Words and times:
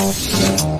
Oh, 0.00 0.14
oh, 0.60 0.77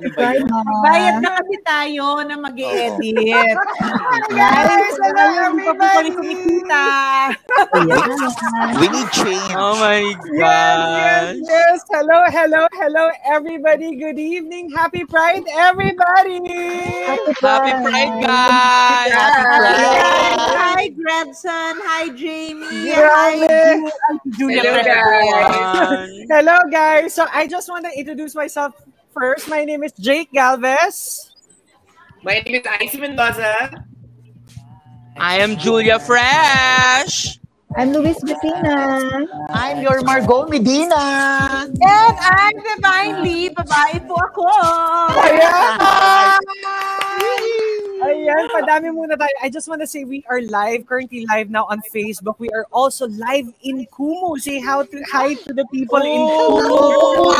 Ano 0.00 0.10
ba 0.16 0.24
yun? 0.32 0.48
Mama. 0.48 0.78
Bayad 0.80 1.20
na 1.20 1.30
kasi 1.36 1.56
tayo 1.62 2.24
na 2.24 2.36
mag 2.40 2.56
edit 2.56 2.96
Guys, 4.32 4.96
hello 5.00 5.26
Hindi 5.52 5.60
pa 5.62 5.72
po 5.76 5.86
kami 5.92 6.10
everybody! 6.10 6.16
kumikita. 6.16 6.84
We 8.80 8.86
need 8.88 9.10
change. 9.12 9.54
Oh 9.56 9.76
my 9.78 10.16
Yes, 10.32 10.80
yes, 10.96 11.36
yes. 11.48 11.78
Hello, 11.90 12.24
hello, 12.30 12.66
hello, 12.74 13.10
everybody. 13.26 13.96
Good 13.96 14.18
evening. 14.18 14.70
Happy 14.70 15.04
Pride, 15.04 15.44
everybody. 15.52 16.40
Happy 17.04 17.34
Pride, 17.40 18.14
guys! 18.20 19.12
Happy 19.12 19.44
Pride! 19.44 20.40
Hi, 20.54 20.90
Grebson. 20.90 21.74
Hi, 21.84 22.08
Jamie. 22.10 22.90
Hi, 22.94 23.36
Julia 24.38 24.62
Hello, 24.62 24.82
Pride. 24.82 24.84
guys! 24.84 26.28
Hello, 26.30 26.58
guys. 26.70 27.14
So 27.14 27.26
I 27.32 27.46
just 27.46 27.68
want 27.68 27.84
to 27.86 27.92
introduce 27.98 28.34
myself 28.34 28.74
first. 29.12 29.48
My 29.48 29.64
name 29.64 29.82
is 29.82 29.92
Jake 29.98 30.32
Galvez. 30.32 31.30
My 32.22 32.40
name 32.40 32.60
is 32.60 32.66
Icy 32.80 32.98
Mendoza. 32.98 33.84
I 35.16 35.38
am 35.38 35.56
Julia 35.56 35.98
Fresh! 35.98 37.40
I'm 37.76 37.92
Luis 37.92 38.18
Messina. 38.22 39.26
I'm 39.50 39.80
your 39.80 40.02
Margot 40.02 40.48
Medina. 40.48 41.70
And 41.70 42.16
I'm 42.18 42.56
Divinely. 42.66 43.54
Babae 43.54 44.02
po 44.10 44.18
ako. 44.18 44.48
Ayan! 45.14 46.99
Ayan, 48.00 48.48
padami 48.48 48.88
muna 48.88 49.12
tayo. 49.12 49.34
I 49.44 49.52
just 49.52 49.68
want 49.68 49.84
to 49.84 49.88
say 49.88 50.08
we 50.08 50.24
are 50.32 50.40
live, 50.48 50.88
currently 50.88 51.28
live 51.28 51.52
now 51.52 51.68
on 51.68 51.84
Facebook. 51.92 52.40
We 52.40 52.48
are 52.56 52.64
also 52.72 53.04
live 53.06 53.52
in 53.60 53.84
Kumu. 53.92 54.40
Say 54.40 54.56
how 54.60 54.82
to 54.82 54.96
hi 55.12 55.36
to 55.44 55.52
the 55.52 55.68
people 55.68 56.00
in 56.00 56.20
Kumu. 56.24 57.36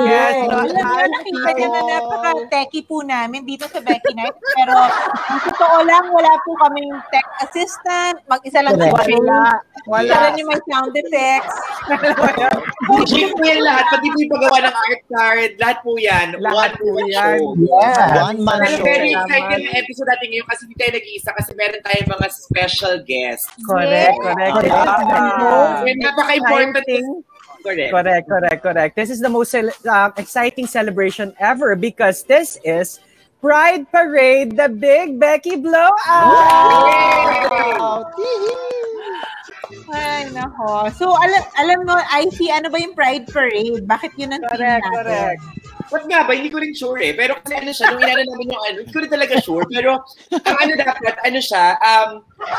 Yes. 0.00 0.48
Alam 0.48 0.66
niyo, 0.70 1.04
nakita 1.10 1.48
niyo 1.58 1.68
na 1.68 1.82
napaka-techy 1.84 2.80
po 2.86 3.02
namin 3.02 3.44
dito 3.44 3.66
sa 3.66 3.82
Becky 3.82 4.14
Night. 4.14 4.32
Pero 4.56 4.74
totoo 5.50 5.78
lang, 5.84 6.06
wala 6.14 6.32
po 6.46 6.54
kaming 6.62 6.94
tech 7.10 7.26
assistant. 7.44 8.22
Mag-isa 8.30 8.62
lang 8.62 8.78
si 8.78 8.88
Jay. 9.10 9.18
Wala. 9.18 9.60
Wala. 9.90 10.14
Wala 10.14 10.28
niyo 10.32 10.44
may 10.46 10.60
sound 10.70 10.94
effects. 10.94 11.56
Jake 13.10 13.34
po 13.34 13.42
yan 13.42 13.60
lahat. 13.66 13.84
Pati 13.90 14.06
po 14.08 14.16
yung 14.22 14.32
paggawa 14.32 14.58
ng 14.62 14.74
art 14.74 15.02
card. 15.10 15.50
Lahat 15.58 15.78
po 15.82 15.92
yan. 15.98 16.26
Lahat 16.38 16.70
One 16.72 16.78
po 16.78 16.88
yan. 17.10 17.38
One 18.16 18.38
man 18.46 18.60
show. 18.70 18.86
Very 18.92 19.10
excited 19.16 19.60
na 19.64 19.70
episode 19.80 20.08
natin 20.12 20.26
ngayon 20.28 20.46
kasi 20.52 20.60
hindi 20.68 20.76
tayo 20.76 20.90
nag-iisa 20.92 21.30
kasi 21.32 21.50
meron 21.56 21.80
tayong 21.80 22.10
mga 22.12 22.26
special 22.28 22.94
guests. 23.08 23.48
Correct, 23.64 24.16
correct. 24.20 24.54
Correct. 24.60 24.74
Ah. 24.76 25.82
And 25.88 25.98
napaka-important. 26.04 27.06
Correct. 27.62 27.90
Correct, 27.94 28.26
correct, 28.26 28.60
correct. 28.62 28.92
This 28.98 29.10
is 29.10 29.22
the 29.22 29.30
most 29.30 29.54
uh, 29.54 30.10
exciting 30.18 30.66
celebration 30.66 31.30
ever 31.38 31.78
because 31.78 32.26
this 32.26 32.58
is 32.66 32.98
Pride 33.42 33.90
Parade, 33.90 34.54
the 34.58 34.68
Big 34.68 35.18
Becky 35.18 35.56
Blowout. 35.56 35.98
Ay, 39.92 40.30
nako. 40.30 40.88
So, 40.94 41.10
alam, 41.10 41.42
alam 41.58 41.78
mo, 41.84 41.94
IC, 41.98 42.38
ano 42.54 42.70
ba 42.70 42.78
yung 42.78 42.94
Pride 42.94 43.26
Parade? 43.28 43.82
Bakit 43.82 44.12
yun 44.14 44.30
ang 44.32 44.42
theme 44.46 44.62
Correct, 44.62 44.84
natin? 44.86 44.94
correct. 44.94 45.42
What 45.92 46.08
nga 46.08 46.24
ba? 46.24 46.32
Hindi 46.32 46.48
ko 46.48 46.56
rin 46.56 46.72
sure 46.72 47.04
eh. 47.04 47.12
Pero 47.12 47.36
kasi 47.36 47.52
ano 47.52 47.68
siya, 47.68 47.92
nung 47.92 48.00
inano 48.00 48.24
namin 48.24 48.48
yung 48.48 48.64
ano, 48.64 48.76
hindi 48.80 48.92
ko 48.96 49.00
rin 49.04 49.12
talaga 49.12 49.34
sure. 49.44 49.68
Pero 49.68 50.00
ang 50.32 50.56
ano 50.56 50.72
dapat, 50.72 51.14
ano 51.20 51.38
siya, 51.38 51.76
um, 51.76 52.10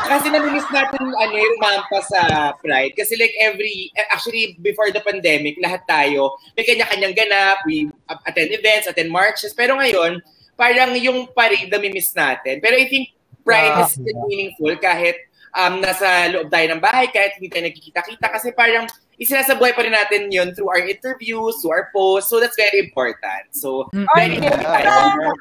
kasi 0.06 0.30
namimiss 0.30 0.70
natin 0.70 1.02
ano, 1.02 1.34
yung 1.34 1.58
mampa 1.58 1.98
sa 2.06 2.20
Pride. 2.62 2.94
Kasi 2.94 3.18
like 3.18 3.34
every, 3.42 3.90
eh, 3.98 4.06
actually 4.14 4.54
before 4.62 4.94
the 4.94 5.02
pandemic, 5.02 5.58
lahat 5.58 5.82
tayo, 5.90 6.38
may 6.54 6.62
kanya-kanyang 6.62 7.18
ganap, 7.18 7.58
we 7.66 7.90
attend 8.06 8.54
events, 8.54 8.86
attend 8.86 9.10
marches. 9.10 9.50
Pero 9.50 9.74
ngayon, 9.82 10.22
parang 10.54 10.94
yung 10.94 11.26
parade 11.34 11.66
namimiss 11.66 12.14
natin. 12.14 12.62
Pero 12.62 12.78
I 12.78 12.86
think 12.86 13.10
Pride 13.42 13.76
is 13.84 13.98
still 13.98 14.24
meaningful 14.24 14.72
kahit 14.80 15.20
um, 15.52 15.82
nasa 15.82 16.32
loob 16.32 16.48
tayo 16.48 16.66
ng 16.70 16.80
bahay, 16.80 17.12
kahit 17.12 17.36
hindi 17.36 17.52
tayo 17.52 17.66
nagkikita-kita. 17.68 18.26
Kasi 18.30 18.56
parang 18.56 18.88
isinasabuhay 19.16 19.72
pa 19.72 19.82
rin 19.82 19.94
natin 19.94 20.30
yun 20.30 20.54
through 20.54 20.68
our 20.68 20.82
interviews, 20.82 21.58
through 21.62 21.72
our 21.72 21.86
posts. 21.94 22.30
So 22.30 22.40
that's 22.40 22.56
very 22.56 22.78
important. 22.82 23.50
So, 23.52 23.88
very 24.14 24.38
Okay. 24.38 24.50
tayo. 24.58 25.34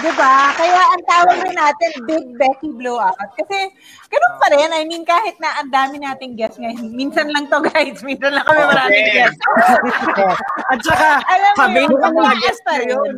Diba? 0.00 0.34
Kaya 0.58 0.80
ang 0.90 1.02
tawag 1.06 1.38
rin 1.38 1.54
natin, 1.54 1.90
Big 2.02 2.24
Becky 2.34 2.70
Blowout. 2.74 3.14
Kasi, 3.38 3.70
ganun 4.10 4.34
pa 4.42 4.46
rin. 4.50 4.70
I 4.74 4.82
mean, 4.82 5.06
kahit 5.06 5.38
na 5.38 5.54
ang 5.60 5.70
dami 5.70 6.02
nating 6.02 6.34
guests 6.34 6.58
ngayon. 6.58 6.90
Minsan 6.94 7.30
lang 7.30 7.46
to, 7.46 7.62
guys. 7.62 8.00
Minsan 8.06 8.34
lang 8.34 8.42
kami 8.42 8.62
maraming 8.64 9.06
Okay. 9.06 9.14
guests. 9.22 9.42
At 10.66 10.78
saka, 10.82 11.08
Alam 11.26 11.50
mo 11.54 11.58
kami 11.62 11.78
yun, 11.78 11.90
yung 11.94 12.02
mga 12.02 12.16
mga 12.16 12.34
guest 12.42 12.60
pa 12.66 12.72
na 12.74 12.82
rin. 12.82 13.16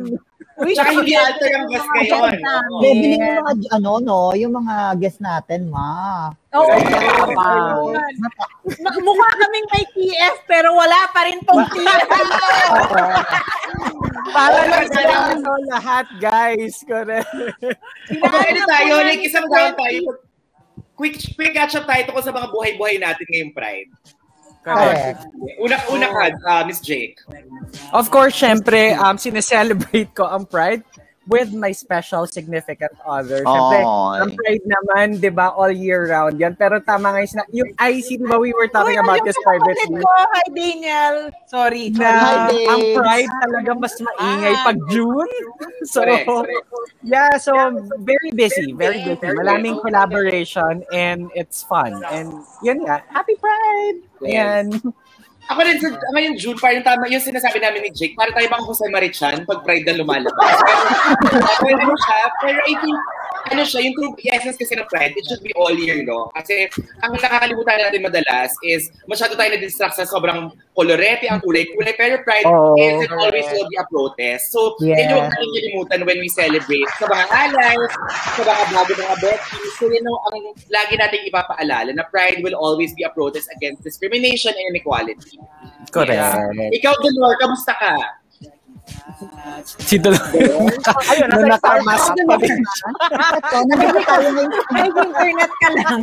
Wish 0.53 0.77
Tsaka 0.77 0.93
ko 0.93 1.01
hindi 1.01 1.17
alter 1.17 1.49
ang 1.49 1.65
mga 1.65 1.81
ngayon. 1.81 2.33
namin. 2.37 2.77
Bibili 2.79 3.15
mo 3.17 3.29
mga, 3.41 3.53
ano, 3.73 3.91
no, 3.97 4.19
yung 4.33 4.53
mga 4.53 4.75
guest 4.97 5.17
natin, 5.17 5.65
ma. 5.65 6.29
Oo. 6.53 6.69
Wow. 7.33 7.89
Ma- 7.89 9.01
Mukha 9.01 9.29
kaming 9.35 9.67
may 9.67 9.85
TF, 9.89 10.45
pero 10.45 10.71
wala 10.71 11.09
pa 11.09 11.25
rin 11.25 11.41
tong 11.41 11.65
TF. 11.65 12.05
Para 14.29 14.59
lang 14.67 14.85
sa 14.87 15.01
lahat, 15.67 16.05
guys. 16.19 16.77
Correct. 16.83 17.29
Okay, 18.05 18.45
ano 18.47 18.61
tayo, 18.63 18.93
like 19.01 19.25
isang 19.25 19.49
round 19.49 19.73
tayo. 19.73 20.21
Quick, 20.93 21.17
quick 21.33 21.57
catch 21.57 21.73
up 21.73 21.89
tayo 21.89 22.05
tungkol 22.05 22.21
sa 22.21 22.29
mga 22.31 22.53
buhay-buhay 22.53 23.01
natin 23.01 23.25
ngayong 23.25 23.53
Pride. 23.53 23.89
Correct. 24.63 25.27
Una, 25.59 25.77
una 25.91 26.07
ka, 26.07 26.23
uh, 26.47 26.63
Miss 26.65 26.79
Jake. 26.79 27.19
Of 27.91 28.09
course, 28.09 28.39
syempre, 28.39 28.95
um, 28.95 29.19
sineselebrate 29.19 30.15
ko 30.15 30.23
ang 30.23 30.47
Pride 30.47 30.87
with 31.27 31.55
my 31.55 31.71
special 31.71 32.27
significant 32.27 32.91
other. 33.07 33.47
Syempre, 33.47 33.79
Oy. 33.79 34.17
ang 34.19 34.31
Pride 34.35 34.65
naman, 34.67 35.05
di 35.23 35.31
ba, 35.31 35.55
all 35.55 35.71
year 35.71 36.11
round 36.11 36.35
yan. 36.35 36.55
Pero 36.59 36.83
tama 36.83 37.15
nga 37.15 37.23
yung, 37.23 37.47
yung 37.63 37.71
IC, 37.79 38.19
di 38.19 38.27
ba, 38.27 38.35
we 38.35 38.51
were 38.51 38.67
talking 38.67 38.99
Uy, 38.99 39.03
about 39.03 39.23
this 39.23 39.39
privately. 39.39 40.03
ko, 40.03 40.11
hi 40.11 40.45
Daniel. 40.51 41.31
Sorry. 41.47 41.95
na 41.95 42.11
Hi, 42.11 42.51
ang 42.67 42.83
Pride 42.99 43.33
talaga 43.39 43.71
mas 43.79 43.95
maingay 43.99 44.55
pag 44.63 44.77
June. 44.91 45.31
So, 45.83 45.99
yeah, 47.03 47.35
so 47.35 47.51
very 47.99 48.31
busy, 48.31 48.71
very 48.71 49.03
busy. 49.03 49.35
Maraming 49.35 49.83
collaboration 49.83 50.79
and 50.95 51.27
it's 51.35 51.59
fun. 51.59 51.99
And 52.07 52.39
yun 52.63 52.87
nga, 52.87 53.03
happy 53.11 53.35
Pride! 53.35 53.99
Ayan. 54.23 54.71
Ako 55.51 55.59
rin, 55.59 55.75
sa, 55.75 55.91
ngayon 56.15 56.33
June, 56.39 56.55
parang 56.55 56.85
tama 56.87 57.11
yung 57.11 57.19
sinasabi 57.19 57.59
namin 57.59 57.83
ni 57.83 57.91
Jake, 57.91 58.15
para 58.15 58.31
tayo 58.31 58.47
bang 58.47 58.63
Jose 58.63 58.87
Marichan 58.87 59.37
pag 59.43 59.59
Pride 59.67 59.83
na 59.83 59.99
lumalabas. 59.99 60.55
pero, 61.59 61.79
ano 61.83 61.95
siya, 61.99 62.19
pero 62.39 62.59
I 62.63 62.73
think 62.79 62.97
ano 63.51 63.61
siya, 63.67 63.83
yung 63.83 63.95
true 63.99 64.15
essence 64.23 64.55
kasi 64.55 64.73
ng 64.79 64.87
Pride, 64.87 65.11
it 65.19 65.25
should 65.27 65.43
be 65.43 65.51
all 65.59 65.73
year 65.75 65.99
long. 66.07 66.31
Kasi 66.31 66.71
ang 67.03 67.11
nakakalimutan 67.11 67.75
natin 67.75 67.99
madalas 67.99 68.55
is 68.63 68.87
masyado 69.03 69.35
tayo 69.35 69.51
na-distract 69.51 69.99
sa 69.99 70.07
sobrang 70.07 70.47
kolorete, 70.71 71.27
ang 71.27 71.43
kulay-kulay, 71.43 71.93
pero 71.99 72.23
Pride 72.23 72.47
Oo, 72.47 72.79
is 72.79 73.03
it 73.03 73.11
always 73.11 73.45
will 73.51 73.67
be 73.67 73.77
a 73.77 73.85
protest. 73.91 74.55
So, 74.55 74.79
Yes. 74.79 75.05
yun 75.05 75.19
yung 75.19 75.27
kalimutan 75.27 75.99
when 76.07 76.19
we 76.23 76.29
celebrate 76.31 76.89
sa 76.97 77.05
mga 77.05 77.25
allies, 77.29 77.93
sa 78.39 78.41
mga 78.47 78.63
bago 78.71 78.91
mga 78.95 79.17
besties. 79.19 79.71
So, 79.75 79.91
yun 79.91 80.03
ang, 80.07 80.19
ang 80.31 80.39
lagi 80.71 80.93
nating 80.95 81.23
ipapaalala 81.27 81.91
na 81.91 82.07
Pride 82.07 82.39
will 82.41 82.55
always 82.55 82.95
be 82.95 83.03
a 83.03 83.11
protest 83.11 83.51
against 83.53 83.83
discrimination 83.83 84.55
and 84.55 84.67
inequality. 84.71 85.32
Correct. 85.91 86.37
Ikaw, 86.73 86.93
Dolor, 87.01 87.33
kamusta 87.39 87.73
ka? 87.77 87.93
Si 89.63 89.95
Dolor. 90.01 90.19
Ayun, 91.11 91.29
Nung 91.31 91.45
nasa 91.47 91.47
nakama 91.47 91.93
Starbucks. 91.95 92.03
sa 92.03 92.13
pabi. 92.27 92.49
Ito, 93.39 93.57
nandito 93.69 93.99
tayo 94.03 94.27
ngayon 94.35 94.51
May 94.73 94.87
internet 94.91 95.51
ka 95.61 95.69
lang. 95.71 95.99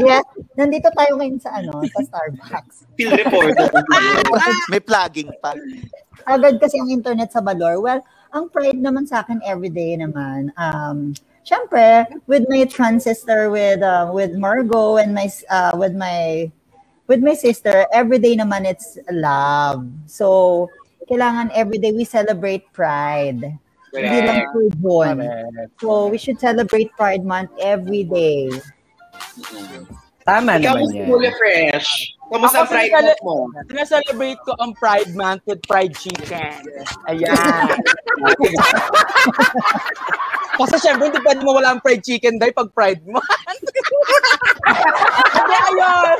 yes, 0.00 0.24
nandito 0.56 0.88
tayo 0.96 1.12
ngayon 1.20 1.38
sa 1.42 1.50
ano, 1.60 1.84
sa 1.92 2.00
Starbucks. 2.06 2.88
Field 2.96 3.14
reporter. 3.18 3.68
May 4.72 4.80
plugging 4.80 5.30
pa. 5.42 5.52
Agad 6.24 6.56
kasi 6.62 6.80
ang 6.80 6.88
internet 6.88 7.30
sa 7.34 7.44
Balor. 7.44 7.82
Well, 7.82 8.00
ang 8.32 8.48
pride 8.48 8.80
naman 8.80 9.04
sa 9.04 9.20
akin 9.26 9.44
everyday 9.44 9.98
naman. 9.98 10.50
Um, 10.56 11.12
Siyempre, 11.44 12.08
with 12.24 12.48
my 12.48 12.64
trans 12.64 13.04
sister, 13.04 13.52
with 13.52 13.84
uh, 13.84 14.08
with 14.08 14.32
Margot, 14.32 14.96
and 14.96 15.12
my 15.12 15.28
uh, 15.52 15.76
with 15.76 15.92
my 15.92 16.48
with 17.06 17.20
my 17.20 17.34
sister, 17.34 17.86
everyday 17.92 18.36
naman 18.36 18.64
it's 18.64 18.98
love. 19.10 19.86
So, 20.06 20.70
kailangan 21.10 21.50
everyday 21.54 21.92
we 21.92 22.04
celebrate 22.04 22.72
pride. 22.72 23.58
Hindi 23.94 24.18
lang 24.26 24.50
po 24.50 25.06
yun. 25.06 25.22
So, 25.78 26.10
we 26.10 26.18
should 26.18 26.42
celebrate 26.42 26.90
Pride 26.98 27.22
Month 27.22 27.54
every 27.62 28.02
day. 28.02 28.50
Tama 30.26 30.58
Ikaw, 30.58 30.74
naman 30.74 30.90
yan. 30.90 31.06
Kula 31.06 31.30
Fresh. 31.36 32.16
Kamusta 32.32 32.64
ang 32.64 32.68
Pride 32.72 32.90
Month 32.90 33.22
mo? 33.22 33.46
Sineselebrate 33.70 34.40
ko 34.42 34.52
ang 34.58 34.72
Pride 34.74 35.12
Month 35.14 35.46
with 35.46 35.62
fried 35.68 35.94
chicken. 35.94 36.58
Ayan. 37.06 37.70
Kasi 40.54 40.74
syempre, 40.78 41.10
hindi 41.10 41.20
pwede 41.22 41.40
mawala 41.42 41.74
ang 41.74 41.80
fried 41.82 42.02
chicken 42.02 42.38
dahil 42.38 42.54
pag 42.54 42.70
Pride 42.70 43.02
Month. 43.06 43.26
Hindi, 45.34 45.56
ayun. 45.70 46.16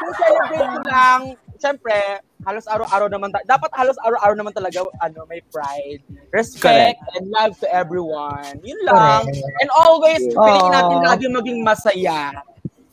Sineselebrate 0.00 0.70
ko 0.70 0.80
lang. 0.86 1.20
Syempre, 1.56 1.96
halos 2.44 2.68
araw-araw 2.68 3.08
naman, 3.08 3.32
ta- 3.32 3.42
dapat 3.48 3.72
halos 3.74 3.96
araw-araw 4.04 4.36
naman 4.36 4.52
talaga 4.52 4.84
ano, 5.00 5.24
may 5.24 5.40
pride. 5.48 6.04
Respect 6.30 7.00
and 7.16 7.32
love 7.32 7.56
to 7.58 7.66
everyone. 7.72 8.60
Yun 8.60 8.76
lang. 8.84 9.24
Correct. 9.24 9.60
And 9.64 9.70
always, 9.72 10.20
piliin 10.20 10.68
natin 10.68 10.98
Aww. 11.00 11.08
lagi 11.10 11.26
maging 11.32 11.58
masaya. 11.64 12.36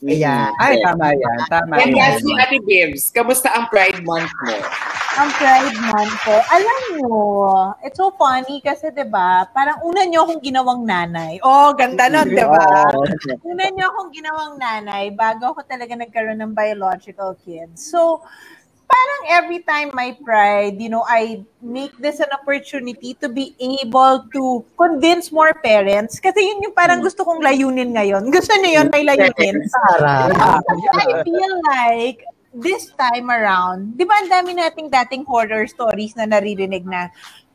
Ayan. 0.04 0.52
Ay, 0.60 0.84
tama 0.84 1.16
yan. 1.16 1.38
Tama 1.48 1.74
And 1.80 1.96
yan. 1.96 2.20
lastly, 2.20 2.34
Ate 2.36 2.58
Bibs, 2.60 3.08
kamusta 3.08 3.48
ang 3.56 3.72
Pride 3.72 4.04
Month 4.04 4.28
mo? 4.44 4.56
ang 5.14 5.30
Pride 5.38 5.78
Month 5.78 6.14
ko, 6.26 6.34
alam 6.50 6.78
nyo, 6.98 7.14
it's 7.86 7.94
so 7.94 8.10
funny 8.18 8.58
kasi 8.58 8.90
'di 8.90 9.06
ba 9.06 9.46
parang 9.54 9.78
una 9.86 10.02
nyo 10.02 10.26
akong 10.26 10.42
ginawang 10.42 10.82
nanay. 10.82 11.38
Oh, 11.46 11.70
ganda 11.70 12.10
nun, 12.10 12.26
'di 12.26 12.42
ba 12.42 12.90
Una 13.46 13.64
nyo 13.70 13.84
akong 13.94 14.10
ginawang 14.10 14.54
nanay 14.58 15.14
bago 15.14 15.54
ako 15.54 15.62
talaga 15.64 15.94
nagkaroon 15.94 16.42
ng 16.42 16.52
biological 16.52 17.38
kids. 17.46 17.78
So, 17.94 18.26
parang 18.94 19.22
every 19.42 19.60
time 19.66 19.90
my 19.92 20.14
pride, 20.22 20.78
you 20.78 20.88
know, 20.88 21.02
I 21.06 21.42
make 21.58 21.96
this 21.98 22.22
an 22.22 22.30
opportunity 22.30 23.14
to 23.18 23.28
be 23.28 23.54
able 23.58 24.26
to 24.30 24.62
convince 24.78 25.34
more 25.34 25.54
parents. 25.58 26.22
Kasi 26.22 26.38
yun 26.38 26.62
yung 26.62 26.76
parang 26.76 27.02
gusto 27.02 27.26
kong 27.26 27.42
layunin 27.42 27.94
ngayon. 27.98 28.30
Gusto 28.34 28.54
nyo 28.54 28.70
yun, 28.70 28.88
may 28.94 29.02
layunin. 29.02 29.58
Sarah. 29.66 30.30
I 30.94 31.22
feel 31.26 31.54
like 31.66 32.22
this 32.54 32.94
time 32.94 33.34
around, 33.34 33.98
di 33.98 34.06
ba 34.06 34.14
ang 34.22 34.30
dami 34.30 34.54
nating 34.54 34.86
dating 34.86 35.26
horror 35.26 35.66
stories 35.66 36.14
na 36.14 36.30
naririnig 36.30 36.86
na 36.86 37.10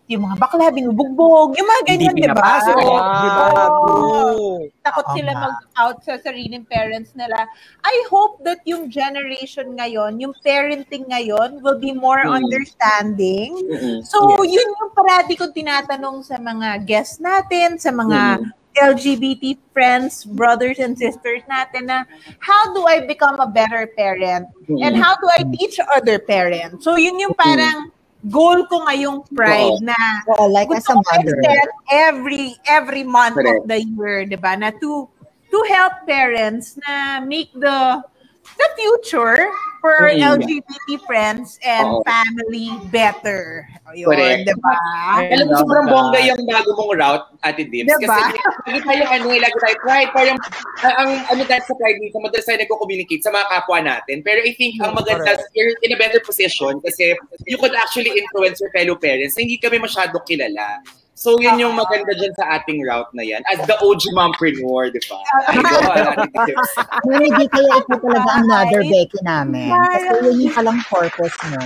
yung 0.10 0.26
mga 0.26 0.42
bakla, 0.42 0.74
binubugbog, 0.74 1.54
yung 1.54 1.70
mga 1.70 1.84
ganyan, 1.86 2.18
Hindi 2.18 2.26
di 2.26 2.34
ba? 2.34 2.34
pinapasok, 2.34 2.76
di 2.82 3.30
ba? 3.30 3.46
True. 3.54 4.66
Takot 4.82 5.06
Oo 5.06 5.14
sila 5.14 5.32
mag-out 5.38 5.98
sa 6.02 6.14
sariling 6.18 6.66
parents 6.66 7.14
nila. 7.14 7.38
I 7.86 7.96
hope 8.10 8.42
that 8.42 8.66
yung 8.66 8.90
generation 8.90 9.78
ngayon, 9.78 10.18
yung 10.18 10.34
parenting 10.42 11.06
ngayon, 11.06 11.62
will 11.62 11.78
be 11.78 11.94
more 11.94 12.26
Mm. 12.26 12.42
understanding. 12.42 13.54
Mm-mm. 13.70 14.02
So, 14.02 14.18
yun 14.42 14.66
yung 14.82 14.92
parati 14.98 15.38
kong 15.38 15.54
tinatanong 15.54 16.26
sa 16.26 16.42
mga 16.42 16.90
guests 16.90 17.22
natin, 17.22 17.78
sa 17.78 17.94
mga 17.94 18.50
LGBT 18.80 19.62
friends, 19.74 20.26
brothers 20.26 20.82
and 20.82 20.98
sisters 20.98 21.46
natin 21.46 21.86
na 21.86 22.02
how 22.42 22.74
do 22.74 22.86
I 22.90 23.06
become 23.06 23.38
a 23.38 23.46
better 23.46 23.86
parent? 23.94 24.50
And 24.70 24.98
how 24.98 25.14
do 25.22 25.30
I 25.30 25.46
teach 25.54 25.78
other 25.94 26.18
parents? 26.18 26.82
So, 26.82 26.98
yun 26.98 27.22
yung 27.22 27.38
parang 27.38 27.94
goal 28.28 28.68
ko 28.68 28.84
ngayong 28.84 29.24
pride 29.32 29.80
Oo. 29.80 29.80
na 29.80 29.96
Oh, 30.28 30.46
like 30.52 30.68
as 30.76 30.84
gusto 30.84 30.92
a 30.92 31.00
mother. 31.08 31.40
every 31.88 32.60
every 32.68 33.04
month 33.08 33.40
Correct. 33.40 33.64
of 33.64 33.68
the 33.72 33.80
year, 33.80 34.28
'di 34.28 34.36
ba? 34.36 34.60
Na 34.60 34.76
to 34.76 35.08
to 35.50 35.58
help 35.72 36.04
parents 36.06 36.76
na 36.84 37.24
make 37.24 37.50
the 37.56 38.04
the 38.44 38.70
future 38.76 39.48
for 39.80 39.96
our 39.96 40.12
Mm. 40.12 40.44
LGBT 40.44 41.00
friends 41.08 41.56
and 41.64 41.88
Oo. 41.88 42.04
family 42.04 42.68
better. 42.92 43.64
Ayun, 43.88 44.12
Correct. 44.12 44.44
'di 44.44 44.56
ba? 44.60 44.76
Alam 45.24 45.46
mo, 45.48 45.54
sobrang 45.56 45.88
bongga 45.88 46.20
yung 46.28 46.44
bago 46.44 46.76
mong 46.76 46.92
route, 47.00 47.26
Ate 47.48 47.64
Dibs. 47.64 47.88
Diba? 47.96 48.12
Kasi 48.12 48.36
lagi 48.68 48.80
tayo, 48.84 49.04
ano, 49.08 49.26
eh, 49.32 49.40
lagi 49.40 49.56
tayo 49.64 49.76
pride. 49.80 50.12
Parang, 50.12 50.38
ang, 50.84 50.94
ang 51.00 51.12
ano 51.32 51.42
tayo 51.48 51.62
sa 51.64 51.74
pride 51.80 52.00
dito, 52.04 52.20
madalas 52.20 52.44
tayo 52.44 52.60
nagko-communicate 52.60 53.24
sa 53.24 53.32
mga 53.32 53.46
kapwa 53.48 53.78
natin. 53.80 54.20
Pero 54.20 54.44
I 54.44 54.52
think 54.60 54.84
ang 54.84 54.92
maganda, 54.94 55.40
you're 55.56 55.72
in 55.80 55.96
a 55.96 56.00
better 56.00 56.20
position 56.20 56.84
kasi 56.84 57.16
you 57.48 57.56
could 57.56 57.74
actually 57.80 58.12
influence 58.12 58.60
your 58.60 58.70
fellow 58.76 59.00
parents 59.00 59.40
na 59.40 59.48
hindi 59.48 59.56
kami 59.56 59.80
masyado 59.80 60.20
kilala. 60.28 60.84
So, 61.20 61.36
yun 61.36 61.60
yung 61.60 61.76
maganda 61.76 62.16
dyan 62.16 62.32
sa 62.40 62.56
ating 62.56 62.80
route 62.88 63.12
na 63.12 63.28
yan. 63.28 63.44
As 63.52 63.60
the 63.68 63.76
OG 63.76 64.16
mompreneur, 64.16 64.88
di 64.88 65.04
ba? 65.12 65.20
Kung 67.04 67.20
hindi 67.20 67.44
kaya 67.52 67.84
ito 67.84 67.92
talaga 68.00 68.30
ang 68.40 68.48
mother 68.48 68.88
Becky 68.88 69.20
namin. 69.28 69.68
Kasi 69.68 70.08
yun 70.24 70.48
yung 70.48 70.56
palang 70.56 70.80
purpose 70.88 71.36
mo. 71.52 71.60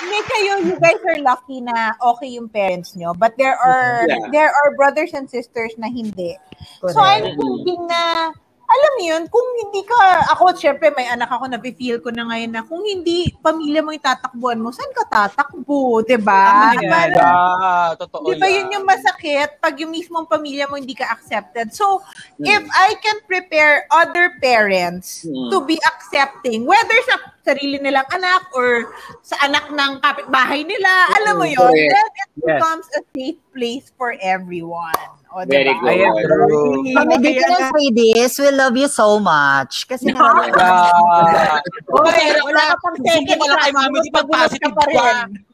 Hindi 0.00 0.20
kayo, 0.32 0.52
you 0.64 0.80
guys 0.80 0.96
are 1.12 1.20
lucky 1.20 1.60
na 1.60 1.92
okay 2.00 2.40
yung 2.40 2.48
parents 2.48 2.96
nyo. 2.96 3.12
But 3.12 3.36
there 3.36 3.60
are 3.60 4.08
Yeah. 4.08 4.32
there 4.32 4.48
are 4.48 4.72
brothers 4.80 5.12
and 5.12 5.28
sisters 5.28 5.76
na 5.76 5.92
hindi. 5.92 6.32
So 6.80 6.96
Correct. 6.96 7.04
I'm 7.04 7.36
thinking 7.36 7.84
na, 7.84 8.32
alam 8.76 8.92
mo 8.96 9.02
yun, 9.02 9.22
kung 9.32 9.48
hindi 9.64 9.82
ka, 9.88 9.96
ako 10.36 10.52
syempre 10.56 10.92
may 10.92 11.08
anak 11.08 11.32
ako 11.32 11.48
na 11.48 11.58
feel 11.60 11.98
ko 12.04 12.12
na 12.12 12.28
ngayon 12.28 12.52
na 12.52 12.62
kung 12.62 12.84
hindi 12.84 13.32
pamilya 13.40 13.80
mo 13.80 13.90
yung 13.96 14.04
tatakbuhan 14.04 14.60
mo, 14.60 14.68
saan 14.70 14.92
ka 14.92 15.04
tatakbo, 15.08 16.04
'di 16.04 16.20
ba? 16.20 16.76
Yeah, 16.76 17.96
totoo 17.96 18.28
Di 18.28 18.34
ba 18.36 18.48
yun 18.48 18.72
yung 18.72 18.86
masakit 18.86 19.58
pag 19.58 19.74
yung 19.80 19.92
mismong 19.92 20.28
pamilya 20.28 20.68
mo 20.68 20.76
hindi 20.76 20.92
ka 20.92 21.08
accepted? 21.08 21.72
So, 21.72 22.04
if 22.40 22.64
I 22.72 22.96
can 23.00 23.24
prepare 23.24 23.88
other 23.88 24.36
parents 24.38 25.24
Hmm. 25.24 25.48
to 25.50 25.64
be 25.64 25.80
accepting, 25.88 26.68
whether 26.68 26.98
sa 27.08 27.16
sarili 27.46 27.78
nilang 27.78 28.06
anak 28.10 28.50
or 28.52 28.90
sa 29.22 29.38
anak 29.46 29.70
ng 29.70 29.92
kapitbahay 30.02 30.66
nila, 30.66 30.90
alam 31.14 31.38
mo 31.38 31.46
yun, 31.46 31.62
Correct. 31.70 31.92
then 31.94 32.08
it 32.10 32.30
Yes. 32.36 32.58
becomes 32.58 32.86
a 32.98 33.00
safe 33.14 33.40
place 33.54 33.86
for 33.94 34.14
everyone. 34.20 34.94
O, 35.36 35.44
Very 35.44 35.68
diba? 35.68 35.84
good. 35.84 35.92
Ayan, 35.92 36.14
true. 36.24 36.80
Kami 36.96 37.14
dito 37.20 37.44
ng 37.44 37.68
say 37.76 37.86
this, 37.92 38.40
we 38.40 38.48
love 38.56 38.72
you 38.72 38.88
so 38.88 39.20
much. 39.20 39.84
Kasi 39.84 40.08
nararamdaman 40.08 40.56
Yeah. 40.56 41.60
Oy, 41.92 42.40
wala 42.40 42.62
ka 42.72 42.74
pang 42.80 42.96
Sige 43.04 43.36
second 43.36 43.38
pala 43.44 43.54
kay 43.60 43.72
mami, 43.76 44.00
di 44.00 44.08
pag-positive 44.16 44.72
pa 44.72 44.84
rin. 44.88 45.16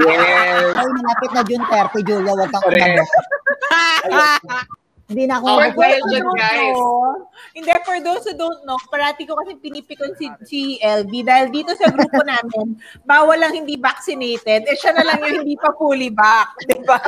Yes. 0.00 0.74
Ay, 0.74 0.88
malapit 0.90 1.30
na 1.36 1.42
June 1.44 1.62
30, 1.68 2.08
Julia, 2.08 2.32
wag 2.34 2.50
kang 2.50 2.64
umabot. 2.66 3.06
Hindi 5.06 5.22
na 5.24 5.38
ako 5.38 5.44
Oh, 5.46 5.54
For 5.54 5.62
those 5.62 5.78
well 5.78 6.00
who 6.02 6.18
don't 6.18 6.34
guys. 6.36 6.74
know, 6.74 7.30
hindi, 7.54 7.70
for 7.80 7.98
those 8.00 8.22
who 8.26 8.34
don't 8.34 8.60
know, 8.62 8.74
parati 8.86 9.22
ko 9.22 9.38
kasi 9.38 9.54
pinipikon 9.54 10.12
si, 10.14 10.26
si 10.42 10.60
LV 10.78 11.12
dahil 11.22 11.46
dito 11.48 11.70
sa 11.72 11.86
grupo 11.88 12.26
namin, 12.26 12.74
bawal 13.02 13.38
lang 13.38 13.54
hindi 13.54 13.78
vaccinated, 13.78 14.66
eh 14.66 14.74
siya 14.74 14.92
na 14.92 15.06
lang 15.06 15.22
yung 15.22 15.40
hindi 15.40 15.54
pa 15.54 15.70
fully 15.72 16.10
back. 16.10 16.58
Di 16.60 16.82
ba? 16.82 16.98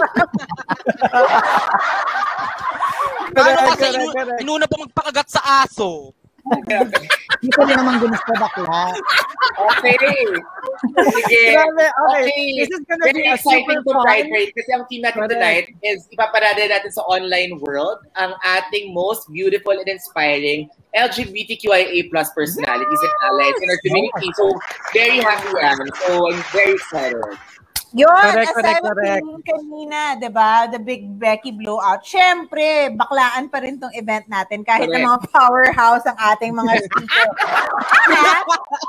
Ano 3.28 3.60
kasi 3.68 3.84
inu- 3.92 4.14
inuna 4.38 4.64
pa 4.64 4.76
magpakagat 4.78 5.28
sa 5.28 5.40
aso. 5.62 6.14
Hindi 7.38 7.50
ko 7.54 7.60
rin 7.68 7.76
naman 7.78 8.02
ginusto 8.02 8.32
bakla. 8.40 8.92
Okay. 9.58 9.98
Sige. 10.94 11.42
Grabe, 11.54 11.86
okay. 11.86 12.22
Okay. 12.26 12.46
This 12.62 12.70
is 12.72 12.82
gonna 12.86 13.04
Very 13.04 13.22
be 13.22 13.30
a 13.30 13.34
exciting 13.34 13.66
super 13.66 13.82
to 13.82 13.92
fun. 13.94 14.04
Pride 14.06 14.26
Parade 14.30 14.52
kasi 14.54 14.70
ang 14.74 14.84
theme 14.86 15.02
natin 15.06 15.26
tonight 15.28 15.66
is 15.82 16.06
ipaparada 16.14 16.62
natin 16.66 16.90
sa 16.90 17.02
online 17.06 17.58
world 17.62 17.98
ang 18.18 18.34
ating 18.42 18.94
most 18.94 19.26
beautiful 19.30 19.74
and 19.74 19.86
inspiring 19.86 20.70
LGBTQIA 20.96 22.10
plus 22.10 22.30
personalities 22.34 23.02
and 23.02 23.14
allies 23.28 23.58
in 23.60 23.66
our 23.70 23.80
community. 23.84 24.30
So, 24.34 24.50
very 24.96 25.20
happy 25.20 25.52
yan. 25.52 25.78
So, 26.06 26.32
I'm 26.32 26.40
very 26.50 26.74
excited. 26.74 27.38
Yun, 27.96 28.12
Correct, 28.12 28.52
as 28.52 28.52
correct, 28.52 28.68
I 28.68 28.80
was 28.84 28.92
correct. 28.92 29.24
saying 29.24 29.42
kanina, 29.48 30.00
di 30.20 30.28
ba, 30.28 30.68
the 30.68 30.76
Big 30.76 31.08
Becky 31.16 31.56
blowout. 31.56 32.04
Siyempre, 32.04 32.92
baklaan 32.92 33.48
pa 33.48 33.64
rin 33.64 33.80
tong 33.80 33.92
event 33.96 34.28
natin 34.28 34.60
kahit 34.60 34.92
na 34.92 35.00
mga 35.08 35.24
powerhouse 35.32 36.04
ang 36.04 36.18
ating 36.20 36.52
mga 36.52 36.72
speaker. 36.84 37.26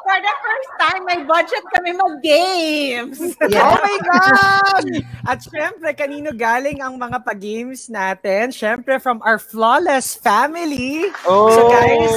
For 0.03 0.18
the 0.20 0.36
first 0.44 0.72
time, 0.84 1.01
may 1.08 1.24
budget 1.24 1.63
kami 1.79 1.96
mag-games. 1.96 3.18
Oh 3.39 3.77
my 3.79 3.98
God! 4.03 4.84
At 5.24 5.48
syempre, 5.48 5.96
kanino 5.96 6.36
galing 6.36 6.84
ang 6.84 7.00
mga 7.00 7.24
pag-games 7.24 7.88
natin? 7.88 8.51
Syempre, 8.51 9.00
from 9.00 9.24
our 9.24 9.39
flawless 9.39 10.20
family. 10.20 11.08
So 11.24 11.72
guys, 11.72 12.12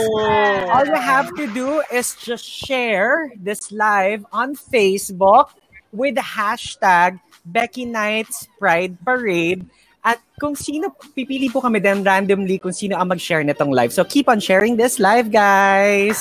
all 0.66 0.82
you 0.82 0.98
have 0.98 1.30
to 1.38 1.46
do 1.54 1.78
is 1.94 2.18
just 2.18 2.42
share 2.42 3.30
this 3.38 3.70
live 3.70 4.26
on 4.34 4.58
Facebook 4.58 5.54
with 5.92 6.16
the 6.16 6.24
hashtag 6.24 7.20
Becky 7.44 7.84
Nights 7.84 8.48
Pride 8.58 8.96
Parade. 9.04 9.68
At 10.02 10.18
kung 10.42 10.58
sino, 10.58 10.90
pipili 11.14 11.46
po 11.46 11.62
kami 11.62 11.78
din 11.78 12.02
randomly 12.02 12.58
kung 12.58 12.74
sino 12.74 12.98
ang 12.98 13.14
mag-share 13.14 13.46
nitong 13.46 13.70
live. 13.70 13.94
So 13.94 14.02
keep 14.02 14.26
on 14.26 14.42
sharing 14.42 14.74
this 14.74 14.98
live, 14.98 15.30
guys. 15.30 16.18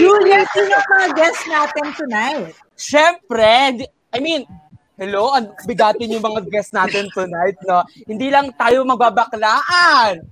Julia, 0.00 0.48
sino 0.48 0.72
ang 0.72 0.88
mga 0.88 1.08
guests 1.12 1.44
natin 1.44 1.86
tonight? 1.92 2.56
Siyempre, 2.72 3.84
I 4.16 4.18
mean, 4.24 4.48
hello, 4.96 5.36
ang 5.36 5.52
bigatin 5.68 6.08
yung 6.08 6.24
mga 6.24 6.48
guests 6.48 6.72
natin 6.72 7.12
tonight, 7.12 7.60
no? 7.68 7.84
Hindi 8.08 8.32
lang 8.32 8.48
tayo 8.56 8.80
magbabaklaan. 8.88 10.24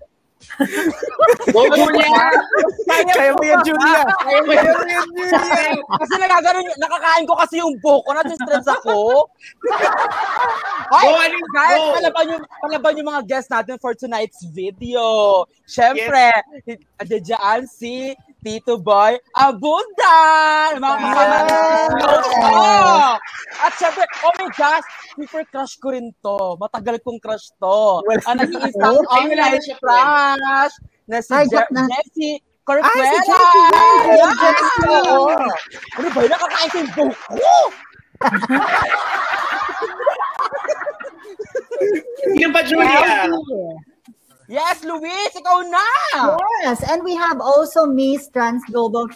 Go, 1.53 1.63
Julia! 1.73 2.25
Kaya 3.13 3.33
mo 3.37 3.43
yan, 3.45 3.61
Julia. 3.65 4.03
Kaya 4.25 4.41
mo 4.45 4.53
yan, 4.53 4.67
Julia. 4.73 5.41
kasi 6.01 6.15
nagaganon, 6.17 6.67
nakakain 6.81 7.25
ko 7.29 7.35
kasi 7.37 7.55
yung 7.61 7.77
buko, 7.81 8.11
na-stress 8.13 8.69
ako. 8.69 9.29
Ay, 10.91 11.07
Go, 11.07 11.17
Aling, 11.17 11.49
guys, 11.55 11.81
go. 11.81 11.93
palaban 12.01 12.25
yung, 12.35 12.45
palaban 12.61 12.99
yung 12.99 13.09
mga 13.09 13.23
guests 13.29 13.53
natin 13.53 13.77
for 13.79 13.93
tonight's 13.95 14.43
video. 14.51 15.45
Siyempre, 15.69 16.35
yes. 16.67 17.23
dyan 17.23 17.61
si 17.69 18.17
Tito 18.41 18.81
Boy 18.81 19.21
Abundan! 19.35 20.81
Mga 20.81 20.97
kasama 20.97 21.37
Yes. 22.01 23.21
At 23.61 23.73
syempre, 23.77 24.05
oh 24.25 24.33
my 24.35 24.49
gosh, 24.55 24.87
super 25.13 25.45
crush 25.45 25.77
ko 25.77 25.93
rin 25.93 26.09
to. 26.21 26.57
Matagal 26.57 27.03
kong 27.03 27.21
crush 27.21 27.53
to. 27.61 28.01
Ang 28.25 28.41
naging 28.41 28.63
isang 28.65 28.97
Ay, 29.05 29.29
wala 29.29 29.45
na 29.45 29.45
online 29.45 29.61
siya, 29.61 29.77
crush 29.77 30.75
na 31.05 31.19
si 31.21 31.31
Ay, 31.31 31.45
Je- 31.45 31.53
joke 31.53 31.71
na. 31.71 31.83
Jessie 31.87 32.37
Ay, 32.37 32.65
Corcuera. 32.65 33.03
si 33.03 33.19
Jessie, 33.21 33.65
Yes! 34.09 34.37
Jessie. 34.39 34.89
Oo. 34.89 35.27
Ano 35.99 36.09
ba 36.09 36.21
yun? 36.23 36.31
Nakakain 36.31 36.69
ko 36.71 36.77
yung 36.79 36.91
buko. 36.95 37.35
Sino 42.31 42.49
ba, 42.51 42.61
Julia? 42.63 43.27
Yes, 44.51 44.83
Luis, 44.83 45.31
ikaw 45.39 45.63
na! 45.63 45.87
Yes, 46.67 46.83
and 46.83 47.07
we 47.07 47.15
have 47.15 47.39
also 47.39 47.87
Miss 47.87 48.27
Trans 48.35 48.67
Global 48.67 49.07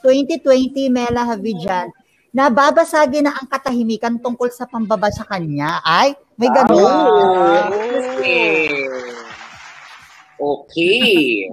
2020 0.00 0.88
Mela 0.88 1.28
Havijan. 1.28 1.92
Nababasagin 2.32 3.28
na 3.28 3.36
ang 3.36 3.44
katahimikan 3.44 4.16
tungkol 4.16 4.48
sa 4.48 4.64
pambaba 4.64 5.12
sa 5.12 5.28
kanya. 5.28 5.84
Ay, 5.84 6.16
may 6.40 6.48
ganun. 6.48 6.80
Oh, 6.80 7.68
okay. 8.16 8.72
Okay. 10.40 11.52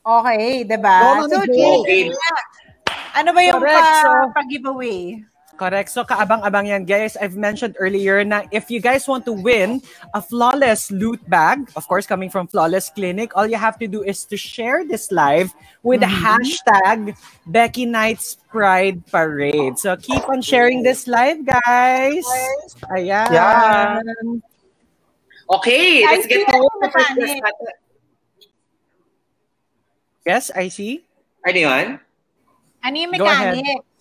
Okay, 0.00 0.64
di 0.64 0.78
ba? 0.80 1.20
Go, 1.20 1.28
Mami 1.28 1.36
So, 1.36 1.44
Jo. 1.44 1.84
Jay, 1.84 2.08
ano 3.12 3.28
ba 3.36 3.40
yung 3.44 3.60
Correct, 3.60 3.76
pa, 3.76 4.00
so- 4.00 4.32
pag-giveaway? 4.32 5.20
Correct. 5.54 5.88
So 5.90 6.02
kaabang-abang 6.02 6.66
yan, 6.66 6.84
guys. 6.84 7.16
I've 7.16 7.38
mentioned 7.38 7.76
earlier 7.78 8.24
na 8.26 8.42
if 8.50 8.70
you 8.70 8.80
guys 8.82 9.06
want 9.06 9.24
to 9.26 9.32
win 9.32 9.82
a 10.12 10.20
flawless 10.20 10.90
loot 10.90 11.22
bag, 11.30 11.70
of 11.76 11.86
course, 11.86 12.06
coming 12.06 12.28
from 12.28 12.46
Flawless 12.50 12.90
Clinic, 12.90 13.36
all 13.38 13.46
you 13.46 13.56
have 13.56 13.78
to 13.78 13.86
do 13.86 14.02
is 14.02 14.24
to 14.26 14.36
share 14.36 14.82
this 14.82 15.12
live 15.14 15.54
with 15.86 16.00
the 16.00 16.10
hashtag 16.10 17.14
Becky 17.46 17.86
Nights 17.86 18.38
Pride 18.50 19.06
Parade. 19.06 19.78
So 19.78 19.94
keep 19.96 20.26
on 20.28 20.42
sharing 20.42 20.82
this 20.82 21.06
live, 21.06 21.46
guys. 21.46 22.26
Ayan. 22.90 23.30
Yeah. 23.30 24.02
Okay, 25.44 26.02
let's 26.02 26.24
I 26.24 26.28
get 26.28 26.48
to 26.48 26.56
the 26.80 26.90
first 26.90 27.10
mechanic. 27.14 27.20
guest 27.20 27.44
natin. 27.44 27.72
Yes, 30.24 30.44
I 30.56 30.68
see. 30.72 31.04
Anyone? 31.44 32.00
yun? 32.00 32.00
Ano 32.80 32.96
yung 32.96 33.12
Go 33.16 33.28
ahead. 33.28 33.54
mechanics? 33.54 33.93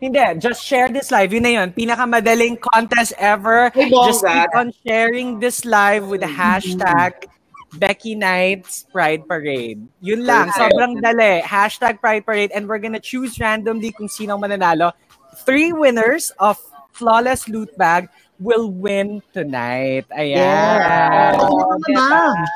Hindi, 0.00 0.24
just 0.40 0.64
share 0.64 0.88
this 0.88 1.12
live. 1.12 1.28
Yun 1.28 1.44
na 1.44 1.52
yun. 1.60 1.68
Pinakamadaling 1.76 2.56
contest 2.60 3.12
ever. 3.20 3.68
Bongga. 3.76 4.06
Just 4.08 4.24
keep 4.24 4.52
on 4.56 4.72
sharing 4.80 5.38
this 5.38 5.68
live 5.68 6.08
with 6.08 6.24
the 6.24 6.32
hashtag 6.32 7.28
Becky 7.76 8.16
Nights 8.16 8.88
Pride 8.88 9.28
Parade. 9.28 9.84
Yun 10.00 10.24
lang. 10.24 10.48
Okay. 10.48 10.56
Sobrang 10.56 11.04
dali. 11.04 11.44
Hashtag 11.44 12.00
Pride 12.00 12.24
Parade. 12.24 12.50
And 12.56 12.64
we're 12.64 12.80
gonna 12.80 12.98
choose 12.98 13.36
randomly 13.36 13.92
kung 13.92 14.08
sino 14.08 14.40
ang 14.40 14.42
mananalo. 14.42 14.96
Three 15.44 15.76
winners 15.76 16.32
of 16.40 16.56
Flawless 16.96 17.44
Loot 17.46 17.68
Bag 17.76 18.08
will 18.40 18.72
win 18.72 19.20
tonight. 19.36 20.08
Ayan. 20.16 20.40
Yeah. 20.40 21.36
Diba? 21.36 22.48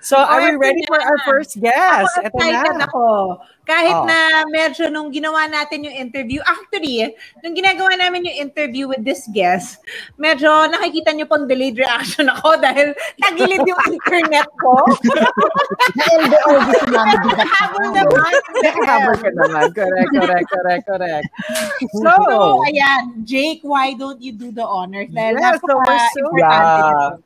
So, 0.00 0.14
are 0.14 0.38
we 0.40 0.54
ready 0.54 0.86
for 0.86 0.94
our 0.96 1.18
first 1.26 1.58
guest? 1.58 2.06
Ako 2.14 2.22
Ito 2.22 2.38
excited 2.38 2.76
na. 2.76 2.86
ako. 2.86 3.06
Kahit 3.66 3.92
Oh. 3.92 4.06
na 4.06 4.18
medyo 4.46 4.88
nung 4.88 5.10
ginawa 5.10 5.44
natin 5.44 5.84
yung 5.84 5.92
interview, 5.92 6.40
actually, 6.40 7.12
nung 7.42 7.52
ginagawa 7.52 7.92
namin 7.94 8.24
yung 8.24 8.48
interview 8.48 8.86
with 8.86 9.02
this 9.02 9.26
guest, 9.28 9.82
medyo 10.14 10.48
nakikita 10.66 11.12
niyo 11.12 11.26
pong 11.26 11.44
delayed 11.44 11.76
reaction 11.76 12.30
ako 12.32 12.56
dahil 12.56 12.94
nagilid 13.20 13.60
yung 13.60 13.82
internet 13.92 14.48
ko. 14.56 14.72
Na-LDR 15.92 16.58
si 16.64 16.86
Mami 16.88 17.16
Dida. 17.20 17.44
Habol 17.44 17.86
naman. 17.92 18.32
Cover 18.78 19.14
ka 19.18 19.30
naman. 19.34 19.66
Correct, 19.74 20.10
correct, 20.14 20.46
correct, 20.48 20.84
correct. 20.86 21.28
So, 21.98 22.10
ayan, 22.64 23.26
Jake, 23.26 23.60
why 23.62 23.92
don't 23.92 24.22
you 24.22 24.32
do 24.32 24.48
the 24.48 24.64
honors? 24.64 25.10
Dahil 25.10 25.36
Yes, 25.36 25.58
so 25.60 25.74
we're 25.74 26.02
so- 26.14 26.32
Yeah. 26.38 27.18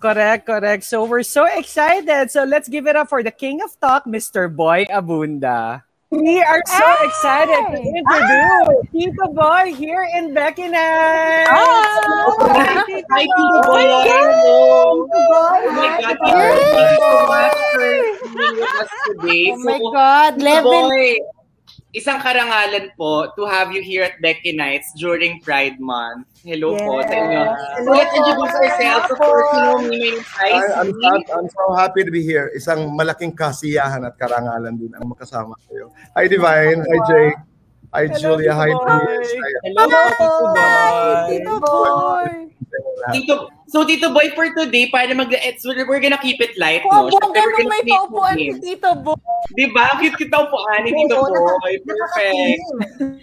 Nito. 0.00 0.12
Correct, 0.12 0.46
correct. 0.46 0.84
So 0.84 1.04
we're 1.04 1.22
so 1.22 1.44
excited. 1.44 2.30
So 2.30 2.44
let's 2.44 2.68
give 2.68 2.86
it 2.86 2.96
up 2.96 3.08
for 3.08 3.22
the 3.22 3.30
king 3.30 3.62
of 3.62 3.78
talk, 3.80 4.04
Mr. 4.06 4.54
Boy 4.54 4.86
Abunda. 4.90 5.82
We 6.10 6.42
are 6.42 6.60
so 6.66 6.94
excited 7.06 7.70
to 7.70 7.78
introduce 7.78 8.90
Tito 8.90 9.30
Boy 9.30 9.72
here 9.78 10.02
in 10.16 10.34
Beckina. 10.34 11.46
Hi! 11.46 11.54
Hi, 13.14 13.22
Tito 13.30 13.62
Boy! 13.62 13.86
Oh 14.82 15.06
my 15.70 16.02
God, 16.02 16.18
thank 16.18 16.50
you 16.74 16.98
so 16.98 17.30
much 17.30 17.54
for 17.70 17.94
being 18.34 18.58
with 18.58 18.66
us 18.74 18.90
today. 19.06 19.54
Oh 19.54 19.62
my 19.62 19.78
God, 19.94 20.34
Tito 20.34 20.50
level 20.50 20.90
Boy, 20.90 21.14
isang 21.90 22.22
karangalan 22.22 22.94
po 22.94 23.26
to 23.34 23.42
have 23.50 23.74
you 23.74 23.82
here 23.82 24.06
at 24.06 24.14
Becky 24.22 24.54
Nights 24.54 24.94
during 24.94 25.42
Pride 25.42 25.82
Month. 25.82 26.30
Hello 26.46 26.78
po 26.78 27.02
sa 27.02 27.10
inyo. 27.14 27.42
So 27.82 27.90
let's 27.90 28.14
introduce 28.14 28.54
ourselves. 28.54 29.06
Of 29.10 29.18
course, 29.18 29.48
you 29.50 29.60
know 29.66 29.78
me, 29.82 30.02
I'm, 30.38 30.94
hap- 31.02 31.30
I'm 31.34 31.48
so 31.50 31.64
happy 31.74 32.06
to 32.06 32.12
be 32.14 32.22
here. 32.22 32.48
Isang 32.54 32.94
malaking 32.94 33.34
kasiyahan 33.34 34.06
at 34.06 34.14
karangalan 34.16 34.78
din 34.78 34.94
ang 34.94 35.10
makasama 35.10 35.58
kayo. 35.66 35.90
Hi 36.14 36.30
Divine, 36.30 36.80
hi 36.86 36.98
Jake, 37.10 37.38
hi 37.90 38.04
Hello, 38.06 38.38
Julia, 38.38 38.54
hi. 38.54 38.70
Boy. 38.70 38.86
Hi, 38.86 39.52
Hello, 39.66 39.84
Tito 39.90 40.28
Boy. 40.54 41.26
Tito 41.26 41.54
Boy! 41.58 42.30
Tito, 43.12 43.48
so 43.66 43.82
Tito 43.84 44.12
Boy, 44.14 44.30
for 44.34 44.46
today, 44.54 44.86
para 44.90 45.10
mag 45.14 45.32
it's, 45.32 45.66
we're, 45.66 45.82
we're 45.88 46.00
gonna 46.00 46.20
keep 46.20 46.40
it 46.40 46.54
light, 46.58 46.82
Oh, 46.86 47.08
no? 47.08 47.10
Syempre, 47.10 47.42
we're 47.42 47.56
gonna 47.58 47.70
may 47.70 47.82
paupuan 47.82 48.36
si. 48.38 48.54
Tito 48.60 48.94
Boy. 48.94 49.18
Di 49.58 49.66
ba? 49.74 49.90
Ang 49.94 49.98
cute-cute 50.04 50.30
ang 50.30 50.46
upuan 50.46 50.78
ni 50.86 50.90
Tito 50.94 51.18
Boy. 51.26 51.72
Perfect. 51.82 52.60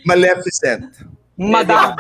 Maleficent. 0.04 0.84
Madam. 1.38 1.96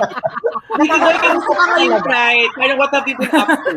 Tito 0.80 0.96
Boy, 1.00 1.14
kamusta 1.22 1.52
ka 1.54 1.64
ngayong 1.76 2.02
Pride? 2.04 2.50
Parang 2.58 2.78
what 2.78 2.90
have 2.92 3.06
you 3.08 3.16
been 3.16 3.32
up 3.34 3.48
to? 3.48 3.72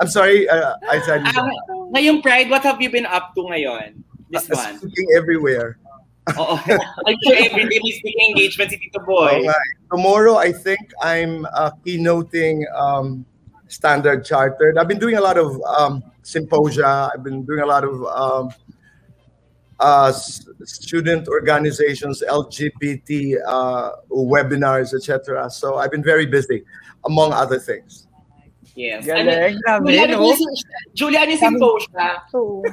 I'm 0.00 0.08
sorry, 0.10 0.48
uh, 0.48 0.74
I 0.90 0.98
said 1.06 1.22
Ah, 1.36 1.46
ngayong 1.94 2.24
Pride, 2.24 2.48
what 2.50 2.64
have 2.66 2.80
you 2.82 2.90
been 2.90 3.06
up 3.06 3.36
to 3.38 3.46
ngayon? 3.46 4.02
This 4.32 4.48
one. 4.48 4.80
speaking 4.80 5.08
everywhere. 5.12 5.76
Oo. 6.38 6.54
I'm 7.06 7.16
sure 7.26 7.34
every 7.34 7.66
day 7.66 7.80
may 7.82 7.92
speaking 7.98 8.30
engagement 8.30 8.70
si 8.70 8.78
Tito 8.78 9.02
Boy. 9.02 9.42
Eh. 9.42 9.52
Tomorrow, 9.90 10.38
I 10.38 10.52
think 10.52 10.78
I'm 11.02 11.46
uh, 11.50 11.74
keynoting 11.82 12.62
um, 12.78 13.26
Standard 13.66 14.24
Chartered. 14.24 14.78
I've 14.78 14.86
been 14.86 15.00
doing 15.00 15.16
a 15.16 15.20
lot 15.20 15.36
of 15.36 15.60
um, 15.66 16.02
symposia. 16.22 17.10
I've 17.12 17.24
been 17.24 17.44
doing 17.44 17.60
a 17.60 17.66
lot 17.66 17.82
of 17.82 18.06
um, 18.06 18.54
uh, 19.80 20.12
student 20.12 21.26
organizations, 21.26 22.22
LGBT 22.22 23.36
uh, 23.44 23.90
webinars, 24.10 24.94
etc. 24.94 25.50
So 25.50 25.76
I've 25.76 25.90
been 25.90 26.04
very 26.04 26.26
busy, 26.26 26.62
among 27.04 27.32
other 27.32 27.58
things. 27.58 28.06
Yes. 28.72 29.04
Galing, 29.04 29.60
grabe, 29.60 29.84
Julia, 29.84 30.04
ano 30.08 30.14
no? 30.16 30.32
yung, 30.32 30.40
Julia, 30.96 31.20
ano 31.28 31.30
yung 31.36 31.44
symposia? 31.44 32.06
Ano 32.32 32.64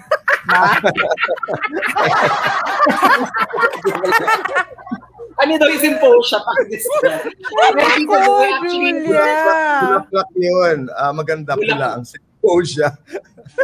Ano 5.39 5.51
daw 5.55 5.67
yung 5.71 5.83
symposia 5.83 6.37
pag 6.43 6.59
Ako, 7.99 8.15
Julia. 8.67 9.23
Bulaklak 9.83 10.29
yun. 10.35 10.77
Ah, 10.95 11.11
maganda 11.15 11.55
pala 11.55 11.99
ang 11.99 12.03
symposia. 12.07 12.95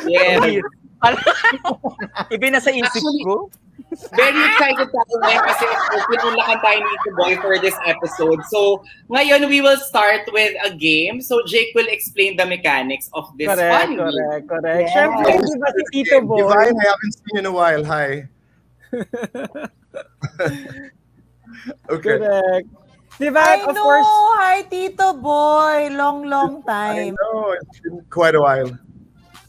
Yes. 0.08 0.64
Ibi 2.36 2.48
na 2.52 2.60
sa 2.64 2.72
isip 2.72 2.88
Actually- 2.88 3.24
ko. 3.28 3.48
Very 4.16 4.42
excited 4.52 4.88
tayo 4.92 5.16
ngayon 5.24 5.42
kasi 5.48 5.64
of 5.66 5.80
course, 5.88 6.06
pinulakan 6.12 6.58
tayo 6.60 6.78
ni 6.84 6.88
Tito 6.92 7.12
Boy 7.16 7.34
for 7.40 7.54
this 7.60 7.78
episode. 7.88 8.40
So, 8.52 8.84
ngayon 9.08 9.48
we 9.48 9.62
will 9.64 9.80
start 9.80 10.28
with 10.32 10.54
a 10.64 10.72
game. 10.76 11.22
So, 11.24 11.40
Jake 11.48 11.72
will 11.76 11.88
explain 11.88 12.36
the 12.36 12.46
mechanics 12.46 13.08
of 13.16 13.32
this 13.40 13.48
Correct, 13.48 13.72
fun 13.72 13.90
game. 13.96 14.04
correct, 14.04 14.46
correct. 14.52 14.82
Yes. 14.88 14.92
Siyempre, 14.94 15.32
di 15.40 15.58
ba 15.60 15.70
si 15.72 15.84
Tito 15.92 16.18
Boy? 16.24 16.40
Divine, 16.44 16.76
I 16.76 16.86
haven't 16.92 17.14
seen 17.16 17.34
you 17.34 17.40
in 17.40 17.48
a 17.48 17.54
while. 17.56 17.84
Hi. 17.88 18.10
okay. 21.90 22.16
Correct. 22.20 22.68
Di 23.16 23.30
ba, 23.32 23.40
I 23.40 23.64
of 23.64 23.76
know. 23.76 23.84
course, 23.84 24.12
Hi, 24.44 24.68
Tito 24.68 25.16
Boy. 25.16 25.88
Long, 25.96 26.28
long 26.28 26.60
time. 26.68 27.00
I 27.00 27.16
know, 27.16 27.56
it's 27.56 27.80
been 27.80 28.04
quite 28.12 28.36
a 28.36 28.42
while. 28.44 28.76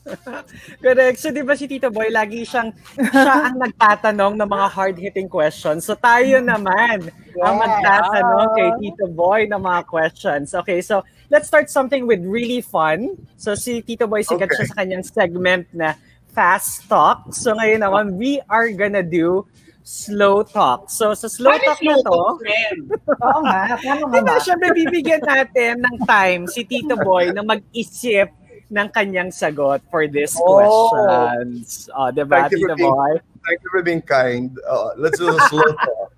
Correct. 0.85 1.19
So, 1.19 1.35
di 1.35 1.43
ba 1.43 1.55
si 1.59 1.67
Tito 1.67 1.91
Boy, 1.91 2.11
lagi 2.11 2.47
siyang, 2.47 2.71
siya 2.97 3.51
ang 3.51 3.59
nagtatanong 3.67 4.35
ng 4.39 4.49
mga 4.49 4.67
hard-hitting 4.71 5.29
questions. 5.29 5.85
So, 5.85 5.95
tayo 5.99 6.39
naman 6.39 7.11
ang 7.43 7.55
magtatanong 7.59 8.47
kay 8.55 8.69
Tito 8.81 9.07
Boy 9.11 9.51
ng 9.51 9.61
mga 9.61 9.81
questions. 9.87 10.55
Okay, 10.55 10.81
so, 10.81 11.03
let's 11.29 11.51
start 11.51 11.69
something 11.69 12.07
with 12.07 12.23
really 12.23 12.63
fun. 12.63 13.19
So, 13.37 13.55
si 13.55 13.83
Tito 13.83 14.07
Boy, 14.07 14.23
sikat 14.23 14.47
Okay. 14.47 14.57
siya 14.63 14.67
sa 14.71 14.77
kanyang 14.79 15.05
segment 15.05 15.67
na 15.75 15.99
Fast 16.31 16.87
Talk. 16.87 17.33
So, 17.35 17.57
ngayon 17.57 17.83
naman, 17.83 18.05
we 18.15 18.39
are 18.47 18.69
gonna 18.71 19.03
do 19.03 19.45
slow 19.87 20.43
talk. 20.43 20.91
So, 20.91 21.15
sa 21.15 21.31
slow 21.31 21.55
What 21.55 21.63
talk 21.63 21.79
is 21.79 21.87
na 21.87 21.97
slow 22.03 22.37
to? 22.37 22.43
Oo 23.27 23.41
nga, 23.47 23.79
paano 23.79 24.03
nga 24.11 24.19
Diba, 24.19 24.35
ba? 24.35 24.43
syempre 24.43 24.69
bibigyan 24.75 25.23
natin 25.23 25.79
ng 25.79 25.97
time 26.03 26.43
si 26.51 26.67
Tito 26.67 26.99
Boy 26.99 27.31
na 27.31 27.47
mag-isip 27.47 28.27
ng 28.66 28.88
kanyang 28.90 29.30
sagot 29.30 29.78
for 29.90 30.06
these 30.06 30.35
Oh. 30.37 30.58
questions. 30.90 31.87
Oh, 31.94 32.11
diba, 32.11 32.46
Thank 32.46 32.58
you 32.58 32.58
Tito 32.58 32.68
for 32.68 32.76
being- 32.76 32.90
Boy? 32.92 33.12
Thank 33.46 33.58
you 33.62 33.70
for 33.70 33.82
being 33.82 34.02
kind. 34.02 34.50
Uh, 34.66 34.90
let's 34.99 35.23
do 35.23 35.30
a 35.30 35.38
slow 35.46 35.62
talk. 35.87 36.11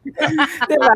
Diba, 0.65 0.89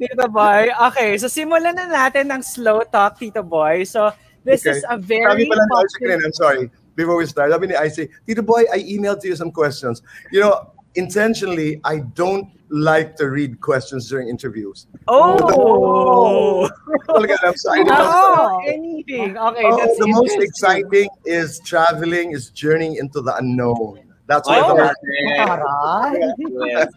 Tito 0.00 0.26
Boy? 0.32 0.72
Okay, 0.88 1.18
so 1.20 1.28
simulan 1.28 1.76
na 1.76 1.86
natin 1.86 2.32
ng 2.32 2.40
slow 2.40 2.80
talk, 2.88 3.20
Tito 3.20 3.44
Boy. 3.44 3.84
So, 3.84 4.08
this 4.42 4.64
Okay. 4.64 4.76
is 4.76 4.84
a 4.88 4.96
Sabi 4.96 5.04
very 5.20 5.44
pala 5.44 5.60
popular... 5.68 6.16
kanina, 6.16 6.24
I'm 6.24 6.32
sorry. 6.32 6.64
Before 6.94 7.18
we 7.18 7.26
start, 7.26 7.50
sabi 7.50 7.66
ni 7.68 7.76
Isaac, 7.76 8.06
Tito 8.22 8.40
Boy, 8.40 8.64
I 8.70 8.78
emailed 8.80 9.18
you 9.26 9.34
some 9.34 9.50
questions. 9.50 10.00
You 10.30 10.46
know, 10.46 10.72
intentionally, 10.94 11.80
I 11.84 11.98
don't 12.14 12.48
like 12.70 13.14
to 13.16 13.28
read 13.30 13.60
questions 13.60 14.08
during 14.08 14.28
interviews. 14.28 14.86
Oh! 15.06 16.68
Talaga, 17.08 17.36
I'm 17.44 17.56
sorry. 17.56 17.80
I 17.80 17.84
don't- 17.84 17.98
Oh. 18.00 18.60
Anything. 18.66 19.36
Okay, 19.36 19.62
Oh, 19.64 19.76
that's 19.76 19.98
the 19.98 20.08
most 20.08 20.36
exciting 20.40 21.08
is 21.24 21.60
traveling, 21.64 22.32
is 22.32 22.50
journeying 22.50 22.96
into 22.96 23.20
the 23.20 23.34
unknown. 23.36 24.00
That's 24.26 24.48
what 24.48 24.64
Oh, 24.64 24.68
the 24.72 24.88
correct. 24.88 24.96
Taray. 25.36 26.32
Yes. 26.64 26.88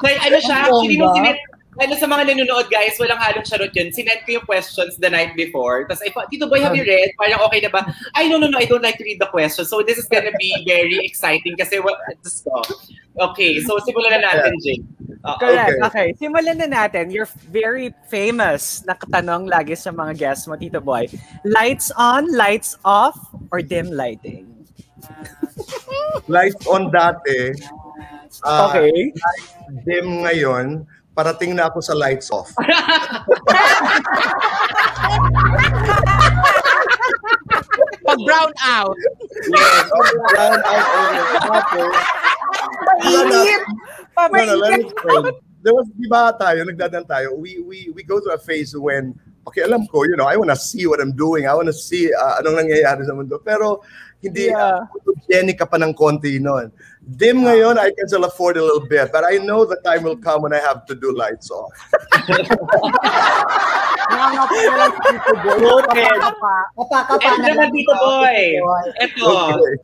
Kaya 0.00 0.16
ano 0.24 0.36
siya, 0.40 0.56
Ang 0.56 0.64
actually, 0.72 0.96
nung 0.96 1.12
bongga. 1.12 1.16
sinet, 1.20 1.38
ano 1.80 1.94
sa 1.96 2.04
mga 2.04 2.28
nanonood 2.28 2.68
guys, 2.68 3.00
walang 3.00 3.16
halong 3.16 3.48
charot 3.48 3.72
yun. 3.72 3.88
Sinet 3.88 4.28
ko 4.28 4.36
yung 4.36 4.44
questions 4.44 5.00
the 5.00 5.08
night 5.08 5.32
before. 5.32 5.88
Tapos, 5.88 6.04
ay, 6.04 6.12
Tito 6.28 6.44
Boy, 6.44 6.60
have 6.60 6.76
you 6.76 6.84
read? 6.84 7.16
Parang 7.16 7.40
okay 7.48 7.64
na 7.64 7.72
ba? 7.72 7.88
Ay, 8.12 8.28
no, 8.28 8.36
no, 8.36 8.44
no, 8.44 8.60
I 8.60 8.68
don't 8.68 8.84
like 8.84 9.00
to 9.00 9.06
read 9.08 9.16
the 9.16 9.30
questions. 9.32 9.72
So, 9.72 9.80
this 9.80 9.96
is 9.96 10.04
gonna 10.04 10.36
be 10.36 10.52
very 10.68 11.00
exciting 11.00 11.56
kasi, 11.56 11.80
what, 11.80 11.96
just 12.20 12.44
go. 12.44 12.60
Okay, 13.32 13.60
so 13.64 13.76
simulan 13.84 14.20
na 14.20 14.32
natin, 14.32 14.52
Jake. 14.60 14.84
Uh, 15.24 15.38
Correct. 15.38 15.78
Okay. 15.80 15.86
Okay. 15.86 16.08
Simulan 16.20 16.60
na 16.60 16.68
natin. 16.68 17.08
You're 17.12 17.28
very 17.48 17.94
famous 18.08 18.82
na 18.84 18.92
katanong 18.96 19.48
lagi 19.48 19.76
sa 19.76 19.92
mga 19.92 20.18
guests 20.18 20.44
mo, 20.48 20.56
Tito 20.56 20.80
Boy. 20.80 21.08
Lights 21.44 21.92
on, 21.96 22.28
lights 22.36 22.76
off, 22.84 23.16
or 23.52 23.60
dim 23.64 23.88
lighting? 23.92 24.48
lights 26.28 26.64
on 26.66 26.90
dati. 26.92 27.54
ah, 28.44 28.72
Okay. 28.72 29.12
Dim 29.88 30.24
ngayon, 30.26 30.84
parating 31.12 31.54
na 31.54 31.68
ako 31.68 31.80
sa 31.80 31.94
lights 31.94 32.32
off. 32.32 32.52
Pag 38.02 38.18
brown 38.26 38.52
out. 38.64 38.96
Yes, 39.48 39.90
brown 40.32 40.60
out 40.64 40.88
over. 40.96 41.38
Tapos, 41.42 41.92
me 44.32 44.68
explain. 44.82 45.24
There 45.62 45.74
was, 45.78 45.86
di 45.94 46.10
ba 46.10 46.34
tayo, 46.34 46.66
nagdadan 46.66 47.06
tayo, 47.06 47.38
we, 47.38 47.62
we, 47.62 47.94
we 47.94 48.02
go 48.02 48.18
to 48.18 48.34
a 48.34 48.38
phase 48.38 48.74
when, 48.74 49.14
okay, 49.46 49.62
alam 49.62 49.86
ko, 49.86 50.04
you 50.04 50.16
know, 50.16 50.26
I 50.26 50.36
wanna 50.36 50.56
see 50.56 50.86
what 50.86 51.00
I'm 51.00 51.12
doing. 51.12 51.46
I 51.46 51.54
wanna 51.54 51.72
see 51.72 52.12
uh, 52.12 52.40
anong 52.40 52.66
nangyayari 52.66 53.06
sa 53.06 53.14
mundo. 53.14 53.40
Pero, 53.42 53.82
hindi, 54.22 54.54
Yeah. 54.54 54.86
yeah. 55.26 55.42
ka 55.58 55.66
pa 55.66 55.82
ng 55.82 55.98
konti 55.98 56.38
noon. 56.38 56.70
Dim 57.02 57.42
ngayon, 57.42 57.82
I 57.82 57.90
can 57.90 58.06
still 58.06 58.22
afford 58.22 58.54
a 58.56 58.62
little 58.62 58.86
bit. 58.86 59.10
But 59.10 59.26
I 59.26 59.42
know 59.42 59.66
the 59.66 59.82
time 59.82 60.06
will 60.06 60.16
come 60.16 60.46
when 60.46 60.54
I 60.54 60.62
have 60.62 60.86
to 60.86 60.94
do 60.94 61.10
lights 61.10 61.50
off. 61.50 61.74
And 64.12 64.22
na 67.42 67.50
naman, 67.50 67.58
lang 67.58 67.70
Tito 67.74 67.74
ito, 67.74 67.94
Boy. 67.98 68.62
Ito, 69.02 69.26
Okay. 69.26 69.74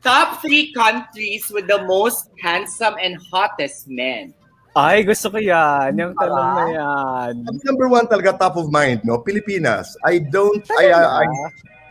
top 0.00 0.40
three 0.40 0.72
countries 0.72 1.52
with 1.52 1.68
the 1.68 1.84
most 1.84 2.32
handsome 2.40 2.96
and 3.02 3.18
hottest 3.28 3.84
men. 3.88 4.32
Ay, 4.76 5.02
gusto 5.04 5.32
ko 5.32 5.38
yan. 5.40 5.96
Yung 5.96 6.14
tanong 6.14 6.50
na 6.54 6.64
yan. 6.70 7.32
Number 7.64 7.88
one 7.88 8.06
talaga 8.06 8.36
top 8.36 8.56
of 8.56 8.68
mind, 8.68 9.00
no? 9.04 9.18
Pilipinas. 9.24 9.96
I 10.04 10.20
don't, 10.20 10.62
I, 10.78 10.92
I, 10.92 11.02
I, 11.22 11.26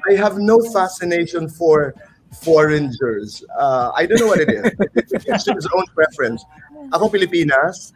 I 0.10 0.14
have 0.16 0.38
no 0.38 0.62
fascination 0.72 1.50
for 1.50 1.96
foreigners. 2.32 3.44
Uh, 3.58 3.92
I 3.96 4.06
don't 4.06 4.20
know 4.20 4.28
what 4.28 4.40
it 4.40 4.52
is. 4.52 4.66
It's 5.28 5.46
his 5.48 5.68
own 5.76 5.86
preference. 5.96 6.46
Ako 6.94 7.10
Pilipinas. 7.10 7.92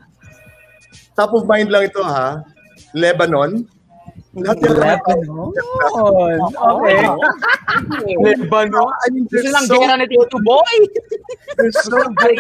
Top 1.15 1.32
of 1.34 1.46
mind 1.48 1.72
lang 1.72 1.88
ito 1.91 2.04
ha. 2.04 2.44
Lebanon. 2.96 3.67
Lahat. 4.36 4.60
Lebanon. 4.63 5.52
Okay. 6.56 7.04
Lebanon. 8.15 8.91
I 8.91 9.08
mean, 9.12 9.28
Gusto 9.28 9.44
they're 9.44 9.52
lang 9.52 9.65
so, 9.67 9.76
gera 9.80 9.96
ni 10.00 10.08
Tito 10.08 10.39
Boy. 10.44 10.76
they're 11.60 11.76
so 11.76 12.00
good. 12.15 12.39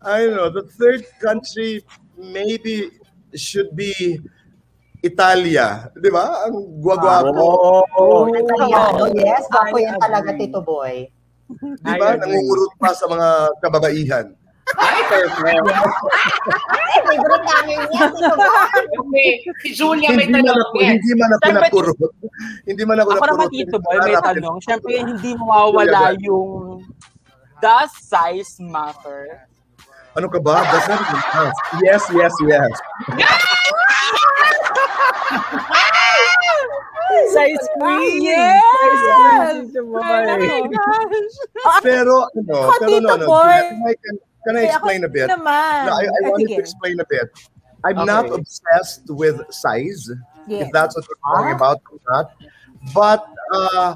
I 0.00 0.24
don't 0.24 0.36
know. 0.36 0.48
The 0.48 0.64
third 0.64 1.04
country 1.20 1.84
maybe 2.16 2.88
should 3.36 3.76
be 3.76 4.20
Italia. 5.00 5.92
Di 5.96 6.08
ba? 6.12 6.48
Ang 6.48 6.80
guwagwapo. 6.80 7.48
Oh, 7.96 8.28
Italiano, 8.28 9.12
yes. 9.16 9.44
Ako 9.48 9.76
yan 9.76 9.96
talaga, 10.00 10.32
Tito 10.36 10.60
Boy. 10.60 11.08
Di 11.60 11.92
ba? 11.96 12.16
Nangungurot 12.16 12.72
pa 12.80 12.92
sa 12.96 13.08
mga 13.08 13.28
kababaihan. 13.60 14.26
Ay, 14.70 15.02
perfect. 15.10 15.66
Ay, 16.68 16.96
yan, 17.92 18.08
Tito 18.12 18.34
Boy. 18.36 18.48
Okay, 18.88 19.28
si 19.64 19.68
Julia 19.76 20.16
may 20.16 20.28
tanong 20.28 20.52
ako, 20.52 20.76
din. 20.80 20.96
hindi 20.96 21.12
man 21.16 21.30
ako 21.36 21.48
nakurot. 21.60 21.98
Hindi 22.68 22.82
man 22.84 22.96
ako 23.00 23.08
Ako 23.16 23.24
naman. 23.36 23.48
Tito 23.52 23.76
Boy, 23.80 23.96
may 24.04 24.16
tanong. 24.16 24.56
Siyempre, 24.64 24.92
hindi 25.00 25.30
mawawala 25.36 26.16
yung 26.20 26.84
does 27.60 27.92
size 28.00 28.56
matter? 28.64 29.49
Ano 30.16 30.26
ka 30.28 30.38
ba? 30.42 30.58
Does 30.66 30.86
not 30.90 31.00
even 31.06 31.22
count. 31.30 31.54
Yes, 31.86 32.02
yes, 32.10 32.32
yes. 32.46 32.72
Size 37.30 37.64
queen. 37.78 38.22
Yes! 38.22 38.58
Size 38.58 39.70
queen. 39.70 40.70
Tito 40.70 41.80
Pero, 41.82 42.14
ano, 42.26 42.74
pero 42.80 42.98
no, 43.00 43.16
no. 43.16 43.26
Can 43.26 43.82
I, 43.86 43.94
can, 43.94 44.14
can 44.46 44.54
I 44.56 44.62
explain 44.66 45.04
a 45.04 45.08
bit? 45.08 45.30
Naman. 45.30 45.86
No, 45.86 45.92
I, 45.94 46.04
I 46.06 46.20
Ah, 46.26 46.30
wanted 46.34 46.48
sige. 46.50 46.56
to 46.56 46.62
explain 46.62 46.96
a 47.00 47.06
bit. 47.08 47.28
I'm 47.84 47.96
Okay. 47.96 48.06
not 48.12 48.26
obsessed 48.34 49.06
with 49.08 49.40
size, 49.54 50.10
Yes. 50.46 50.66
if 50.66 50.68
that's 50.72 50.92
what 50.96 51.06
we're 51.06 51.22
talking 51.22 51.54
about 51.54 51.78
or 51.92 51.98
not. 52.10 52.26
But 52.92 53.22
uh, 53.54 53.94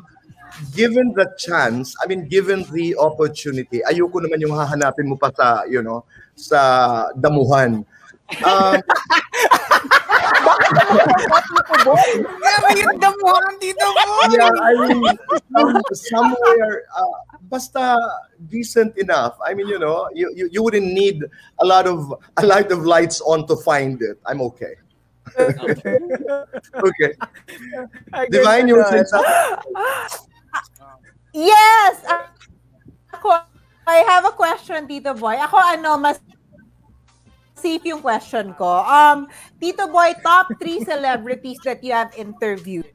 given 0.74 1.12
the 1.14 1.26
chance, 1.38 1.94
I 2.02 2.06
mean, 2.06 2.28
given 2.28 2.64
the 2.70 2.96
opportunity, 2.96 3.80
ayoko 3.86 4.22
naman 4.22 4.40
yung 4.40 4.54
hahanapin 4.54 5.06
mo 5.10 5.16
pa 5.16 5.30
sa, 5.34 5.64
you 5.66 5.82
know, 5.82 6.04
sa 6.34 7.10
damuhan. 7.18 7.84
Um, 8.40 8.80
yung 12.74 12.98
damuhan 12.98 13.54
dito 13.60 13.84
mo. 13.84 14.04
yeah, 14.32 14.48
I 14.48 14.72
mean, 14.88 15.04
some, 15.52 15.74
somewhere, 15.92 16.88
uh, 16.96 17.18
basta 17.50 17.96
decent 18.48 18.96
enough. 18.98 19.36
I 19.44 19.54
mean, 19.54 19.68
you 19.68 19.78
know, 19.78 20.08
you, 20.14 20.32
you, 20.34 20.48
you 20.50 20.62
wouldn't 20.62 20.86
need 20.86 21.22
a 21.60 21.66
lot 21.66 21.86
of 21.86 22.14
a 22.38 22.46
lot 22.46 22.72
of 22.72 22.84
lights 22.84 23.20
on 23.20 23.46
to 23.48 23.56
find 23.56 24.00
it. 24.02 24.18
I'm 24.26 24.40
okay. 24.52 24.74
okay. 25.38 27.12
Ay, 28.12 28.26
Divine, 28.30 28.68
something? 29.06 30.24
Yes! 31.34 31.98
Ako, 33.10 33.42
I 33.90 34.06
have 34.06 34.24
a 34.24 34.30
question, 34.30 34.86
Tito 34.86 35.12
Boy. 35.18 35.34
Ako 35.34 35.58
ano, 35.58 35.98
mas 35.98 36.22
safe 37.58 37.82
yung 37.90 38.00
question 38.00 38.54
ko. 38.54 38.86
Um, 38.86 39.26
Tito 39.58 39.90
Boy, 39.90 40.14
top 40.22 40.46
three 40.62 40.78
celebrities 40.88 41.58
that 41.66 41.82
you 41.82 41.90
have 41.90 42.14
interviewed. 42.14 42.86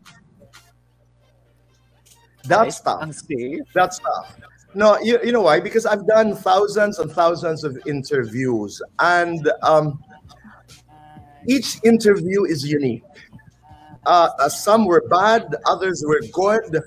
That's 2.47 2.80
tough. 2.80 3.04
Ang 3.04 3.12
safe. 3.12 3.67
That's 3.75 3.99
tough. 3.99 4.39
No, 4.73 4.95
you, 5.04 5.19
you 5.23 5.32
know 5.36 5.41
why? 5.41 5.60
Because 5.60 5.86
I've 5.86 6.08
done 6.08 6.36
thousands 6.36 6.99
and 6.99 7.12
thousands 7.12 7.63
of 7.63 7.78
interviews, 7.86 8.82
and 8.99 9.43
um, 9.63 9.99
each 11.47 11.82
interview 11.84 12.45
is 12.45 12.63
unique. 12.63 13.04
Uh, 14.06 14.30
uh, 14.39 14.47
some 14.47 14.86
were 14.86 15.04
bad, 15.10 15.56
others 15.65 16.04
were 16.06 16.21
good. 16.32 16.82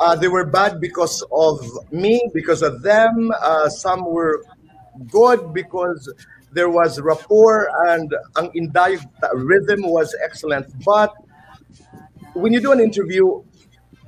Uh, 0.00 0.16
they 0.16 0.28
were 0.28 0.46
bad 0.46 0.80
because 0.80 1.22
of 1.30 1.60
me, 1.92 2.20
because 2.32 2.62
of 2.62 2.82
them. 2.82 3.30
Uh, 3.40 3.68
some 3.68 4.04
were 4.04 4.42
good 5.08 5.52
because 5.52 6.12
there 6.52 6.68
was 6.68 7.00
rapport 7.00 7.68
and 7.88 8.14
ang 8.36 8.50
inday 8.54 8.98
rhythm 9.34 9.82
was 9.82 10.16
excellent. 10.24 10.66
But 10.84 11.12
when 12.32 12.52
you 12.52 12.60
do 12.60 12.72
an 12.72 12.80
interview, 12.80 13.42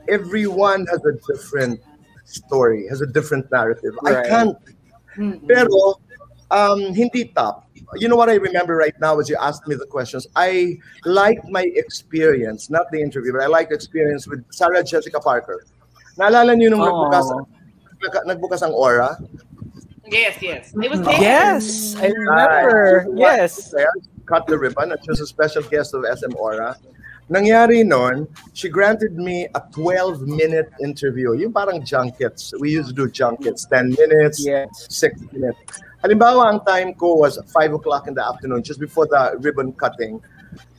everyone 0.09 0.87
has 0.87 1.01
a 1.05 1.13
different 1.33 1.81
story, 2.25 2.87
has 2.89 3.01
a 3.01 3.07
different 3.07 3.51
narrative. 3.53 3.93
I 4.05 4.27
can't. 4.27 4.57
Pero 5.47 6.01
um, 6.51 6.81
hindi 6.95 7.27
top. 7.37 7.69
You 7.95 8.09
know 8.09 8.17
what 8.17 8.31
I 8.31 8.37
remember 8.37 8.77
right 8.77 8.95
now 9.01 9.19
as 9.21 9.29
you 9.29 9.37
asked 9.41 9.67
me 9.69 9.75
the 9.75 9.87
questions? 9.87 10.27
I 10.35 10.79
like 11.05 11.45
my 11.51 11.69
experience, 11.77 12.71
not 12.71 12.91
the 12.91 13.01
interview, 13.01 13.33
but 13.33 13.43
I 13.43 13.47
like 13.47 13.69
the 13.69 13.75
experience 13.75 14.27
with 14.27 14.45
Sarah 14.51 14.83
Jessica 14.83 15.21
Parker. 15.21 15.65
Naalala 16.19 16.53
niyo 16.55 16.71
nung 16.73 16.83
Oh. 16.83 16.87
nagbukas, 17.09 17.27
nag- 18.03 18.27
nagbukas 18.29 18.61
ang 18.63 18.75
Aura? 18.77 19.17
Yes, 20.05 20.37
yes. 20.43 20.75
It 20.77 20.91
was 20.93 21.01
there. 21.01 21.17
Yes, 21.21 21.97
I 21.97 22.13
remember. 22.13 23.07
Yes. 23.17 23.71
There, 23.73 23.89
cut 24.27 24.45
the 24.47 24.59
ribbon, 24.59 24.93
and 24.93 25.01
she 25.01 25.09
was 25.09 25.21
a 25.25 25.27
special 25.27 25.63
guest 25.65 25.95
of 25.95 26.05
SM 26.05 26.37
Aura. 26.37 26.77
Nangyari 27.31 27.81
nun, 27.87 28.29
she 28.53 28.69
granted 28.69 29.17
me 29.17 29.49
a 29.55 29.61
12-minute 29.73 30.69
interview. 30.85 31.33
Yung 31.33 31.53
parang 31.55 31.81
junkets. 31.81 32.53
We 32.61 32.77
used 32.77 32.93
to 32.93 32.95
do 32.95 33.09
junkets, 33.09 33.65
10 33.73 33.97
minutes, 33.97 34.45
Yes. 34.45 34.69
6 34.91 35.17
minutes. 35.33 35.81
Halimbawa, 36.05 36.51
ang 36.53 36.61
time 36.67 36.93
ko 36.93 37.15
was 37.15 37.39
5 37.55 37.73
o'clock 37.73 38.05
in 38.05 38.13
the 38.13 38.21
afternoon, 38.27 38.61
just 38.61 38.81
before 38.83 39.07
the 39.07 39.39
ribbon 39.41 39.73
cutting. 39.73 40.21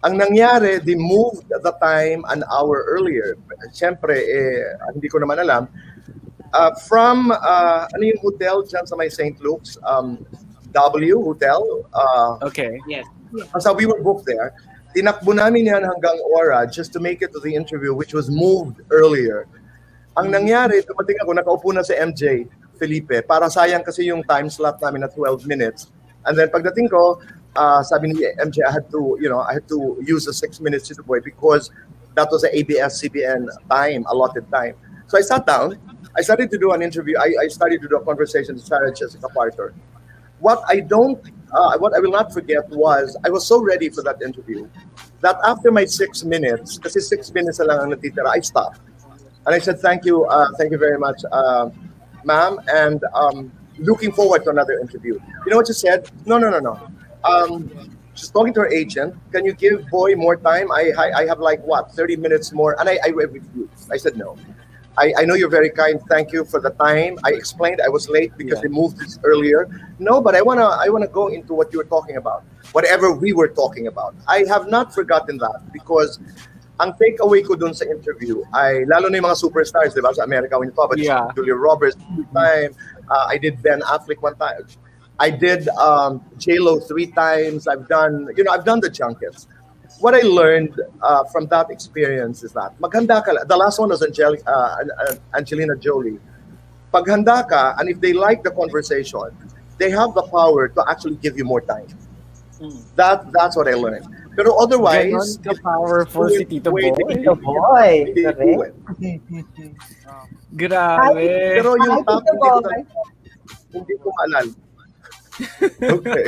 Ang 0.04 0.20
nangyari, 0.20 0.84
they 0.84 1.00
moved 1.00 1.48
the 1.48 1.74
time 1.80 2.28
an 2.28 2.44
hour 2.52 2.84
earlier. 2.92 3.40
Siyempre, 3.72 4.20
eh, 4.20 4.76
hindi 4.92 5.08
ko 5.08 5.24
naman 5.24 5.40
alam. 5.40 5.72
Uh, 6.54 6.76
from, 6.86 7.32
uh, 7.32 7.88
ano 7.90 8.04
yung 8.04 8.22
hotel 8.22 8.62
dyan 8.68 8.86
sa 8.86 8.94
may 9.00 9.10
St. 9.10 9.40
Luke's? 9.42 9.80
Um, 9.88 10.22
W 10.74 11.22
Hotel. 11.22 11.62
Uh, 11.94 12.38
Okay. 12.50 12.78
Yes. 12.90 13.06
Basta 13.54 13.74
we 13.74 13.86
were 13.86 14.02
booked 14.02 14.26
there. 14.26 14.54
Tinakbo 14.94 15.34
namin 15.34 15.66
yan 15.66 15.82
hanggang 15.82 16.18
Aura 16.22 16.70
just 16.70 16.94
to 16.94 17.00
make 17.02 17.26
it 17.26 17.34
to 17.34 17.42
the 17.42 17.50
interview 17.50 17.94
which 17.98 18.14
was 18.14 18.30
moved 18.30 18.82
earlier. 18.94 19.50
Ang 20.14 20.30
nangyari, 20.30 20.86
dumating 20.86 21.18
ako, 21.26 21.32
nakaupo 21.34 21.74
na 21.74 21.82
si 21.82 21.98
MJ 21.98 22.46
Felipe 22.78 23.26
para 23.26 23.50
sayang 23.50 23.82
kasi 23.82 24.06
yung 24.14 24.22
time 24.22 24.54
slot 24.54 24.78
namin 24.78 25.02
na 25.02 25.10
12 25.10 25.50
minutes. 25.50 25.90
And 26.30 26.38
then 26.38 26.54
pagdating 26.54 26.94
ko, 26.94 27.18
uh, 27.56 27.84
sabi 27.84 28.14
ni 28.14 28.26
MJ, 28.40 28.60
I 28.68 28.72
had 28.72 28.90
to, 28.92 29.18
you 29.20 29.30
know, 29.30 29.40
I 29.40 29.54
had 29.54 29.68
to 29.70 29.98
use 30.02 30.26
the 30.26 30.34
six 30.34 30.60
minutes 30.60 30.88
to 30.90 31.04
boy 31.04 31.20
because 31.20 31.72
that 32.16 32.30
was 32.32 32.42
the 32.42 32.56
ABS-CBN 32.56 33.48
time, 33.70 34.06
allotted 34.08 34.50
time. 34.52 34.76
So 35.08 35.18
I 35.18 35.22
sat 35.22 35.46
down, 35.46 35.78
I 36.16 36.22
started 36.22 36.52
to 36.52 36.58
do 36.58 36.72
an 36.72 36.82
interview, 36.82 37.18
I, 37.18 37.34
I 37.42 37.48
started 37.48 37.82
to 37.82 37.88
do 37.88 37.98
a 37.98 38.06
conversation 38.06 38.56
with 38.56 38.66
Sarah 38.66 38.94
Jessica 38.94 39.28
Parker 39.30 39.74
what 40.44 40.62
I 40.68 40.82
don't, 40.82 41.20
uh, 41.54 41.78
what 41.78 41.96
I 41.96 42.00
will 42.00 42.12
not 42.12 42.34
forget 42.34 42.68
was 42.70 43.18
I 43.26 43.30
was 43.30 43.48
so 43.48 43.64
ready 43.64 43.90
for 43.90 44.04
that 44.04 44.22
interview 44.22 44.68
that 45.22 45.38
after 45.46 45.72
my 45.72 45.86
six 45.86 46.24
minutes, 46.26 46.78
kasi 46.78 47.00
six 47.00 47.32
minutes 47.32 47.60
lang 47.60 47.80
ang 47.80 47.90
natitira, 47.96 48.28
I 48.28 48.42
stopped. 48.42 48.82
And 49.48 49.56
I 49.56 49.60
said, 49.60 49.80
thank 49.80 50.04
you, 50.04 50.26
uh, 50.26 50.52
thank 50.60 50.72
you 50.72 50.78
very 50.78 51.00
much, 51.00 51.24
uh, 51.32 51.70
ma'am, 52.26 52.60
and 52.68 53.00
um, 53.16 53.52
looking 53.80 54.12
forward 54.12 54.44
to 54.44 54.50
another 54.52 54.80
interview. 54.80 55.16
You 55.46 55.50
know 55.50 55.58
what 55.64 55.68
she 55.68 55.74
said? 55.74 56.12
No, 56.26 56.38
no, 56.38 56.50
no, 56.52 56.60
no. 56.60 56.76
Um, 57.24 57.70
she's 58.14 58.30
talking 58.30 58.54
to 58.54 58.62
her 58.62 58.72
agent. 58.72 59.16
Can 59.32 59.46
you 59.46 59.54
give 59.54 59.88
boy 59.90 60.16
more 60.16 60.36
time? 60.36 60.72
I, 60.72 60.92
I, 60.98 61.12
I 61.22 61.26
have 61.28 61.40
like 61.40 61.62
what, 61.64 61.92
30 61.92 62.18
minutes 62.18 62.52
more? 62.52 62.80
And 62.80 62.90
I, 62.90 63.00
I 63.06 63.10
refused. 63.10 63.92
I 63.92 63.98
said 63.98 64.18
no. 64.18 64.38
I, 64.98 65.14
I 65.18 65.26
know 65.26 65.34
you're 65.34 65.50
very 65.50 65.72
kind. 65.72 66.00
Thank 66.08 66.32
you 66.32 66.46
for 66.46 66.62
the 66.62 66.70
time. 66.72 67.18
I 67.24 67.32
explained 67.32 67.82
I 67.84 67.90
was 67.90 68.10
late 68.10 68.32
because 68.38 68.62
they 68.62 68.68
moved 68.68 69.00
this 69.00 69.18
earlier. 69.24 69.68
No, 69.98 70.22
but 70.22 70.36
I 70.36 70.42
wanna 70.44 70.66
I 70.68 70.88
wanna 70.90 71.08
go 71.08 71.28
into 71.30 71.56
what 71.56 71.74
you 71.74 71.80
were 71.80 71.90
talking 71.90 72.18
about. 72.18 72.44
Whatever 72.74 73.12
we 73.12 73.34
were 73.34 73.48
talking 73.48 73.88
about. 73.88 74.14
I 74.28 74.46
have 74.48 74.68
not 74.68 74.94
forgotten 74.94 75.38
that 75.40 75.62
because 75.74 76.20
ang 76.80 76.94
takeaway 76.94 77.46
ko 77.46 77.56
dun 77.56 77.74
sa 77.74 77.86
interview 77.86 78.42
ay 78.54 78.86
lalo 78.86 79.10
na 79.10 79.18
yung 79.18 79.30
mga 79.30 79.38
superstars, 79.42 79.94
di 79.94 80.02
ba, 80.02 80.14
sa 80.14 80.26
America 80.26 80.58
when 80.58 80.70
you 80.70 80.76
talk 80.76 80.90
about 80.90 80.98
Yeah. 80.98 81.30
Julia 81.38 81.54
Roberts 81.58 81.98
time, 82.34 82.74
uh, 83.10 83.26
I 83.30 83.38
did 83.38 83.62
Ben 83.62 83.82
Affleck 83.82 84.22
one 84.22 84.36
time. 84.38 84.66
I 85.20 85.30
did 85.30 85.68
um, 85.70 86.24
J-Lo 86.38 86.80
three 86.80 87.08
times. 87.08 87.68
I've 87.68 87.88
done, 87.88 88.28
you 88.36 88.44
know, 88.44 88.52
I've 88.52 88.66
done 88.66 88.80
the 88.80 88.90
junkets 88.90 89.48
what 90.00 90.14
I 90.14 90.22
learned 90.22 90.80
uh, 91.02 91.24
from 91.26 91.48
that 91.48 91.70
experience 91.70 92.44
is 92.44 92.52
that 92.54 92.78
maghanda 92.80 93.24
ka. 93.24 93.32
The 93.46 93.58
last 93.58 93.80
one 93.80 93.90
was 93.90 94.04
Angel, 94.04 94.36
uh, 94.46 94.76
An- 94.80 94.92
An- 95.08 95.20
Angelina 95.38 95.76
Jolie. 95.76 96.20
Paghanda 96.94 97.48
ka, 97.48 97.76
and 97.80 97.90
if 97.90 98.00
they 98.02 98.14
like 98.14 98.44
the 98.44 98.52
conversation, 98.52 99.32
they 99.78 99.90
have 99.90 100.14
the 100.14 100.24
power 100.24 100.68
to 100.68 100.84
actually 100.90 101.16
give 101.18 101.38
you 101.38 101.46
more 101.46 101.62
time. 101.62 101.88
That 102.96 103.32
that's 103.32 103.58
what 103.58 103.68
I 103.68 103.74
learned. 103.74 104.08
But 104.36 104.48
otherwise, 104.48 105.38
the 105.40 105.56
power 105.62 106.06
for 106.06 106.30
si 106.30 106.46
Tito 106.46 106.72
Wait, 106.72 106.94
Boy. 106.96 107.14
Tito 107.14 107.36
Boy. 107.36 108.14
they 108.16 108.24
do 108.24 108.62
it. 108.62 108.74
Grabe. 110.54 111.28
Pero 111.58 111.76
yung 111.78 112.02
Ay, 112.02 112.18
hindi 112.18 112.34
ko, 112.38 112.50
hindi 113.74 113.94
ko 114.02 114.08
maalala. 114.10 114.63
Okay. 115.82 116.26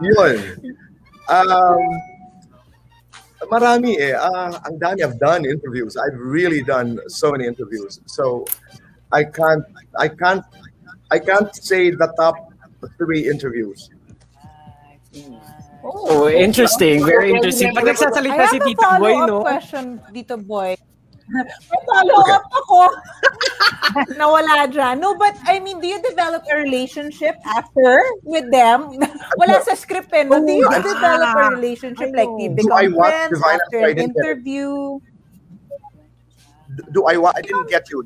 Yun. 0.00 0.36
Um, 1.28 1.82
marami 3.48 3.98
eh. 4.00 4.16
Ah, 4.16 4.60
ang 4.66 4.76
dami. 4.80 5.04
I've 5.04 5.18
done 5.18 5.44
interviews. 5.44 5.96
I've 5.96 6.18
really 6.18 6.62
done 6.62 6.98
so 7.08 7.32
many 7.32 7.46
interviews. 7.46 8.00
So 8.06 8.44
I 9.12 9.24
can't, 9.24 9.64
I 9.98 10.08
can't, 10.08 10.44
I 11.10 11.18
can't 11.18 11.54
say 11.54 11.90
the 11.90 12.12
top 12.16 12.36
three 12.96 13.28
interviews. 13.28 13.90
Oh, 15.82 16.28
interesting. 16.28 17.04
Very 17.04 17.32
interesting. 17.32 17.74
Pag 17.74 17.88
I 17.88 17.92
nagsasalita 17.92 18.36
have 18.36 18.52
si 18.52 18.58
a 18.60 18.64
Tito 18.64 18.88
Boy, 19.00 19.12
follow-up 19.16 19.28
no? 19.28 19.40
question, 19.42 19.84
Tito 20.12 20.36
Boy. 20.36 20.76
May 21.30 21.80
follow-up 21.86 22.44
ako. 22.50 22.78
Nawala 24.18 24.66
dyan. 24.70 24.98
No, 25.00 25.14
but 25.14 25.34
I 25.46 25.58
mean, 25.60 25.80
do 25.80 25.86
you 25.86 26.02
develop 26.02 26.42
a 26.50 26.56
relationship 26.58 27.36
after 27.46 28.02
with 28.26 28.50
them? 28.50 28.98
Wala 29.38 29.62
sa 29.62 29.74
script 29.78 30.10
eh. 30.12 30.24
No? 30.26 30.42
Do 30.42 30.52
you 30.52 30.66
Oh, 30.66 30.82
develop 30.82 31.30
a 31.34 31.44
relationship 31.46 32.10
like 32.14 32.34
you 32.36 32.50
Do 32.54 32.72
I 32.72 32.86
become 32.86 32.94
watch 32.94 33.14
friends 33.14 33.30
Divine 33.30 33.60
after 33.62 33.78
Friday 33.78 34.02
an 34.02 34.10
interview? 34.14 34.98
Do, 36.76 36.82
do 36.92 37.00
I, 37.06 37.16
wa- 37.16 37.32
I 37.36 37.42
didn't 37.42 37.68
get 37.70 37.88
you. 37.90 38.02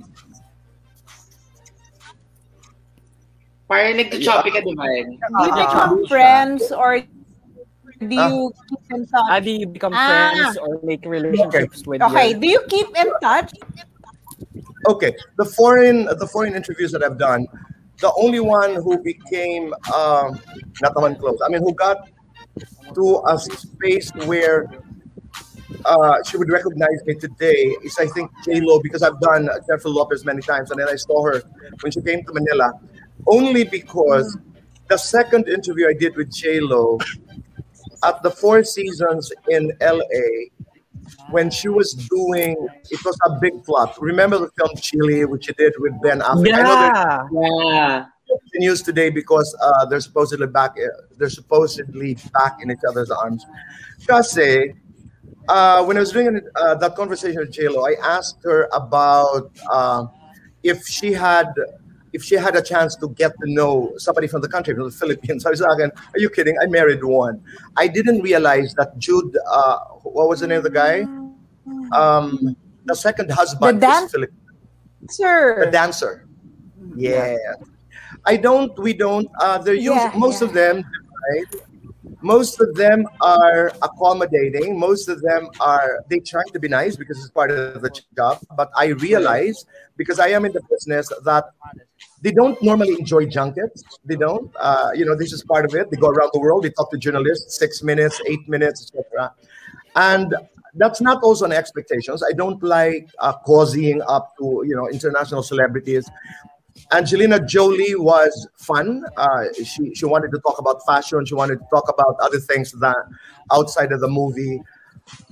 Parang 3.68 3.96
nag-choppy 3.96 4.50
ka, 4.52 4.60
di 4.60 4.74
ba? 4.76 4.84
Do 5.40 5.42
you 5.48 5.54
Ah, 5.56 5.56
become 5.56 5.92
friends 6.06 6.68
or 6.70 7.00
do 8.08 8.14
you 8.14 8.52
keep 8.68 8.80
in 8.90 9.06
touch? 9.06 9.28
How 9.28 9.40
do 9.40 9.50
you 9.50 9.66
become 9.66 9.92
Ah. 9.94 10.08
friends 10.08 10.58
or 10.58 10.80
make 10.82 11.04
relationships 11.04 11.86
with 11.86 12.02
Okay, 12.02 12.30
your... 12.30 12.40
do 12.40 12.46
you 12.48 12.60
keep 12.68 12.88
in 12.96 13.10
touch? 13.20 13.52
okay 14.86 15.14
the 15.38 15.44
foreign 15.44 16.04
the 16.04 16.28
foreign 16.30 16.54
interviews 16.54 16.92
that 16.92 17.02
i've 17.02 17.16
done 17.18 17.46
the 18.00 18.12
only 18.18 18.40
one 18.40 18.74
who 18.74 18.98
became 19.02 19.72
um 19.94 20.38
not 20.82 20.92
the 20.94 21.00
one 21.00 21.16
close 21.16 21.38
i 21.44 21.48
mean 21.48 21.62
who 21.62 21.72
got 21.74 22.10
to 22.94 23.22
a 23.26 23.38
space 23.38 24.10
where 24.26 24.68
uh, 25.86 26.22
she 26.22 26.36
would 26.36 26.50
recognize 26.50 27.00
me 27.06 27.14
today 27.14 27.74
is 27.82 27.98
I 27.98 28.06
think 28.06 28.30
J 28.44 28.60
Lo 28.60 28.78
because 28.80 29.02
I've 29.02 29.18
done 29.20 29.48
Jennifer 29.66 29.88
Lopez 29.88 30.24
many 30.24 30.40
times 30.42 30.70
and 30.70 30.78
then 30.78 30.88
I 30.88 30.96
saw 30.96 31.24
her 31.24 31.42
when 31.80 31.90
she 31.90 32.00
came 32.00 32.22
to 32.24 32.32
Manila 32.32 32.72
only 33.26 33.64
because 33.64 34.36
the 34.88 34.96
second 34.96 35.48
interview 35.48 35.88
I 35.88 35.94
did 35.94 36.14
with 36.16 36.30
J 36.32 36.60
Lo 36.60 36.98
at 38.04 38.22
the 38.22 38.30
Four 38.30 38.62
Seasons 38.64 39.32
in 39.50 39.72
LA 39.80 40.50
when 41.30 41.50
she 41.50 41.68
was 41.68 41.92
doing 41.92 42.56
it 42.90 43.00
was 43.04 43.16
a 43.26 43.38
big 43.40 43.64
flop. 43.64 43.96
Remember 44.00 44.38
the 44.38 44.50
film 44.56 44.70
Chile, 44.76 45.24
which 45.24 45.46
she 45.46 45.52
did 45.54 45.74
with 45.78 45.92
Ben 46.02 46.20
Affleck? 46.20 46.54
I 46.54 46.62
know 46.62 47.30
Yeah. 47.40 47.50
Yeah. 47.50 48.06
it's 48.28 48.50
in 48.54 48.60
news 48.60 48.80
today 48.82 49.10
because 49.10 49.54
uh, 49.62 49.84
they're 49.86 50.00
supposedly 50.00 50.46
back. 50.46 50.72
uh, 50.78 50.86
They're 51.18 51.28
supposedly 51.28 52.16
back 52.32 52.58
in 52.62 52.70
each 52.70 52.84
other's 52.88 53.10
arms. 53.10 53.44
Kasi, 54.06 54.72
uh, 55.48 55.84
when 55.84 55.96
I 55.98 56.00
was 56.00 56.12
doing 56.12 56.40
uh, 56.56 56.74
that 56.76 56.94
conversation 56.96 57.38
with 57.40 57.52
JLo, 57.52 57.86
I 57.86 57.94
asked 58.16 58.38
her 58.44 58.68
about 58.72 59.50
uh, 59.70 60.06
if 60.62 60.86
she 60.86 61.12
had, 61.12 61.48
if 62.14 62.22
she 62.22 62.36
had 62.36 62.54
a 62.54 62.62
chance 62.62 62.94
to 63.02 63.08
get 63.20 63.32
to 63.42 63.46
know 63.58 63.92
somebody 63.98 64.28
from 64.32 64.40
the 64.40 64.48
country, 64.48 64.72
from 64.74 64.84
the 64.84 64.96
Philippines. 65.02 65.42
Sabi 65.42 65.56
sa 65.56 65.72
akin, 65.74 65.90
are 66.14 66.20
you 66.24 66.30
kidding? 66.30 66.56
I 66.62 66.66
married 66.66 67.02
one. 67.02 67.42
I 67.76 67.88
didn't 67.88 68.22
realize 68.22 68.72
that 68.78 68.96
Jude, 68.98 69.36
uh, 69.58 69.78
what 70.16 70.28
was 70.30 70.38
the 70.40 70.46
name 70.46 70.58
of 70.58 70.66
the 70.70 70.70
guy? 70.84 71.02
Um, 72.00 72.56
the 72.86 72.94
second 72.94 73.30
husband 73.32 73.82
The 73.82 73.86
is 73.86 73.92
dan- 73.92 74.08
Filipino. 74.08 74.38
the 75.02 75.12
Sir. 75.12 75.70
dancer. 75.70 76.12
Yeah. 76.96 77.36
I 78.24 78.36
don't, 78.36 78.72
we 78.78 78.92
don't, 78.94 79.28
uh, 79.40 79.58
they're 79.58 79.74
used, 79.74 79.96
Yeah, 79.96 80.12
most 80.16 80.40
yeah. 80.40 80.46
of 80.48 80.54
them, 80.54 80.76
right? 81.28 81.50
Most 82.24 82.58
of 82.58 82.74
them 82.74 83.06
are 83.20 83.70
accommodating. 83.82 84.78
Most 84.78 85.10
of 85.10 85.20
them 85.20 85.50
are, 85.60 86.02
they 86.08 86.20
try 86.20 86.42
to 86.54 86.58
be 86.58 86.68
nice 86.68 86.96
because 86.96 87.18
it's 87.18 87.28
part 87.30 87.50
of 87.50 87.82
the 87.82 87.90
job. 88.16 88.38
But 88.56 88.70
I 88.74 88.86
realize, 89.08 89.66
because 89.98 90.18
I 90.18 90.28
am 90.28 90.46
in 90.46 90.52
the 90.52 90.62
business, 90.70 91.12
that 91.24 91.44
they 92.22 92.32
don't 92.32 92.60
normally 92.62 92.94
enjoy 92.98 93.26
junkets. 93.26 93.84
They 94.06 94.16
don't. 94.16 94.50
Uh, 94.58 94.92
you 94.94 95.04
know, 95.04 95.14
this 95.14 95.34
is 95.34 95.44
part 95.44 95.66
of 95.66 95.74
it. 95.74 95.90
They 95.90 95.98
go 95.98 96.08
around 96.08 96.30
the 96.32 96.40
world, 96.40 96.64
they 96.64 96.70
talk 96.70 96.90
to 96.92 96.96
journalists, 96.96 97.58
six 97.58 97.82
minutes, 97.82 98.18
eight 98.26 98.48
minutes, 98.48 98.90
etc. 98.94 99.34
And 99.94 100.34
that's 100.76 101.02
not 101.02 101.22
also 101.22 101.44
an 101.44 101.52
expectations. 101.52 102.22
I 102.26 102.32
don't 102.32 102.62
like 102.62 103.10
uh, 103.18 103.34
cozying 103.46 104.00
up 104.08 104.34
to 104.38 104.64
you 104.66 104.74
know 104.74 104.88
international 104.88 105.42
celebrities. 105.42 106.08
Angelina 106.92 107.40
Jolie 107.44 107.94
was 107.94 108.48
fun. 108.56 109.04
Uh, 109.16 109.44
she 109.64 109.94
she 109.94 110.04
wanted 110.06 110.30
to 110.32 110.38
talk 110.40 110.58
about 110.58 110.84
fashion. 110.86 111.24
She 111.24 111.34
wanted 111.34 111.58
to 111.58 111.66
talk 111.70 111.88
about 111.88 112.16
other 112.20 112.38
things 112.38 112.72
that 112.72 112.96
outside 113.52 113.92
of 113.92 114.00
the 114.00 114.08
movie. 114.08 114.60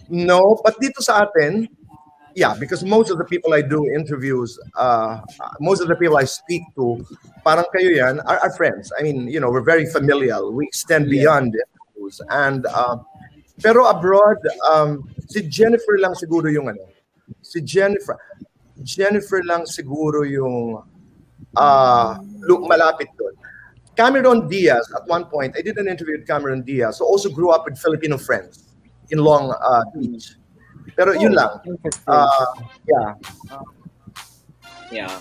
No, 0.09 0.61
but 0.63 0.79
dito 0.81 1.01
sa 1.01 1.25
atin, 1.25 1.69
yeah, 2.35 2.55
because 2.59 2.85
most 2.85 3.11
of 3.11 3.19
the 3.19 3.25
people 3.25 3.55
I 3.55 3.63
do 3.63 3.87
interviews, 3.87 4.59
uh, 4.77 5.21
most 5.61 5.81
of 5.81 5.89
the 5.89 5.97
people 5.97 6.17
I 6.17 6.25
speak 6.25 6.63
to, 6.77 7.05
parang 7.45 7.65
kayo 7.75 7.97
yan, 7.97 8.21
are, 8.21 8.39
are 8.39 8.53
friends. 8.53 8.93
I 8.99 9.03
mean, 9.03 9.29
you 9.29 9.41
know, 9.41 9.51
we're 9.51 9.65
very 9.65 9.87
familial. 9.87 10.53
We 10.53 10.67
extend 10.67 11.09
beyond 11.09 11.55
interviews. 11.57 12.21
And, 12.31 12.67
uh, 12.67 12.97
pero 13.63 13.89
abroad, 13.89 14.39
um, 14.69 15.09
si 15.29 15.49
Jennifer 15.49 15.97
lang 15.99 16.15
siguro 16.15 16.53
yung 16.53 16.69
ano, 16.69 16.85
si 17.41 17.61
Jennifer, 17.61 18.17
Jennifer 18.83 19.41
lang 19.45 19.65
siguro 19.65 20.29
yung 20.29 20.83
uh, 21.57 22.19
malapit 22.67 23.09
doon. 23.19 23.35
Cameron 23.97 24.49
Diaz, 24.49 24.89
at 24.97 25.07
one 25.07 25.27
point, 25.27 25.55
I 25.57 25.61
did 25.61 25.77
an 25.77 25.87
interview 25.87 26.17
with 26.17 26.27
Cameron 26.27 26.63
Diaz, 26.63 26.99
who 26.99 27.05
also 27.05 27.29
grew 27.29 27.51
up 27.51 27.65
with 27.69 27.77
Filipino 27.77 28.17
friends 28.17 28.73
in 29.11 29.19
Long 29.19 29.53
uh, 29.53 29.85
Beach. 29.93 30.37
Pero 30.97 31.13
yun 31.13 31.33
lang. 31.33 31.61
Uh, 32.09 32.47
yeah. 32.89 33.15
Yeah. 34.93 35.13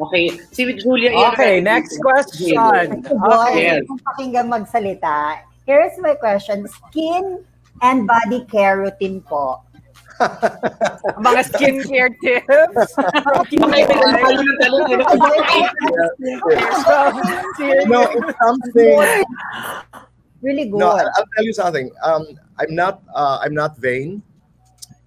Okay. 0.00 0.32
Si 0.52 0.64
Julia. 0.80 1.12
Okay, 1.32 1.60
next 1.60 2.00
question. 2.00 2.56
Kung 3.04 4.00
pakinggan 4.00 4.48
magsalita, 4.48 5.44
here's 5.68 5.92
my 6.00 6.16
question. 6.16 6.64
Skin 6.64 7.44
and 7.84 8.08
body 8.08 8.48
care 8.48 8.80
routine 8.80 9.20
po. 9.20 9.60
Mga 11.20 11.40
skincare 11.48 12.12
tips. 12.20 12.92
Okay, 13.40 13.56
talo 13.56 14.78
ng. 14.84 15.00
No, 17.88 18.00
it's 18.04 18.32
something. 18.36 19.24
Really 20.42 20.68
good. 20.68 20.80
No, 20.80 20.96
I- 20.96 21.08
I'll 21.16 21.28
tell 21.36 21.44
you 21.44 21.52
something. 21.52 21.90
Um, 22.04 22.26
I'm 22.58 22.72
not. 22.74 23.02
Uh, 23.14 23.40
I'm 23.42 23.54
not 23.54 23.76
vain. 23.78 24.22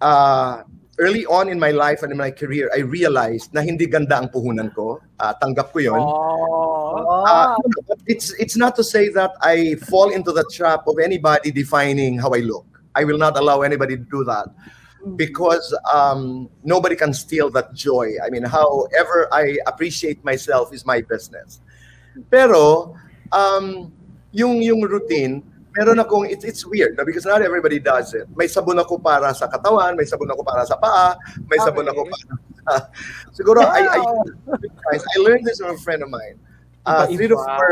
Uh, 0.02 0.63
early 0.99 1.26
on 1.26 1.49
in 1.49 1.58
my 1.58 1.71
life 1.71 2.04
and 2.04 2.12
in 2.12 2.17
my 2.17 2.30
career, 2.30 2.69
I 2.76 2.86
realized 2.86 3.54
na 3.54 3.62
hindi 3.62 3.88
ganda 3.88 4.17
ang 4.21 4.30
puhunan 4.30 4.73
ko. 4.76 5.02
Uh, 5.17 5.34
tanggap 5.41 5.73
ko 5.73 5.80
yun. 5.80 5.97
Oh. 5.97 7.26
Uh, 7.26 7.58
but 7.89 7.97
it's 8.06 8.34
it's 8.38 8.54
not 8.58 8.76
to 8.78 8.84
say 8.84 9.10
that 9.10 9.34
I 9.41 9.76
fall 9.89 10.13
into 10.13 10.32
the 10.32 10.45
trap 10.54 10.86
of 10.86 11.02
anybody 11.02 11.49
defining 11.49 12.21
how 12.21 12.30
I 12.34 12.45
look. 12.45 12.65
I 12.93 13.04
will 13.06 13.17
not 13.17 13.34
allow 13.38 13.65
anybody 13.65 13.97
to 13.97 14.06
do 14.06 14.21
that 14.30 14.54
because 15.15 15.75
um, 15.93 16.49
nobody 16.63 16.95
can 16.95 17.13
steal 17.13 17.49
that 17.51 17.73
joy. 17.73 18.13
I 18.23 18.29
mean, 18.29 18.43
however 18.43 19.27
I 19.31 19.57
appreciate 19.67 20.23
myself 20.23 20.73
is 20.73 20.85
my 20.85 21.01
business. 21.01 21.59
Pero 22.29 22.95
um, 23.31 23.91
yung 24.31 24.61
yung 24.61 24.81
routine, 24.81 25.43
meron 25.73 25.97
akong 25.99 26.29
it's 26.29 26.45
it's 26.45 26.65
weird 26.65 26.95
no? 26.97 27.05
because 27.05 27.25
not 27.25 27.41
everybody 27.41 27.79
does 27.79 28.13
it. 28.13 28.29
May 28.37 28.45
sabon 28.45 28.79
ako 28.79 29.01
para 29.01 29.33
sa 29.33 29.49
katawan, 29.49 29.97
may 29.97 30.05
sabon 30.05 30.29
ako 30.29 30.41
para 30.45 30.63
sa 30.65 30.77
paa, 30.77 31.17
may 31.49 31.57
sabon 31.59 31.89
ako 31.89 32.05
para 32.07 32.23
sa 32.23 32.35
siguro 33.37 33.59
I, 33.59 33.83
I 33.83 33.99
I 34.95 35.17
learned 35.19 35.43
this 35.43 35.59
from 35.59 35.75
a 35.75 35.81
friend 35.83 35.99
of 35.99 36.09
mine. 36.09 36.39
Uh, 36.83 37.07
three 37.07 37.27
to 37.31 37.35
four 37.35 37.71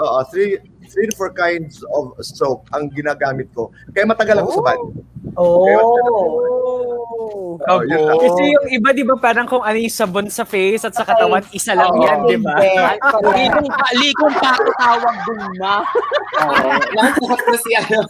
uh, 0.00 0.24
three 0.32 0.56
three 0.88 1.06
to 1.08 1.14
four 1.16 1.32
kinds 1.32 1.84
of 1.92 2.16
soap 2.20 2.68
ang 2.72 2.88
ginagamit 2.92 3.48
ko. 3.52 3.72
Kaya 3.92 4.08
matagal 4.08 4.40
ako 4.44 4.50
sa 4.60 4.62
body. 4.72 4.84
Oh. 5.36 6.56
Oh, 7.66 7.80
yun 7.82 8.00
lang. 8.04 8.16
Kasi 8.20 8.42
yung 8.52 8.66
iba, 8.68 8.88
di 8.92 9.04
ba, 9.04 9.16
parang 9.18 9.48
kung 9.48 9.64
ano 9.64 9.76
yung 9.76 9.92
sabon 9.92 10.28
sa 10.30 10.46
face 10.46 10.84
at 10.86 10.94
sa 10.94 11.02
katawan, 11.02 11.42
isa 11.50 11.74
lang 11.74 11.92
Oo, 11.92 12.04
yan, 12.04 12.18
di 12.28 12.36
ba? 12.38 12.54
Likong 13.36 13.68
pa, 13.68 13.86
likong 13.96 14.34
pa 14.38 14.50
tawag 14.78 15.16
dun 15.26 15.42
na. 15.58 15.74
Lahat 16.94 17.40
na 17.42 17.56
si 17.58 17.70
ano. 17.74 18.00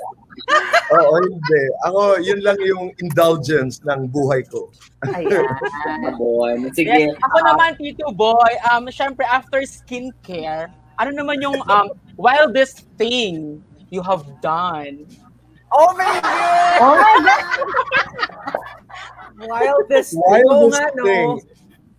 Oo, 0.93 1.15
hindi. 1.25 1.63
Ako, 1.89 2.01
yun 2.23 2.41
lang 2.45 2.59
yung 2.63 2.93
indulgence 3.01 3.81
ng 3.83 4.07
buhay 4.13 4.45
ko. 4.47 4.71
Ayan. 5.09 5.47
Sige. 6.77 7.11
Yes, 7.11 7.17
ako 7.25 7.37
naman, 7.43 7.75
Tito 7.81 8.13
Boy, 8.13 8.53
um, 8.71 8.87
syempre, 8.93 9.25
after 9.27 9.63
skincare, 9.65 10.71
ano 11.01 11.11
naman 11.11 11.41
yung 11.41 11.59
um, 11.67 11.91
wildest 12.21 12.87
thing 13.01 13.59
you 13.91 14.05
have 14.05 14.25
done? 14.45 15.07
Oh 15.79 15.93
my 15.97 16.21
God! 16.25 16.79
Oh 16.81 16.97
my 16.97 17.15
God! 17.21 18.57
Wildest 19.49 20.11
thing. 20.13 20.21
Wildest 20.49 20.83
no? 20.97 21.05
thing. 21.05 21.41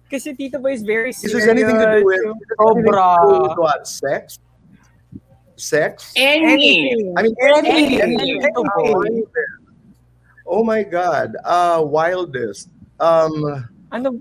Kasi 0.10 0.34
Tito 0.34 0.58
Boy 0.60 0.74
is 0.74 0.82
very 0.82 1.12
This 1.12 1.22
serious. 1.22 1.46
has 1.46 1.50
anything 1.52 1.78
to 1.78 2.00
do 2.00 2.06
with, 2.06 2.16
this 2.18 2.26
has 2.26 2.66
anything 2.74 2.90
Sobra. 2.90 3.22
to 3.22 3.28
do 3.28 3.42
with 3.50 3.58
what? 3.60 3.88
Sex? 3.88 4.40
Sex? 5.58 6.14
Any. 6.16 6.90
Anything. 6.90 7.14
I 7.18 7.22
mean, 7.24 7.36
Anything. 7.44 8.02
anything. 8.18 8.42
Tito 8.42 8.64
Boy. 8.78 9.22
Oh 10.48 10.64
my 10.64 10.82
God. 10.84 11.36
Uh, 11.44 11.84
wildest. 11.86 12.70
Um, 13.00 13.68
Ano? 13.92 14.20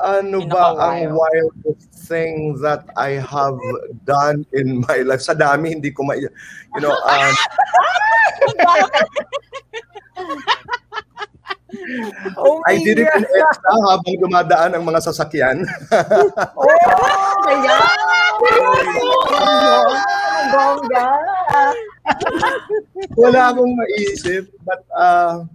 Ano 0.00 0.44
ba 0.48 0.74
ang 0.76 1.12
wildest 1.12 1.92
thing 2.08 2.58
that 2.64 2.88
I 2.96 3.20
have 3.20 3.56
done 4.04 4.48
in 4.52 4.82
my 4.88 5.04
life? 5.04 5.22
Sa 5.22 5.36
dami, 5.36 5.76
hindi 5.76 5.92
ko 5.92 6.02
ma... 6.02 6.16
You 6.16 6.30
know, 6.80 6.94
um, 6.94 7.32
Oh 12.36 12.60
I 12.66 12.82
did 12.82 12.98
it 12.98 13.08
in. 13.08 13.24
EDSA 13.24 13.72
habang 13.86 14.16
dumadaan 14.20 14.74
ang 14.74 14.84
mga 14.84 15.00
sasakyan. 15.06 15.62
Ayan! 17.46 17.94
Bongga! 20.50 21.08
Wala 23.14 23.40
akong 23.54 23.72
maisip, 23.78 24.50
but 24.66 24.82
uh, 24.92 25.46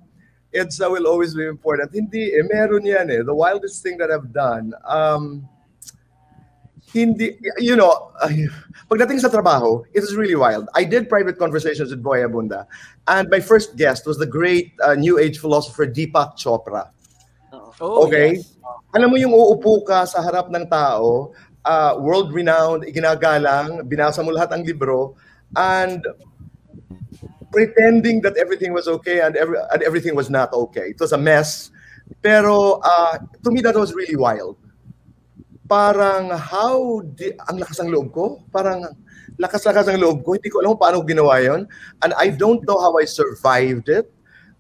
EDSA 0.56 0.90
will 0.90 1.06
always 1.06 1.36
be 1.36 1.46
important. 1.46 1.92
Hindi, 1.92 2.32
eh, 2.32 2.44
meron 2.48 2.88
yan 2.88 3.12
eh. 3.12 3.22
The 3.22 3.36
wildest 3.36 3.84
thing 3.84 4.00
that 4.00 4.10
I've 4.10 4.32
done, 4.32 4.72
um, 4.88 5.44
hindi, 6.96 7.36
you 7.60 7.76
know, 7.76 7.92
ay, 8.24 8.48
pagdating 8.88 9.20
sa 9.20 9.28
trabaho, 9.28 9.84
it 9.92 10.00
is 10.00 10.16
really 10.16 10.40
wild. 10.40 10.72
I 10.72 10.88
did 10.88 11.12
private 11.12 11.36
conversations 11.36 11.92
with 11.92 12.00
Boy 12.00 12.24
Abunda, 12.24 12.66
and 13.12 13.28
my 13.28 13.44
first 13.44 13.76
guest 13.76 14.08
was 14.08 14.16
the 14.16 14.26
great 14.26 14.72
uh, 14.80 14.96
New 14.96 15.20
Age 15.20 15.44
philosopher 15.44 15.84
Deepak 15.86 16.40
Chopra. 16.40 16.96
Oh, 17.84 18.08
Okay? 18.08 18.40
yes. 18.40 18.56
Alam 18.96 19.12
mo 19.12 19.18
yung 19.20 19.36
uupo 19.36 19.84
ka 19.84 20.08
sa 20.08 20.24
harap 20.24 20.48
ng 20.48 20.72
tao, 20.72 21.36
uh, 21.68 22.00
world-renowned, 22.00 22.88
iginagalang, 22.88 23.84
binasa 23.84 24.24
mo 24.24 24.32
lahat 24.32 24.56
ang 24.56 24.64
libro, 24.64 25.20
and 25.60 26.08
pretending 27.56 28.20
that 28.20 28.36
everything 28.36 28.76
was 28.76 28.92
okay 29.00 29.24
and, 29.24 29.40
every, 29.40 29.56
and 29.72 29.80
everything 29.82 30.14
was 30.14 30.30
not 30.30 30.52
okay. 30.52 30.92
It 30.92 31.00
was 31.00 31.16
a 31.16 31.18
mess. 31.18 31.72
Pero 32.22 32.84
uh, 32.84 33.18
to 33.44 33.50
me, 33.50 33.64
that 33.64 33.76
was 33.80 33.96
really 33.96 34.20
wild. 34.20 34.60
Parang 35.72 36.36
how, 36.36 37.00
di, 37.16 37.32
ang 37.48 37.58
lakas 37.58 37.80
ng 37.80 37.88
loob 37.88 38.12
ko? 38.12 38.44
Parang 38.52 38.84
lakas-lakas 39.40 39.88
ng 39.88 40.04
loob 40.04 40.28
ko. 40.28 40.36
Hindi 40.36 40.52
ko 40.52 40.60
alam 40.60 40.76
paano 40.76 41.00
ginawa 41.08 41.40
yun. 41.40 41.64
And 42.04 42.12
I 42.20 42.30
don't 42.36 42.60
know 42.68 42.78
how 42.78 43.00
I 43.00 43.08
survived 43.08 43.88
it. 43.88 44.12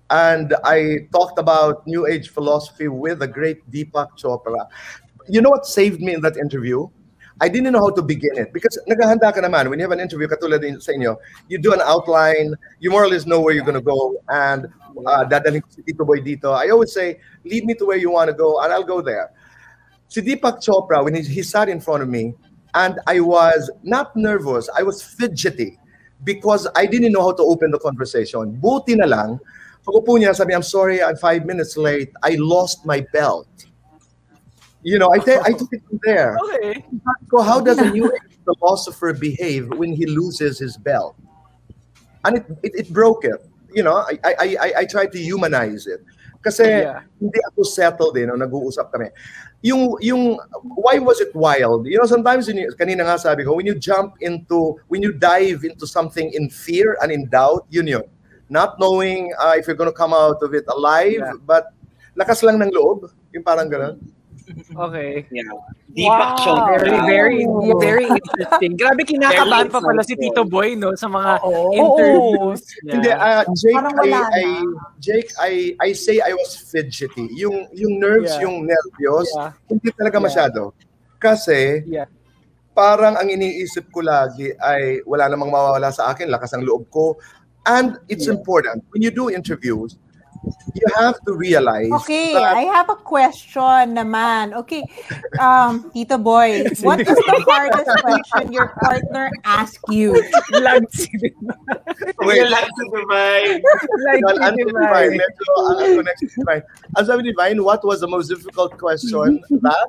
And 0.10 0.56
I 0.64 1.10
talked 1.12 1.38
about 1.38 1.86
New 1.86 2.08
Age 2.08 2.30
philosophy 2.30 2.88
with 2.88 3.20
the 3.20 3.28
great 3.28 3.60
Deepak 3.70 4.16
Chopra. 4.16 4.72
You 5.28 5.42
know 5.42 5.50
what 5.50 5.66
saved 5.66 6.00
me 6.00 6.14
in 6.14 6.22
that 6.22 6.38
interview? 6.38 6.88
I 7.41 7.50
didn't 7.50 7.74
know 7.74 7.80
how 7.80 7.91
to 7.91 8.02
begin 8.02 8.38
it 8.38 8.54
because 8.54 8.80
naghahanda 8.88 9.34
ka 9.34 9.41
naman. 9.41 9.69
When 9.69 9.80
you 9.80 9.84
have 9.84 9.91
an 9.91 10.00
interview, 10.00 10.28
katulad 10.28 10.62
din 10.62 10.80
sa 10.80 10.93
inyo, 10.93 11.17
you 11.50 11.58
do 11.58 11.74
an 11.74 11.82
outline, 11.84 12.56
you 12.80 12.91
more 12.91 13.04
or 13.04 13.10
less 13.10 13.26
know 13.26 13.41
where 13.41 13.54
you're 13.54 13.67
going 13.67 13.76
to 13.76 13.84
go, 13.84 14.15
and 14.30 14.71
uh, 15.04 15.24
dadalhin 15.28 15.60
ko 15.60 15.67
si 15.67 15.84
Tito 15.84 16.06
Boy 16.06 16.24
dito. 16.24 16.56
I 16.56 16.71
always 16.71 16.95
say, 16.95 17.19
lead 17.43 17.65
me 17.65 17.76
to 17.76 17.86
where 17.86 17.98
you 18.00 18.12
want 18.12 18.32
to 18.32 18.36
go, 18.36 18.63
and 18.63 18.71
I'll 18.71 18.88
go 18.88 19.02
there. 19.02 19.36
si 20.08 20.21
Deepak 20.21 20.63
Chopra, 20.63 21.04
when 21.04 21.15
he, 21.15 21.21
he 21.24 21.43
sat 21.43 21.69
in 21.69 21.80
front 21.80 22.04
of 22.04 22.10
me, 22.10 22.34
and 22.74 23.00
I 23.08 23.19
was 23.19 23.71
not 23.84 24.15
nervous, 24.15 24.69
I 24.78 24.84
was 24.84 25.02
fidgety 25.02 25.78
because 26.24 26.67
I 26.76 26.86
didn't 26.86 27.12
know 27.12 27.21
how 27.21 27.34
to 27.34 27.43
open 27.43 27.71
the 27.71 27.80
conversation. 27.80 28.56
Buti 28.60 28.95
na 28.95 29.06
lang, 29.06 29.39
pag-upo 29.86 30.19
niya, 30.19 30.36
sabi, 30.36 30.54
I'm 30.54 30.63
sorry, 30.63 31.04
I'm 31.04 31.15
five 31.17 31.45
minutes 31.45 31.78
late. 31.78 32.12
I 32.24 32.36
lost 32.39 32.86
my 32.86 33.06
belt. 33.13 33.48
You 34.86 35.02
know, 35.02 35.10
I, 35.10 35.17
ta- 35.17 35.41
I 35.41 35.52
took 35.58 35.74
it 35.74 35.82
from 35.89 35.98
there. 36.06 36.38
Okay. 36.45 36.86
So 37.34 37.41
how 37.41 37.58
does 37.60 37.82
a 37.82 37.89
new 37.89 38.06
philosopher 38.45 39.12
behave 39.17 39.65
when 39.74 39.91
he 39.98 40.06
loses 40.06 40.62
his 40.62 40.78
belt? 40.78 41.17
And 42.24 42.38
it, 42.38 42.45
it, 42.62 42.71
it 42.86 42.88
broke 42.93 43.26
it. 43.26 43.41
You 43.74 43.82
know, 43.82 43.98
I, 43.98 44.13
I, 44.24 44.34
I, 44.62 44.74
I 44.82 44.86
tried 44.86 45.12
to 45.13 45.19
humanize 45.19 45.89
it. 45.89 46.06
Kasi 46.45 46.86
Yeah. 46.86 47.02
hindi 47.17 47.41
ako 47.50 47.65
settled 47.65 48.13
eh, 48.21 48.30
no, 48.30 48.38
nag-uusap 48.38 48.93
kami. 48.93 49.10
Yung, 49.65 49.98
yung, 50.06 50.38
why 50.78 51.02
was 51.02 51.17
it 51.19 51.34
wild? 51.34 51.89
You 51.89 51.98
know, 51.98 52.06
sometimes, 52.06 52.45
when 52.45 52.62
you, 52.62 52.69
kanina 52.78 53.02
nga 53.10 53.17
sabi 53.17 53.41
ko, 53.43 53.58
when 53.58 53.65
you 53.65 53.74
jump 53.74 54.21
into, 54.21 54.78
when 54.93 55.02
you 55.02 55.10
dive 55.12 55.65
into 55.65 55.89
something 55.89 56.30
in 56.38 56.54
fear 56.54 57.02
and 57.02 57.10
in 57.12 57.26
doubt, 57.34 57.65
yun 57.74 57.89
yun. 57.89 58.06
Not 58.54 58.78
knowing 58.78 59.34
uh, 59.41 59.58
if 59.58 59.65
you're 59.65 59.76
gonna 59.76 59.89
come 59.91 60.13
out 60.13 60.38
of 60.45 60.54
it 60.54 60.69
alive, 60.69 61.17
Yeah. 61.17 61.34
but 61.41 61.74
lakas 62.13 62.45
lang 62.45 62.62
ng 62.62 62.69
loob, 62.69 63.10
yung 63.34 63.41
parang 63.41 63.65
gano'n. 63.65 63.98
Okay. 64.54 65.26
Yeah. 65.32 65.50
Deepak 65.96 66.32
Chopra. 66.44 66.78
Very, 66.78 67.00
very, 67.06 67.42
very 67.82 68.06
interesting. 68.06 68.78
Grabe 68.78 69.02
kinakabahan 69.08 69.72
pa 69.72 69.80
pala 69.82 70.04
si 70.06 70.14
Tito 70.14 70.46
Boy, 70.46 70.76
no? 70.78 70.94
Sa 70.94 71.10
mga 71.10 71.42
interviews. 71.74 72.62
niya. 72.86 72.94
Hindi, 72.94 73.10
ah, 73.16 73.44
Jake, 73.58 73.80
I, 73.80 74.10
I. 74.14 74.44
Jake, 75.02 75.30
I, 75.40 75.52
I 75.82 75.90
say 75.94 76.22
I 76.22 76.36
was 76.36 76.54
fidgety. 76.70 77.32
Yung, 77.40 77.70
yung 77.74 77.98
nerves, 77.98 78.36
Yeah. 78.38 78.46
yung 78.46 78.68
nervyos, 78.68 79.30
Yeah. 79.34 79.52
hindi 79.72 79.90
talaga 79.96 80.18
Yeah. 80.20 80.26
masyado. 80.28 80.62
Kasi, 81.18 81.82
Yeah. 81.88 82.08
parang 82.76 83.16
ang 83.16 83.32
iniisip 83.32 83.88
ko 83.90 84.04
lagi 84.04 84.52
ay 84.60 85.00
wala 85.08 85.32
namang 85.32 85.50
mawawala 85.50 85.90
sa 85.96 86.12
akin, 86.12 86.28
lakas 86.28 86.54
ng 86.54 86.68
loob 86.68 86.86
ko. 86.92 87.16
And 87.66 87.98
it's 88.12 88.28
important, 88.30 88.86
when 88.94 89.02
you 89.02 89.10
do 89.10 89.32
interviews, 89.34 89.98
you 90.74 90.88
have 90.96 91.18
to 91.26 91.34
realize 91.34 91.92
Okay, 92.04 92.34
that 92.34 92.56
I 92.56 92.68
have 92.70 92.90
a 92.90 92.96
question 92.96 93.96
naman. 93.96 94.54
Okay, 94.66 94.84
um, 95.40 95.90
Tito 95.92 96.18
Boy, 96.18 96.66
what 96.84 97.00
is 97.02 97.16
the 97.16 97.38
hardest 97.50 97.90
question 98.02 98.52
your 98.52 98.70
partner 98.82 99.30
asked 99.44 99.84
you? 99.90 100.14
Lag 100.52 100.84
si 100.92 101.10
Wait, 102.22 102.46
lang 102.48 102.68
sa 102.68 102.84
Dubai. 102.92 103.60
Lag 104.06 104.20
Well, 104.22 104.36
si 104.36 104.44
ano 104.44 104.56
si 104.56 104.64
Divine, 104.66 105.12
medyo 105.16 105.46
ang 105.56 105.78
ang 105.80 105.92
connection 106.04 106.30
Divine. 106.40 106.64
Ang 106.96 107.06
sabi 107.06 107.22
Divine, 107.24 107.58
what 107.64 107.82
was 107.84 108.00
the 108.02 108.10
most 108.10 108.28
difficult 108.28 108.78
question 108.78 109.40
that 109.64 109.88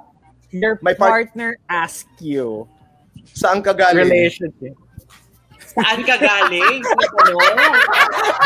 Your 0.55 0.79
My 0.81 0.95
part- 0.95 1.35
partner 1.35 1.59
asked 1.69 2.23
you 2.23 2.71
saan 3.35 3.59
ka 3.61 3.75
galing? 3.75 4.07
relationship. 4.07 4.79
Saan 5.77 6.01
ka 6.03 6.17
galing? 6.17 6.81
Sa 6.81 6.95
ano? 6.97 7.67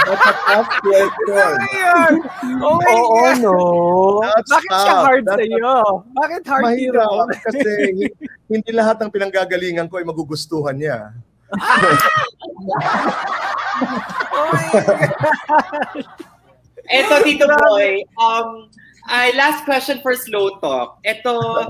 That's 0.03 0.27
a 0.27 0.35
tough 0.43 0.71
question. 0.83 1.53
Ayan! 1.63 2.13
Oh 2.59 2.77
my 2.83 2.91
Oo, 2.91 3.15
God! 3.15 3.37
no? 3.39 3.57
That's 4.27 4.51
Bakit 4.51 4.67
siya 4.69 4.83
tough. 4.91 5.05
hard 5.07 5.23
That's 5.25 5.39
sa'yo? 5.39 5.75
Bakit 6.11 6.43
hard 6.45 6.65
Mahirap 6.67 7.07
sa'yo? 7.07 7.43
kasi 7.47 7.71
hi- 7.95 8.15
hindi 8.51 8.71
lahat 8.75 8.97
ng 8.99 9.11
pinanggagalingan 9.15 9.87
ko 9.87 10.03
ay 10.03 10.07
magugustuhan 10.07 10.75
niya. 10.75 11.15
Eto, 16.91 17.15
Tito 17.23 17.47
Boy. 17.47 18.03
Um, 18.19 18.67
ay, 19.07 19.33
last 19.37 19.65
question 19.65 20.03
for 20.03 20.15
Slow 20.15 20.59
Talk. 20.59 20.99
Ito, 21.07 21.67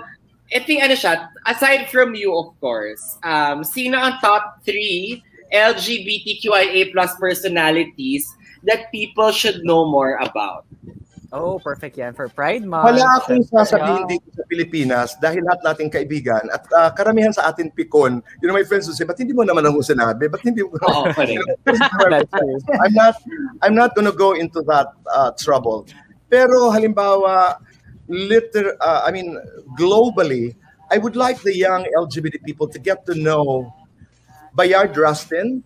ito 0.50 0.66
yung 0.66 0.82
ano 0.82 0.96
siya, 0.96 1.28
aside 1.46 1.88
from 1.92 2.16
you, 2.16 2.32
of 2.32 2.56
course, 2.58 3.00
um, 3.22 3.62
sino 3.62 4.00
ang 4.00 4.16
top 4.24 4.64
three 4.64 5.20
LGBTQIA 5.52 6.92
plus 6.92 7.14
personalities 7.16 8.26
that 8.64 8.90
people 8.92 9.30
should 9.32 9.62
know 9.64 9.88
more 9.88 10.18
about? 10.22 10.66
Oh, 11.30 11.62
perfect 11.62 11.94
yan 11.94 12.10
for 12.10 12.26
Pride 12.26 12.66
Month. 12.66 12.90
Wala 12.90 13.22
akong 13.22 13.46
sasabihin 13.46 14.02
dito 14.10 14.26
sa 14.34 14.42
Pilipinas 14.50 15.14
dahil 15.22 15.46
lahat 15.46 15.62
nating 15.62 15.86
kaibigan 15.86 16.42
at 16.50 16.66
ah, 16.74 16.90
karamihan 16.90 17.30
sa 17.30 17.46
atin 17.46 17.70
pikon. 17.70 18.18
You 18.42 18.50
know, 18.50 18.56
my 18.58 18.66
friends 18.66 18.90
will 18.90 18.98
say, 18.98 19.06
ba't 19.06 19.14
hindi 19.14 19.30
mo 19.30 19.46
naman 19.46 19.62
ako 19.62 19.78
sinabi? 19.78 20.26
Ba't 20.26 20.42
hindi 20.42 20.66
mo. 20.66 20.74
That's 22.10 22.30
true. 22.34 22.58
I'm 22.82 22.94
not 22.98 23.14
I'm 23.62 23.78
not 23.78 23.94
gonna 23.94 24.14
go 24.14 24.34
into 24.34 24.66
that 24.66 24.90
uh, 25.06 25.30
trouble. 25.38 25.86
Pero 26.26 26.74
halimbawa, 26.74 27.62
liter, 28.10 28.74
uh, 28.82 29.06
I 29.06 29.14
mean, 29.14 29.38
globally, 29.78 30.58
I 30.90 30.98
would 30.98 31.14
like 31.14 31.38
the 31.46 31.54
young 31.54 31.86
LGBT 31.94 32.42
people 32.42 32.66
to 32.66 32.78
get 32.82 33.06
to 33.06 33.14
know 33.14 33.70
Bayard 34.60 34.92
Rustin. 34.92 35.64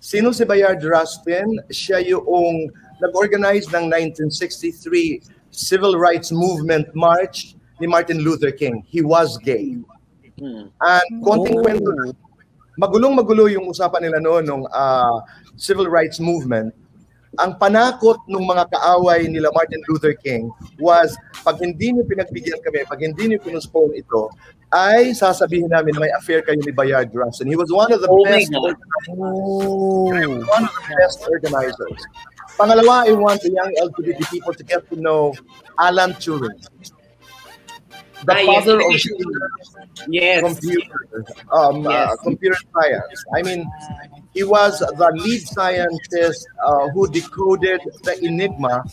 Sino 0.00 0.32
si 0.32 0.48
Bayard 0.48 0.80
Rustin? 0.80 1.60
Siya 1.68 2.00
yung 2.00 2.72
nag-organize 3.04 3.68
ng 3.68 3.92
1963 4.24 5.20
Civil 5.52 6.00
Rights 6.00 6.32
Movement 6.32 6.88
March 6.96 7.52
ni 7.76 7.84
Martin 7.84 8.24
Luther 8.24 8.48
King. 8.48 8.80
He 8.88 9.04
was 9.04 9.36
gay. 9.44 9.76
And 10.40 11.08
konting 11.20 11.60
kwento 11.60 12.16
magulong-magulo 12.80 13.52
yung 13.52 13.68
usapan 13.68 14.08
nila 14.08 14.24
noon 14.24 14.48
nung 14.48 14.64
ah, 14.72 15.20
civil 15.60 15.92
rights 15.92 16.16
movement. 16.16 16.72
Ang 17.38 17.54
panakot 17.62 18.18
ng 18.26 18.42
mga 18.42 18.74
kaaway 18.74 19.22
nila 19.30 19.54
Martin 19.54 19.78
Luther 19.86 20.18
King 20.18 20.50
was 20.82 21.14
pag 21.46 21.62
hindi 21.62 21.94
niyo 21.94 22.02
pinagbigyan 22.02 22.58
kami, 22.58 22.82
pag 22.90 22.98
hindi 22.98 23.30
niyo 23.30 23.38
pinuspone 23.38 23.94
ito, 23.94 24.26
ay 24.74 25.14
sasabihin 25.14 25.70
namin 25.70 25.94
na 25.94 26.02
may 26.06 26.12
affair 26.18 26.42
kayo 26.42 26.58
ni 26.58 26.74
Bayard 26.74 27.10
Rustin. 27.14 27.46
He 27.46 27.54
was 27.54 27.70
one 27.70 27.90
of 27.94 28.02
the 28.02 28.10
Oh 28.10 28.26
best 28.26 28.50
was 28.50 28.74
one 30.42 30.64
of 30.66 30.74
the 30.74 30.94
best 30.98 31.22
organizers. 31.30 32.02
Pangalawa, 32.58 33.06
I 33.06 33.14
want 33.14 33.38
the 33.46 33.54
young 33.54 33.70
LGBT 33.78 34.26
people 34.30 34.54
to 34.54 34.64
get 34.66 34.82
to 34.90 34.96
know 34.98 35.30
Alan 35.78 36.18
Turing. 36.18 36.58
The 38.20 38.36
Ah, 38.36 38.42
yes, 38.42 38.46
father 38.46 38.76
of 38.76 38.90
education. 38.92 39.32
Yes. 40.12 40.40
computer, 40.44 41.00
um, 41.56 41.86
uh, 41.88 41.90
Yes. 42.12 42.20
computer 42.20 42.58
science. 42.68 43.18
I 43.32 43.40
mean, 43.40 43.64
he 44.32 44.44
was 44.44 44.78
the 44.78 45.10
lead 45.14 45.42
scientist 45.42 46.46
uh, 46.64 46.88
who 46.90 47.10
decoded 47.10 47.80
the 48.02 48.18
enigma 48.24 48.84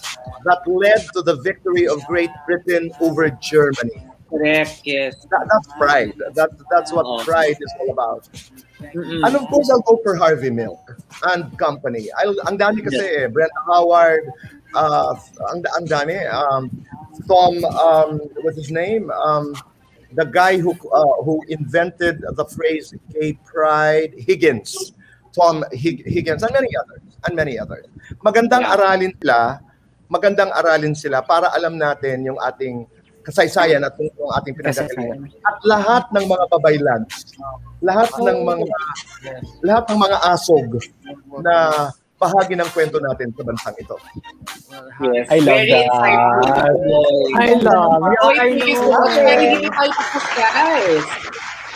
that 0.46 0.62
led 0.68 1.06
to 1.14 1.22
the 1.22 1.36
victory 1.42 1.88
of 1.88 2.04
Great 2.06 2.32
Britain 2.46 2.92
over 3.00 3.30
Germany. 3.30 4.04
Correct, 4.30 4.82
yes. 4.84 5.26
That, 5.32 5.48
that's 5.50 5.68
pride. 5.78 6.14
That, 6.34 6.50
that's 6.70 6.92
what 6.92 7.06
Oo. 7.06 7.24
pride 7.24 7.56
is 7.60 7.74
all 7.80 7.92
about. 7.92 8.28
Mm-mm. 8.80 9.26
And 9.26 9.36
of 9.36 9.48
course, 9.48 9.70
I'll 9.72 9.82
go 9.82 10.00
for 10.04 10.16
Harvey 10.16 10.50
Milk 10.50 10.80
and 11.32 11.58
company. 11.58 12.10
I'll, 12.20 12.36
ang 12.48 12.58
dami 12.58 12.84
kasi 12.84 13.00
eh. 13.00 13.28
Brent 13.28 13.52
Howard, 13.66 14.28
uh, 14.76 15.16
ang, 15.54 15.64
ang 15.80 15.88
dami. 15.88 16.20
Um, 16.28 16.86
Tom, 17.28 17.64
um, 17.64 18.20
what's 18.44 18.58
his 18.58 18.70
name? 18.70 19.10
Um, 19.12 19.56
the 20.14 20.26
guy 20.26 20.58
who 20.58 20.72
uh, 20.92 21.24
who 21.24 21.42
invented 21.48 22.22
the 22.22 22.46
phrase 22.46 22.94
gay 23.14 23.34
pride, 23.46 24.14
Higgins. 24.18 24.94
Tom 25.38 25.62
Hig- 25.70 26.02
Higgins, 26.04 26.42
and 26.42 26.50
many 26.52 26.74
others. 26.74 27.02
And 27.30 27.34
many 27.38 27.56
others. 27.62 27.86
Magandang 28.26 28.66
Yeah. 28.66 28.74
aralin 28.74 29.14
sila, 29.22 29.62
magandang 30.10 30.50
aralin 30.52 30.96
sila 30.98 31.22
para 31.22 31.54
alam 31.54 31.78
natin 31.78 32.26
yung 32.26 32.40
ating 32.42 32.90
kasaysayan 33.22 33.84
at 33.84 33.92
yung, 34.00 34.08
yung 34.16 34.32
ating 34.40 34.56
pinagkakalingan. 34.56 35.28
At 35.44 35.58
lahat 35.68 36.04
ng 36.16 36.26
mga 36.26 36.44
babaylan, 36.48 37.02
lahat 37.84 38.10
ng 38.18 38.40
mga 38.42 38.66
lahat 39.68 39.84
ng 39.92 40.00
mga 40.00 40.18
asog 40.32 40.68
na 41.44 41.56
bahagi 42.18 42.58
ng 42.58 42.70
kwento 42.74 42.98
natin 42.98 43.30
sa 43.36 43.44
bansang 43.46 43.78
ito. 43.78 43.94
Yes. 45.06 45.28
I 45.30 45.38
love 45.38 45.60
Very 45.62 45.70
that. 45.70 45.86
insightful. 45.86 46.50
I 47.38 47.52
love 47.62 48.02
I 48.02 48.48
thank 48.50 48.66
you 48.66 48.74
so 48.74 48.90
know. 48.90 49.06
much. 49.06 49.14
Pero 49.22 49.42
hindi 49.44 49.70
tayo 49.70 49.92
tapos, 49.94 50.26
guys. 50.34 51.06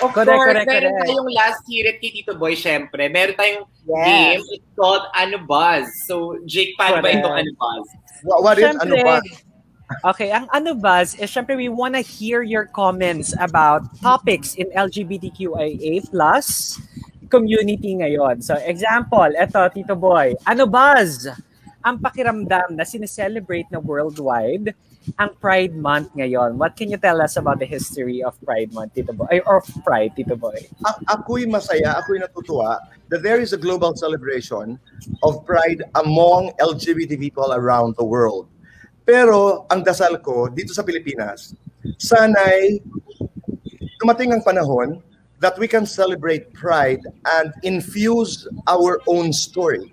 Of 0.02 0.12
Correct, 0.18 0.34
course, 0.34 0.50
correct, 0.50 0.68
meron 0.68 0.92
correct. 0.98 1.06
tayong 1.06 1.30
last 1.30 1.62
hirit 1.70 1.98
kay 2.02 2.10
Tito 2.10 2.34
Boy, 2.34 2.58
syempre. 2.58 3.06
Meron 3.06 3.38
tayong 3.38 3.66
Yes. 3.86 4.06
game. 4.06 4.42
It's 4.58 4.70
called 4.74 5.06
Ano 5.14 5.46
Buzz. 5.46 5.86
So, 6.10 6.42
Jake, 6.50 6.74
paano 6.74 7.06
ba 7.06 7.10
Correct. 7.14 7.22
itong 7.22 7.38
Ano 7.38 7.52
Buzz? 7.54 7.86
What, 8.26 8.40
what 8.42 8.56
is 8.58 8.76
ano 8.78 8.96
ba? 9.02 9.18
Okay, 10.08 10.32
ang 10.32 10.48
ano 10.56 10.72
buzz 10.72 11.20
is 11.20 11.28
syempre 11.28 11.52
we 11.60 11.68
want 11.68 11.92
to 11.92 12.00
hear 12.00 12.48
your 12.48 12.64
comments 12.64 13.36
about 13.44 13.84
topics 14.00 14.56
in 14.56 14.72
LGBTQIA 14.72 16.08
plus 16.08 16.80
community 17.28 18.00
ngayon. 18.00 18.40
So 18.40 18.56
example, 18.64 19.28
eto 19.36 19.68
Tito 19.68 20.00
Boy, 20.00 20.32
ano 20.48 20.64
buzz? 20.64 21.28
Ang 21.84 22.00
pakiramdam 22.00 22.78
na 22.78 22.88
sineselebrate 22.88 23.68
na 23.68 23.84
worldwide 23.84 24.72
ang 25.18 25.34
Pride 25.42 25.74
Month 25.74 26.14
ngayon. 26.14 26.58
What 26.62 26.78
can 26.78 26.90
you 26.90 26.98
tell 26.98 27.22
us 27.22 27.38
about 27.38 27.58
the 27.58 27.66
history 27.66 28.22
of 28.22 28.38
Pride 28.46 28.70
Month, 28.74 28.94
Tito 28.94 29.14
Boy? 29.14 29.28
Ay, 29.32 29.42
Or 29.46 29.62
Pride, 29.82 30.14
Tito 30.16 30.38
Boy? 30.38 30.70
A- 30.86 31.18
ako'y 31.18 31.50
masaya, 31.50 31.98
ako'y 31.98 32.22
natutuwa 32.22 32.78
that 33.10 33.26
there 33.26 33.42
is 33.42 33.54
a 33.54 33.60
global 33.60 33.96
celebration 33.98 34.80
of 35.24 35.44
pride 35.46 35.84
among 36.00 36.54
LGBT 36.62 37.20
people 37.20 37.52
around 37.54 37.98
the 37.98 38.06
world. 38.06 38.48
Pero 39.04 39.66
ang 39.68 39.84
dasal 39.84 40.22
ko 40.22 40.48
dito 40.48 40.72
sa 40.72 40.86
Pilipinas, 40.86 41.58
sana'y 41.98 42.80
dumating 44.00 44.32
ang 44.32 44.42
panahon 44.46 45.02
that 45.42 45.58
we 45.58 45.68
can 45.68 45.90
celebrate 45.90 46.54
pride 46.54 47.02
and 47.42 47.50
infuse 47.66 48.46
our 48.70 49.02
own 49.10 49.34
story. 49.34 49.90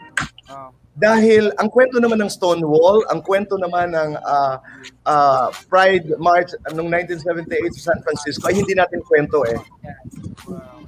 Ah. 0.46 0.70
Dahil 0.98 1.54
ang 1.62 1.70
kwento 1.70 2.02
naman 2.02 2.18
ng 2.18 2.30
Stonewall, 2.30 3.06
ang 3.06 3.22
kwento 3.22 3.54
naman 3.54 3.94
ng 3.94 4.18
ah, 4.26 4.58
ah, 5.06 5.46
Pride 5.70 6.18
March 6.18 6.50
noong 6.74 6.90
1978 6.90 7.78
sa 7.78 7.94
San 7.94 7.98
Francisco 8.02 8.50
ay 8.50 8.58
hindi 8.58 8.74
natin 8.74 8.98
kwento 9.06 9.46
eh. 9.46 9.58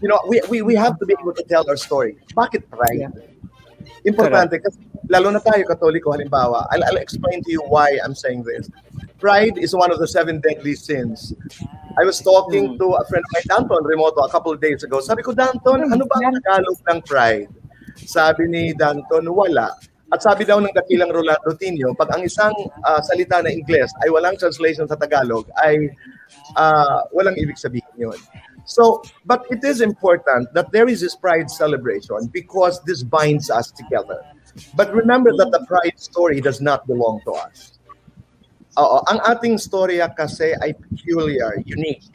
You 0.03 0.11
know, 0.11 0.19
we, 0.27 0.43
we, 0.51 0.63
we 0.63 0.75
have 0.75 0.99
to 0.99 1.07
be 1.07 1.15
able 1.15 1.31
to 1.39 1.45
tell 1.47 1.63
our 1.71 1.79
story. 1.79 2.19
Bakit 2.35 2.67
pride? 2.67 3.15
Importante 4.03 4.59
kasi 4.59 4.81
lalo 5.07 5.31
na 5.31 5.39
tayo 5.39 5.63
katoliko 5.63 6.11
halimbawa. 6.11 6.67
I'll, 6.75 6.83
I'll 6.91 7.03
explain 7.03 7.45
to 7.47 7.51
you 7.53 7.63
why 7.71 7.95
I'm 8.03 8.17
saying 8.17 8.43
this. 8.43 8.67
Pride 9.21 9.59
is 9.59 9.77
one 9.77 9.93
of 9.93 10.01
the 10.01 10.09
seven 10.09 10.41
deadly 10.41 10.75
sins. 10.75 11.35
I 12.01 12.03
was 12.03 12.19
talking 12.19 12.79
to 12.79 12.87
a 12.97 13.05
friend 13.07 13.23
of 13.23 13.31
mine, 13.35 13.47
Danton 13.47 13.85
Remoto, 13.85 14.25
a 14.25 14.31
couple 14.33 14.53
of 14.53 14.61
days 14.61 14.83
ago. 14.83 15.01
Sabi 15.05 15.23
ko, 15.23 15.37
Danton, 15.37 15.93
ano 15.93 16.07
ba 16.09 16.17
ang 16.25 16.39
Tagalog 16.41 16.79
ng 16.89 17.01
pride? 17.05 17.51
Sabi 18.01 18.49
ni 18.49 18.73
Danton, 18.73 19.29
wala. 19.29 19.77
At 20.11 20.27
sabi 20.27 20.43
daw 20.43 20.59
ng 20.59 20.75
dakilang 20.75 21.15
Rolando 21.15 21.55
Tino, 21.55 21.95
pag 21.95 22.11
ang 22.19 22.27
isang 22.27 22.51
ah, 22.83 22.99
salita 22.99 23.39
na 23.43 23.55
Ingles 23.55 23.95
ay 24.03 24.11
walang 24.11 24.35
translation 24.35 24.91
sa 24.91 24.99
Tagalog, 24.99 25.47
ay 25.63 25.91
ah, 26.59 27.07
walang 27.15 27.39
ibig 27.39 27.59
sabihin 27.59 27.95
yun. 27.95 28.19
So, 28.67 29.03
but 29.27 29.47
it 29.51 29.63
is 29.63 29.81
important 29.81 30.53
that 30.55 30.71
there 30.71 30.87
is 30.87 31.01
this 31.01 31.15
pride 31.15 31.51
celebration 31.51 32.31
because 32.31 32.83
this 32.85 33.03
binds 33.03 33.51
us 33.51 33.71
together. 33.71 34.23
But 34.75 34.95
remember 34.95 35.31
that 35.31 35.51
the 35.51 35.63
pride 35.67 35.99
story 35.99 36.43
does 36.43 36.61
not 36.61 36.87
belong 36.87 37.23
to 37.27 37.33
us. 37.35 37.79
Oo, 38.79 39.03
ang 39.11 39.19
ating 39.27 39.59
storya 39.59 40.11
kasi 40.15 40.55
ay 40.63 40.75
peculiar, 40.79 41.59
unique. 41.67 42.07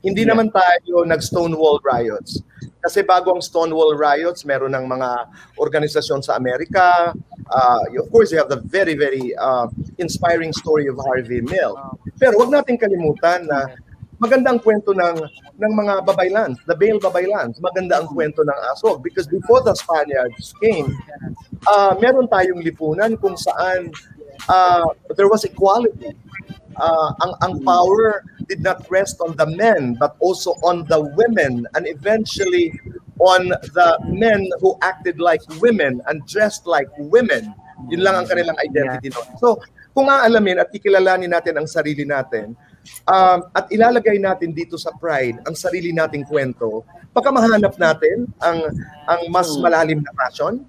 Hindi 0.00 0.24
naman 0.24 0.48
tayo 0.48 1.04
nag-Stonewall 1.04 1.84
riots. 1.84 2.40
Kasi 2.80 3.04
bago 3.04 3.36
ang 3.36 3.44
Stonewall 3.44 3.92
riots, 3.96 4.48
meron 4.48 4.72
ng 4.72 4.88
mga 4.88 5.28
organisasyon 5.60 6.24
sa 6.24 6.40
Amerika. 6.40 7.12
Uh, 7.52 7.82
of 8.00 8.08
course, 8.08 8.32
you 8.32 8.40
have 8.40 8.48
the 8.48 8.60
very, 8.64 8.96
very 8.96 9.36
uh, 9.36 9.68
inspiring 10.00 10.52
story 10.56 10.88
of 10.88 10.96
Harvey 10.96 11.44
Milk. 11.44 11.76
Pero 12.16 12.40
wag 12.40 12.48
natin 12.48 12.80
kalimutan 12.80 13.44
na 13.44 13.68
maganda 14.20 14.52
ang 14.52 14.60
kwento 14.60 14.92
ng 14.92 15.16
ng 15.60 15.72
mga 15.76 15.94
babaylans, 16.08 16.56
the 16.64 16.76
Bale 16.76 17.00
babaylans. 17.00 17.60
Maganda 17.60 18.00
ang 18.00 18.08
kwento 18.08 18.40
ng 18.40 18.58
Asog 18.72 19.04
because 19.04 19.28
before 19.28 19.60
the 19.60 19.76
Spaniards 19.76 20.56
came, 20.60 20.88
uh, 21.68 21.92
meron 22.00 22.28
tayong 22.28 22.64
lipunan 22.64 23.16
kung 23.20 23.36
saan 23.36 23.92
uh, 24.48 24.88
there 25.16 25.28
was 25.28 25.44
equality. 25.44 26.16
Uh, 26.78 27.10
ang 27.26 27.32
ang 27.42 27.54
power 27.66 28.22
did 28.46 28.62
not 28.62 28.86
rest 28.94 29.18
on 29.18 29.34
the 29.34 29.48
men 29.58 29.98
but 29.98 30.14
also 30.22 30.54
on 30.62 30.86
the 30.86 31.00
women 31.18 31.66
and 31.74 31.82
eventually 31.90 32.70
on 33.20 33.50
the 33.74 33.90
men 34.08 34.48
who 34.62 34.78
acted 34.80 35.20
like 35.20 35.42
women 35.60 36.00
and 36.08 36.24
dressed 36.30 36.64
like 36.64 36.88
women. 36.96 37.52
Yun 37.92 38.00
lang 38.00 38.14
ang 38.16 38.26
kanilang 38.28 38.56
identity 38.60 39.12
noon. 39.12 39.28
So, 39.40 39.60
kung 39.92 40.08
aalamin 40.08 40.60
at 40.60 40.72
kikilalanin 40.72 41.32
natin 41.32 41.60
ang 41.60 41.68
sarili 41.68 42.08
natin, 42.08 42.56
um, 43.08 43.44
at 43.52 43.68
ilalagay 43.68 44.16
natin 44.16 44.56
dito 44.56 44.80
sa 44.80 44.92
pride 44.96 45.36
ang 45.44 45.56
sarili 45.56 45.92
nating 45.92 46.24
kwento, 46.24 46.84
baka 47.12 47.28
mahanap 47.28 47.76
natin 47.76 48.28
ang 48.40 48.58
ang 49.08 49.20
mas 49.28 49.48
malalim 49.60 50.00
na 50.00 50.12
passion 50.16 50.64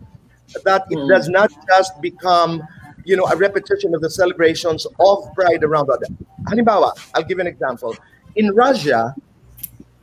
that 0.68 0.84
it 0.91 0.99
does 1.08 1.32
not 1.32 1.47
just 1.68 1.95
become 2.04 2.60
you 3.06 3.16
know 3.16 3.26
a 3.26 3.36
repetition 3.36 3.93
of 3.95 4.02
the 4.02 4.10
celebrations 4.10 4.86
of 4.99 5.18
pride 5.34 5.64
around 5.64 5.88
the 5.88 6.10
halimbawa 6.49 6.91
i'll 7.16 7.24
give 7.24 7.39
an 7.39 7.47
example. 7.47 7.95
In 8.36 8.54
russia 8.56 9.16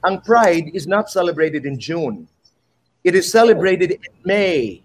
and 0.05 0.23
pride 0.23 0.71
is 0.75 0.87
not 0.87 1.11
celebrated 1.11 1.67
in 1.67 1.79
june. 1.79 2.29
It 3.05 3.15
is 3.15 3.31
celebrated 3.31 3.93
in 3.93 4.13
may. 4.25 4.83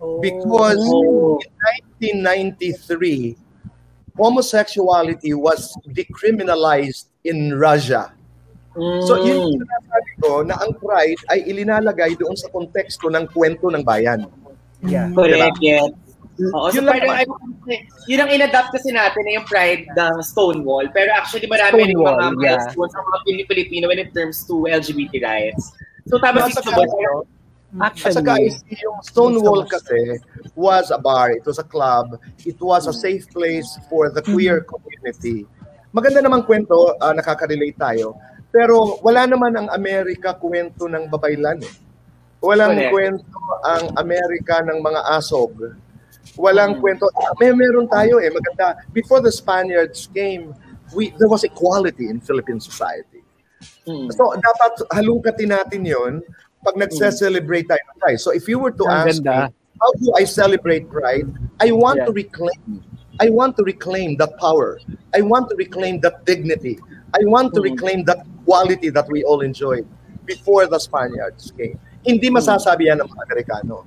Oh. 0.00 0.20
Because 0.20 0.78
oh. 0.80 1.40
in 2.00 2.22
1993 2.24 3.36
homosexuality 4.16 5.32
was 5.34 5.76
decriminalized 5.88 7.06
in 7.24 7.56
russia. 7.56 8.12
So 9.04 9.20
yun 9.20 9.36
mm. 9.36 9.52
yung 9.52 9.52
sinasabi 9.60 10.10
ko 10.24 10.30
na 10.48 10.56
ang 10.56 10.72
pride 10.80 11.20
ay 11.28 11.44
ilinalagay 11.44 12.16
doon 12.16 12.32
sa 12.32 12.48
konteksto 12.48 13.12
ng 13.12 13.28
kwento 13.28 13.68
ng 13.68 13.84
bayan. 13.84 14.24
Yeah. 14.80 15.12
Correct, 15.12 15.60
yes. 15.60 15.92
Oo, 16.40 16.72
so 16.72 16.80
Yun 16.80 16.88
lang 16.88 16.96
parang, 16.96 17.28
naman. 17.28 17.28
ano, 17.28 17.74
yun 18.08 18.20
ang 18.24 18.30
inadapt 18.32 18.72
kasi 18.72 18.88
natin 18.88 19.20
na 19.28 19.32
yung 19.36 19.46
pride 19.46 19.84
ng 19.92 20.14
Stonewall. 20.24 20.88
Pero 20.90 21.12
actually, 21.12 21.44
marami 21.44 21.92
rin 21.92 21.96
mga 21.96 22.40
yeah. 22.40 22.56
milestones 22.56 22.92
ang 22.96 23.04
mga 23.04 23.18
Pili- 23.28 23.48
Pilipino 23.48 23.84
when 23.92 24.00
it 24.00 24.10
terms 24.16 24.40
to 24.48 24.64
LGBT 24.64 25.20
rights. 25.20 25.76
So 26.08 26.16
tama 26.18 26.48
si 26.48 26.56
Subo. 26.56 27.28
at 27.80 27.96
saka 27.96 28.36
is 28.36 28.60
yung 28.68 29.00
Stonewall 29.00 29.64
kasi 29.64 30.20
was 30.52 30.92
a 30.92 31.00
bar, 31.00 31.32
it 31.32 31.44
was 31.44 31.56
a 31.56 31.64
club, 31.64 32.20
it 32.44 32.60
was 32.60 32.84
a 32.84 32.92
safe 32.92 33.24
place 33.32 33.80
for 33.88 34.12
the 34.12 34.20
queer 34.20 34.60
community. 34.68 35.48
Maganda 35.92 36.24
namang 36.24 36.44
kwento, 36.44 36.96
ah, 37.00 37.12
nakaka-relate 37.12 37.76
tayo. 37.76 38.16
Pero 38.52 39.00
wala 39.00 39.24
naman 39.24 39.56
ang 39.56 39.68
Amerika 39.72 40.36
kwento 40.36 40.84
ng 40.84 41.08
babaylan 41.08 41.64
eh. 41.64 41.74
Walang 42.44 42.76
Correct. 42.76 42.92
kwento 42.92 43.38
ang 43.64 43.84
Amerika 43.96 44.60
ng 44.60 44.78
mga 44.82 45.00
asog. 45.16 45.52
Walang 46.36 46.80
kwento. 46.80 47.08
May 47.40 47.52
meron 47.52 47.88
tayo 47.92 48.16
eh, 48.20 48.32
maganda. 48.32 48.80
Before 48.96 49.20
the 49.20 49.32
Spaniards 49.32 50.08
came, 50.16 50.56
we 50.96 51.12
there 51.20 51.28
was 51.28 51.44
equality 51.44 52.08
in 52.08 52.20
Philippine 52.20 52.60
society. 52.60 53.20
Mm. 53.84 54.08
So 54.16 54.32
dapat 54.36 54.72
halungkatin 54.96 55.52
natin 55.52 55.84
'yon 55.84 56.12
pag 56.62 56.78
nagse-celebrate 56.78 57.66
tayo 57.66 57.82
ng 57.82 57.96
Pride. 57.98 58.20
So 58.22 58.30
if 58.30 58.46
you 58.46 58.58
were 58.62 58.70
to 58.70 58.84
Ang 58.86 58.94
ask 58.94 59.18
ganda. 59.20 59.50
me, 59.50 59.54
how 59.82 59.90
do 59.98 60.06
I 60.14 60.24
celebrate 60.24 60.86
Pride? 60.88 61.26
I 61.58 61.74
want 61.74 62.00
Yeah. 62.00 62.06
to 62.08 62.12
reclaim 62.14 62.80
I 63.20 63.28
want 63.28 63.60
to 63.60 63.62
reclaim 63.62 64.16
that 64.24 64.40
power. 64.40 64.80
I 65.12 65.20
want 65.20 65.52
to 65.52 65.54
reclaim 65.60 66.00
that 66.00 66.24
dignity. 66.24 66.80
I 67.12 67.20
want 67.28 67.52
to 67.54 67.60
Mm. 67.60 67.76
reclaim 67.76 67.98
that 68.08 68.24
quality 68.48 68.88
that 68.88 69.04
we 69.12 69.20
all 69.22 69.44
enjoyed 69.44 69.84
before 70.24 70.64
the 70.64 70.80
Spaniards 70.80 71.52
came. 71.52 71.76
Hindi 72.02 72.32
masasabi 72.32 72.88
yan 72.88 73.04
ng 73.04 73.08
mga 73.12 73.22
Amerikano. 73.28 73.84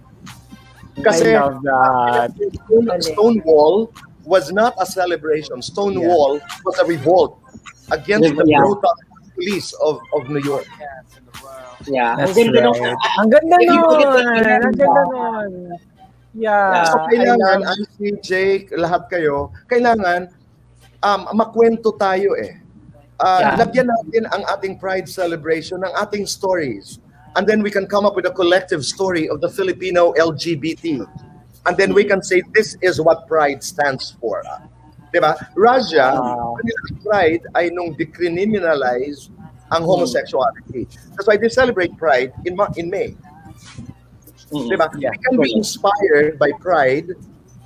Kasi 1.03 1.35
I 1.35 1.43
love 1.43 1.59
that. 1.63 2.31
Stone- 2.67 3.01
Stonewall 3.01 3.91
was 4.23 4.51
not 4.51 4.73
a 4.79 4.85
celebration. 4.85 5.61
Stonewall 5.61 6.39
was 6.63 6.75
a 6.79 6.85
revolt 6.85 7.39
against 7.91 8.31
the 8.35 8.45
Yeah. 8.47 8.59
brutal 8.63 8.93
police 9.35 9.73
of, 9.83 9.99
of 10.15 10.29
New 10.31 10.41
York. 10.41 10.65
Yeah. 11.85 12.17
Ang 12.17 12.25
That's 12.25 12.33
ganda 12.33 12.61
right. 12.65 12.97
Ang 13.21 13.29
ganda 13.29 13.57
you 13.61 13.77
nun! 13.77 14.01
it 14.01 14.09
like 14.09 14.41
that, 14.41 14.61
Ang 14.65 14.73
ganda 14.73 15.03
nun! 15.13 15.51
Yeah. 16.33 16.83
So 16.89 16.97
kailangan, 17.07 17.57
IC, 17.63 17.95
Jake, 18.25 18.65
lahat 18.73 19.07
kayo, 19.07 19.53
kailangan 19.69 20.33
um, 21.05 21.21
makwento 21.37 21.93
tayo 21.95 22.33
eh. 22.39 22.57
Uh, 23.21 23.39
Yeah. 23.39 23.55
Lagyan 23.61 23.87
natin 23.87 24.23
ang 24.33 24.43
ating 24.57 24.75
Pride 24.81 25.07
celebration 25.07 25.79
ng 25.85 25.93
ating 26.01 26.25
stories. 26.25 26.97
And 27.35 27.47
then 27.47 27.61
we 27.61 27.69
can 27.69 27.85
come 27.87 28.05
up 28.05 28.15
with 28.15 28.25
a 28.25 28.31
collective 28.31 28.85
story 28.85 29.27
of 29.27 29.41
the 29.41 29.49
Filipino 29.49 30.13
LGBT. 30.13 31.05
And 31.65 31.77
then 31.77 31.93
we 31.93 32.03
can 32.05 32.23
say, 32.23 32.41
this 32.53 32.77
is 32.81 33.01
what 33.01 33.27
Pride 33.27 33.63
stands 33.63 34.15
for. 34.21 34.43
Diba? 35.13 35.35
Russia, 35.55 36.15
Wow. 36.15 36.57
Pride 37.03 37.43
ay 37.55 37.71
nung 37.71 37.95
decriminalize 37.95 39.29
ang 39.71 39.83
homosexuality. 39.83 40.87
That's 41.15 41.27
why 41.27 41.37
they 41.37 41.49
celebrate 41.49 41.97
Pride 41.97 42.31
in, 42.45 42.55
Ma- 42.55 42.71
in 42.75 42.89
May. 42.89 43.15
Mm. 44.51 44.69
Diba? 44.69 44.87
Yeah. 44.99 45.11
We 45.11 45.17
can 45.17 45.41
be 45.41 45.51
inspired 45.55 46.37
by 46.37 46.51
pride, 46.59 47.09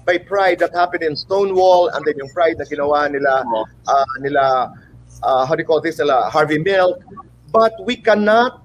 by 0.05 0.17
pride 0.17 0.59
that 0.59 0.73
happened 0.73 1.03
in 1.03 1.15
Stonewall, 1.15 1.89
and 1.89 2.05
then 2.05 2.15
yung 2.17 2.29
pride 2.29 2.57
na 2.57 2.65
ginawa 2.65 3.11
nila, 3.11 3.43
uh, 3.85 4.05
nila, 4.21 4.73
uh, 5.21 5.45
how 5.45 5.53
do 5.55 5.61
you 5.61 5.67
call 5.67 5.81
this, 5.81 5.99
nila 5.99 6.29
Harvey 6.29 6.57
Milk. 6.57 7.03
But 7.51 7.73
we 7.83 7.97
cannot 7.97 8.63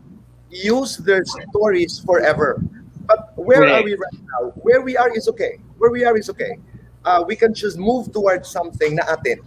use 0.55 0.96
their 1.02 1.26
stories 1.26 1.98
forever. 1.98 2.62
But 3.05 3.34
where 3.36 3.66
are 3.66 3.82
Correct. 3.82 3.84
we 3.84 3.94
right 3.98 4.20
now? 4.22 4.42
Where 4.62 4.80
we 4.80 4.96
are 4.96 5.11
is 5.11 5.28
okay. 5.34 5.59
Where 5.76 5.90
we 5.90 6.07
are 6.07 6.16
is 6.16 6.30
okay. 6.30 6.57
Uh, 7.05 7.26
we 7.26 7.36
can 7.36 7.52
just 7.52 7.76
move 7.76 8.09
towards 8.14 8.48
something 8.48 8.96
na 8.96 9.05
atin. 9.12 9.42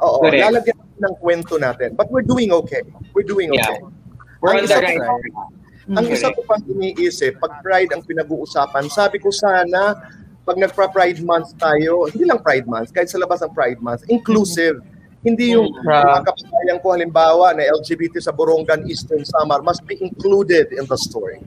Oo, 0.00 0.24
Correct. 0.24 0.40
lalagyan 0.40 0.78
ng 1.02 1.14
kwento 1.20 1.60
natin. 1.60 1.92
But 1.98 2.08
we're 2.08 2.24
doing 2.24 2.48
okay. 2.64 2.80
We're 3.12 3.28
doing 3.28 3.52
okay. 3.52 3.76
Yeah. 3.82 3.92
We're 4.40 4.56
Ang 4.56 4.64
on 4.64 4.64
isa 4.64 4.78
the 4.78 4.86
right 4.86 5.02
ko- 5.02 5.52
Ang 5.88 6.06
isa 6.12 6.28
ko 6.36 6.40
pang 6.44 6.60
iniisip, 6.68 7.40
pag 7.40 7.64
Pride 7.64 7.88
ang 7.96 8.04
pinag-uusapan, 8.04 8.92
sabi 8.92 9.16
ko 9.16 9.32
sana, 9.32 9.96
pag 10.44 10.56
nagpa-Pride 10.60 11.24
Month 11.24 11.56
tayo, 11.56 12.04
hindi 12.12 12.28
lang 12.28 12.44
Pride 12.44 12.68
Month, 12.68 12.92
kahit 12.92 13.08
sa 13.08 13.16
labas 13.16 13.40
ng 13.40 13.52
Pride 13.56 13.80
Month, 13.80 14.04
inclusive. 14.12 14.84
Hindi 15.26 15.50
yung 15.58 15.74
Mm. 15.74 16.24
mga 16.24 16.78
ko 16.78 16.94
halimbawa 16.94 17.50
na 17.56 17.66
LGBT 17.66 18.22
sa 18.22 18.30
Borongan, 18.30 18.86
Eastern 18.86 19.26
Samar 19.26 19.62
must 19.66 19.82
be 19.86 19.98
included 19.98 20.70
in 20.70 20.86
the 20.86 20.98
story. 20.98 21.42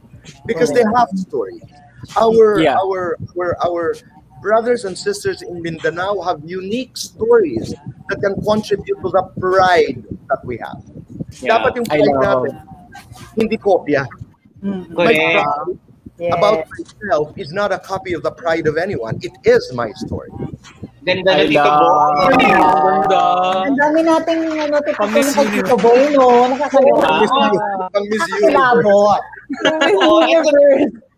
Because 0.45 0.75
they 0.75 0.83
have 0.95 1.07
stories. 1.15 1.63
Our, 2.19 2.59
Yeah. 2.59 2.75
our, 2.77 3.15
our, 3.37 3.55
our 3.63 3.83
brothers 4.41 4.83
and 4.83 4.97
sisters 4.97 5.41
in 5.41 5.61
Mindanao 5.61 6.19
have 6.21 6.41
unique 6.43 6.97
stories 6.97 7.73
that 8.09 8.19
can 8.19 8.35
contribute 8.43 8.97
to 9.05 9.09
the 9.09 9.23
pride 9.39 10.03
that 10.27 10.41
we 10.43 10.57
have. 10.59 10.81
Yeah. 11.39 11.55
Dapat 11.61 11.79
yung 11.79 11.87
pride 11.87 12.17
natin, 12.19 12.53
hindi 13.39 13.55
kopya. 13.55 14.03
Pride 14.93 15.45
Yes. 16.21 16.37
about 16.37 16.69
myself 16.69 17.33
is 17.33 17.49
not 17.49 17.73
a 17.73 17.81
copy 17.81 18.13
of 18.13 18.21
the 18.21 18.29
pride 18.29 18.69
of 18.69 18.77
anyone. 18.77 19.17
It 19.25 19.33
is 19.41 19.73
my 19.73 19.89
story. 20.05 20.29
Ganda 21.01 21.33
na 21.33 21.49
Tito. 21.49 21.65
Boy. 21.65 22.37
Ganda. 22.37 23.23
Ang 23.65 23.73
dami 23.73 23.99
nating 24.05 24.41
ano, 24.53 24.77
Pang-Miss 24.85 25.33
tipikal 25.33 25.49
na 25.49 25.53
Tito 25.57 25.75
Boy, 25.81 26.01
no? 26.13 26.45
Nakakalawa. 26.53 27.01
Pang-Miss. 27.01 27.33
Pang-Miss. 27.89 28.23
Oo, 29.97 30.21
ito- 30.29 31.09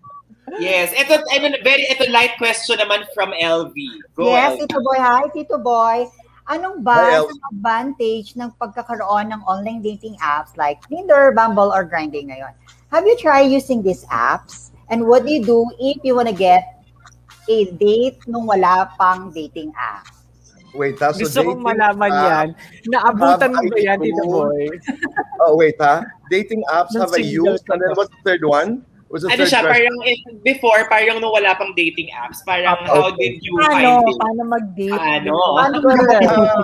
Yes, 0.62 0.94
ito, 0.94 1.18
I 1.34 1.42
mean, 1.42 1.58
very, 1.66 1.84
ito 1.90 2.08
light 2.14 2.38
question 2.38 2.78
naman 2.80 3.04
from 3.12 3.34
LV. 3.36 3.74
Go, 4.16 4.32
Yes, 4.32 4.56
LV. 4.56 4.60
Tito 4.64 4.80
Boy. 4.80 4.98
Hi, 5.04 5.24
Tito 5.36 5.58
Boy. 5.60 6.08
Anong 6.48 6.84
ba 6.84 7.24
ang 7.24 7.32
advantage 7.56 8.36
ng 8.36 8.52
pagkakaroon 8.56 9.32
ng 9.32 9.42
online 9.48 9.80
dating 9.84 10.16
apps 10.20 10.56
like 10.56 10.80
Tinder, 10.88 11.32
Bumble, 11.36 11.72
or 11.72 11.88
Grindr 11.88 12.24
ngayon? 12.24 12.52
Have 12.92 13.04
you 13.04 13.16
tried 13.20 13.48
using 13.52 13.82
these 13.84 14.04
apps? 14.12 14.72
And 14.94 15.10
what 15.10 15.26
do 15.26 15.34
you 15.34 15.42
do 15.42 15.66
if 15.82 15.98
you 16.06 16.14
wanna 16.14 16.38
get 16.38 16.86
a 17.50 17.66
date 17.82 18.22
nung 18.30 18.46
wala 18.46 18.94
pang 18.94 19.34
dating 19.34 19.74
app? 19.74 20.06
Wait, 20.78 21.02
ha? 21.02 21.10
So 21.10 21.26
Gusto 21.26 21.42
kong 21.42 21.66
dating 21.66 21.66
malaman 21.66 22.12
app- 22.14 22.26
yan. 22.30 22.48
Naabutan 22.94 23.50
mo 23.58 23.62
ba 23.66 23.78
yan, 23.82 23.98
Tito 23.98 24.24
Boy? 24.30 24.70
Oh, 25.44 25.58
wait, 25.58 25.76
ha? 25.82 26.06
Dating 26.30 26.62
apps 26.70 26.94
have 26.94 27.10
I 27.10 27.26
used? 27.26 27.66
And 27.74 27.82
then 27.82 27.98
what's 27.98 28.14
the 28.14 28.22
third 28.22 28.46
one? 28.46 28.86
What's 29.10 29.26
the 29.26 29.34
Ano 29.34 29.44
siya, 29.50 29.66
question? 29.66 29.74
parang 29.74 29.98
if, 30.06 30.20
before, 30.46 30.80
parang 30.88 31.18
nung 31.20 31.34
wala 31.34 31.58
pang 31.58 31.74
dating 31.74 32.14
apps, 32.14 32.46
parang 32.46 32.86
Ah, 32.86 32.86
how 32.86 33.10
okay. 33.10 33.34
did 33.34 33.42
you 33.42 33.54
Paano? 33.58 33.74
find 33.74 33.98
it? 34.08 34.18
Paano 34.22 34.42
mag-date? 34.46 34.94
Paano? 34.94 35.34
Paano 35.58 35.76
Uh, 36.24 36.62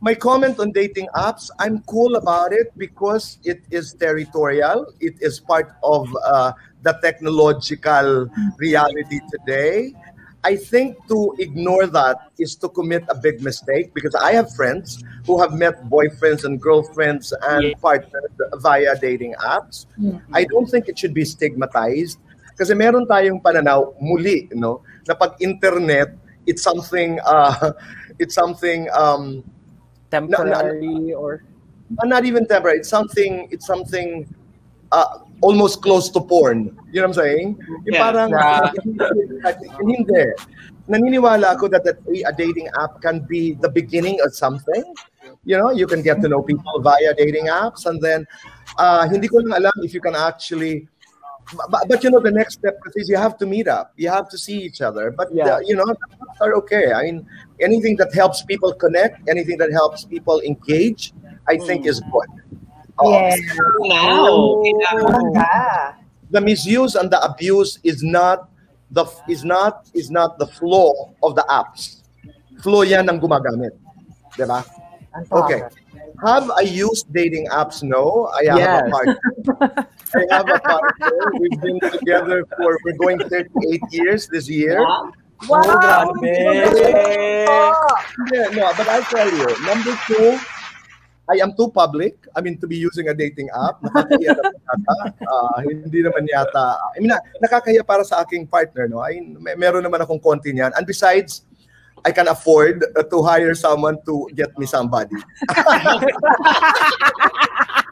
my 0.00 0.14
comment 0.14 0.56
on 0.60 0.72
dating 0.72 1.08
apps, 1.12 1.50
I'm 1.60 1.84
cool 1.84 2.16
about 2.16 2.52
it 2.56 2.72
because 2.76 3.36
it 3.44 3.60
is 3.68 3.92
territorial. 3.98 4.88
It 5.00 5.16
is 5.20 5.40
part 5.40 5.76
of 5.84 6.08
uh, 6.24 6.52
the 6.82 6.98
technological 7.02 8.30
reality 8.58 9.20
today. 9.30 9.92
I 10.42 10.56
think 10.56 10.96
to 11.08 11.36
ignore 11.38 11.86
that 11.86 12.32
is 12.38 12.56
to 12.64 12.68
commit 12.70 13.04
a 13.10 13.14
big 13.14 13.42
mistake 13.42 13.92
because 13.92 14.14
I 14.14 14.32
have 14.32 14.48
friends 14.54 15.04
who 15.26 15.38
have 15.38 15.52
met 15.52 15.84
boyfriends 15.90 16.44
and 16.44 16.58
girlfriends 16.58 17.34
and 17.50 17.76
partners 17.80 18.32
via 18.56 18.96
dating 18.96 19.34
apps. 19.44 19.84
I 20.32 20.44
don't 20.44 20.64
think 20.64 20.88
it 20.88 20.98
should 20.98 21.12
be 21.12 21.26
stigmatized 21.28 22.18
kasi 22.56 22.76
meron 22.76 23.08
tayong 23.08 23.40
pananaw 23.40 23.96
muli, 24.04 24.44
no, 24.52 24.84
na 25.08 25.16
pag 25.16 25.36
internet, 25.40 26.12
it's 26.44 26.60
something 26.60 27.16
uh, 27.28 27.72
it's 28.20 28.36
something 28.36 28.84
um 28.92 29.40
Temporary 30.10 31.14
or... 31.14 31.40
uh, 32.02 32.04
not 32.04 32.26
even 32.26 32.44
temporary. 32.46 32.82
It's 32.82 32.90
something. 32.90 33.46
It's 33.50 33.64
something 33.64 34.26
uh, 34.90 35.22
almost 35.40 35.82
close 35.82 36.08
to 36.10 36.20
porn. 36.20 36.76
You 36.92 37.00
know 37.00 37.08
what 37.08 37.18
I'm 37.18 37.22
saying? 37.24 37.48
Yung 37.86 37.94
Yeah. 37.94 38.02
parang 38.04 38.30
hindi. 39.80 40.24
Naniniwala 40.90 41.54
ako 41.54 41.68
that, 41.70 41.84
that 41.84 41.98
a, 42.02 42.32
dating 42.34 42.68
app 42.78 43.00
can 43.00 43.20
be 43.28 43.54
the 43.62 43.70
beginning 43.70 44.18
of 44.24 44.34
something. 44.34 44.82
You 45.44 45.56
know, 45.56 45.70
you 45.70 45.86
can 45.86 46.02
get 46.02 46.20
to 46.20 46.28
know 46.28 46.42
people 46.42 46.80
via 46.82 47.14
dating 47.14 47.46
apps, 47.46 47.86
and 47.86 48.00
then 48.02 48.26
uh, 48.76 49.06
hindi 49.08 49.28
ko 49.28 49.38
lang 49.38 49.62
alam 49.62 49.76
if 49.86 49.94
you 49.94 50.00
can 50.00 50.16
actually. 50.16 50.88
But, 51.70 51.88
but 51.88 52.04
you 52.04 52.10
know, 52.10 52.20
the 52.20 52.30
next 52.30 52.54
step 52.62 52.78
is 52.94 53.08
you 53.08 53.16
have 53.16 53.38
to 53.38 53.46
meet 53.46 53.66
up. 53.66 53.92
You 53.96 54.08
have 54.10 54.28
to 54.30 54.38
see 54.38 54.58
each 54.60 54.80
other. 54.80 55.10
But 55.10 55.30
Yeah. 55.34 55.58
uh, 55.58 55.60
you 55.64 55.74
know, 55.74 55.86
are 56.40 56.54
okay. 56.62 56.92
I 56.92 57.02
mean, 57.10 57.26
anything 57.60 57.96
that 57.96 58.14
helps 58.14 58.42
people 58.42 58.72
connect, 58.72 59.28
anything 59.28 59.58
that 59.58 59.72
helps 59.72 60.04
people 60.04 60.40
engage, 60.42 61.12
I 61.48 61.58
think 61.58 61.86
is 61.86 62.00
good. 62.12 62.30
Oh, 63.00 63.10
Yes. 63.12 63.40
Now, 63.88 64.60
Maganda. 65.00 65.94
The 66.30 66.40
misuse 66.40 66.94
and 66.94 67.10
the 67.10 67.18
abuse 67.24 67.78
is 67.82 68.02
not 68.04 68.48
the 68.90 69.06
is 69.28 69.42
not 69.44 69.88
is 69.94 70.10
not 70.10 70.38
the 70.38 70.46
flow 70.46 71.14
of 71.22 71.34
the 71.34 71.42
apps. 71.50 72.02
Flow 72.62 72.82
yan 72.82 73.08
ng 73.10 73.18
gumagamit. 73.18 73.74
Diba? 74.38 74.62
Okay. 75.32 75.62
Have 76.22 76.50
I 76.54 76.62
used 76.62 77.10
dating 77.10 77.48
apps? 77.50 77.82
No. 77.82 78.30
I 78.30 78.44
have 78.52 78.58
Yes. 78.62 78.78
a 78.78 78.90
partner. 78.90 79.18
I 80.14 80.22
have 80.30 80.46
a 80.46 80.58
partner. 80.62 81.12
We've 81.40 81.58
been 81.58 81.80
together 81.82 82.44
for 82.54 82.78
we're 82.84 82.98
going 83.00 83.18
38 83.26 83.80
years 83.90 84.28
this 84.28 84.46
year. 84.46 84.78
Wow! 85.48 86.12
grabe! 86.20 86.30
Yeah, 88.30 88.48
no, 88.52 88.70
but 88.76 88.86
I'll 88.86 89.02
tell 89.08 89.30
you. 89.32 89.48
Number 89.64 89.96
two, 90.06 90.36
I 91.30 91.38
am 91.38 91.54
too 91.54 91.70
public. 91.70 92.26
I 92.34 92.42
mean, 92.42 92.58
to 92.58 92.66
be 92.66 92.74
using 92.74 93.06
a 93.08 93.14
dating 93.14 93.54
app. 93.54 93.78
Nakakahiya 93.86 94.34
naman 94.34 94.58
yata. 94.66 94.96
Ah, 95.30 95.62
hindi 95.62 96.02
naman 96.02 96.26
yata. 96.26 96.74
I 96.74 96.98
mean, 96.98 97.14
na- 97.14 97.22
nakakahiya 97.38 97.86
para 97.86 98.02
sa 98.02 98.26
aking 98.26 98.50
partner. 98.50 98.90
No? 98.90 98.98
I, 98.98 99.22
may, 99.38 99.54
meron 99.54 99.86
naman 99.86 100.02
akong 100.02 100.18
konti 100.18 100.50
niyan. 100.50 100.74
And 100.74 100.82
besides, 100.82 101.46
I 102.04 102.10
can 102.10 102.26
afford 102.26 102.82
uh, 102.96 103.04
to 103.06 103.22
hire 103.22 103.54
someone 103.54 104.02
to 104.10 104.26
get 104.34 104.50
me 104.58 104.66
somebody. 104.66 105.14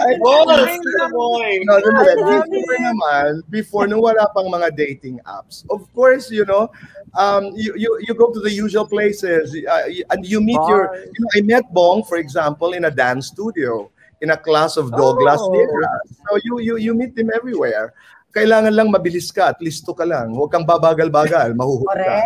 I, 0.00 0.18
Balls, 0.18 0.66
Tito 0.66 1.06
Boy. 1.12 1.60
No, 1.64 1.78
no, 1.78 1.90
no. 1.90 2.42
Before 2.50 2.78
naman, 2.80 3.42
before 3.50 3.86
nung 3.86 4.02
wala 4.02 4.26
pang 4.34 4.50
mga 4.50 4.74
dating 4.76 5.20
apps, 5.26 5.64
of 5.70 5.86
course, 5.94 6.30
you 6.30 6.44
know, 6.44 6.70
um, 7.14 7.52
you, 7.54 7.74
you, 7.76 7.98
you 8.06 8.14
go 8.14 8.32
to 8.32 8.40
the 8.40 8.50
usual 8.50 8.86
places 8.86 9.54
uh, 9.54 9.82
and 10.10 10.26
you 10.26 10.40
meet 10.40 10.60
your, 10.68 10.88
Bars. 10.88 11.06
you 11.06 11.20
know, 11.20 11.30
I 11.36 11.40
met 11.42 11.64
Bong, 11.72 12.04
for 12.04 12.18
example, 12.18 12.72
in 12.72 12.84
a 12.86 12.90
dance 12.90 13.28
studio, 13.28 13.90
in 14.20 14.30
a 14.30 14.36
class 14.36 14.76
of 14.76 14.90
Douglas 14.90 15.40
Oh. 15.40 15.50
Lira. 15.50 15.88
So 16.28 16.38
you, 16.44 16.60
you, 16.60 16.76
you 16.78 16.94
meet 16.94 17.16
him 17.16 17.30
everywhere. 17.34 17.92
Kailangan 18.32 18.72
lang 18.72 18.88
mabilis 18.88 19.28
ka 19.28 19.52
at 19.52 19.60
listo 19.60 19.92
ka 19.92 20.02
lang. 20.02 20.32
Huwag 20.32 20.48
kang 20.48 20.64
babagal-bagal, 20.64 21.52
mahuhuli 21.52 22.00
ka. 22.00 22.16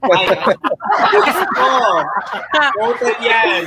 Correct. 0.00 0.58
Gusto. 1.12 1.68
Noted 2.80 3.16
yan. 3.20 3.64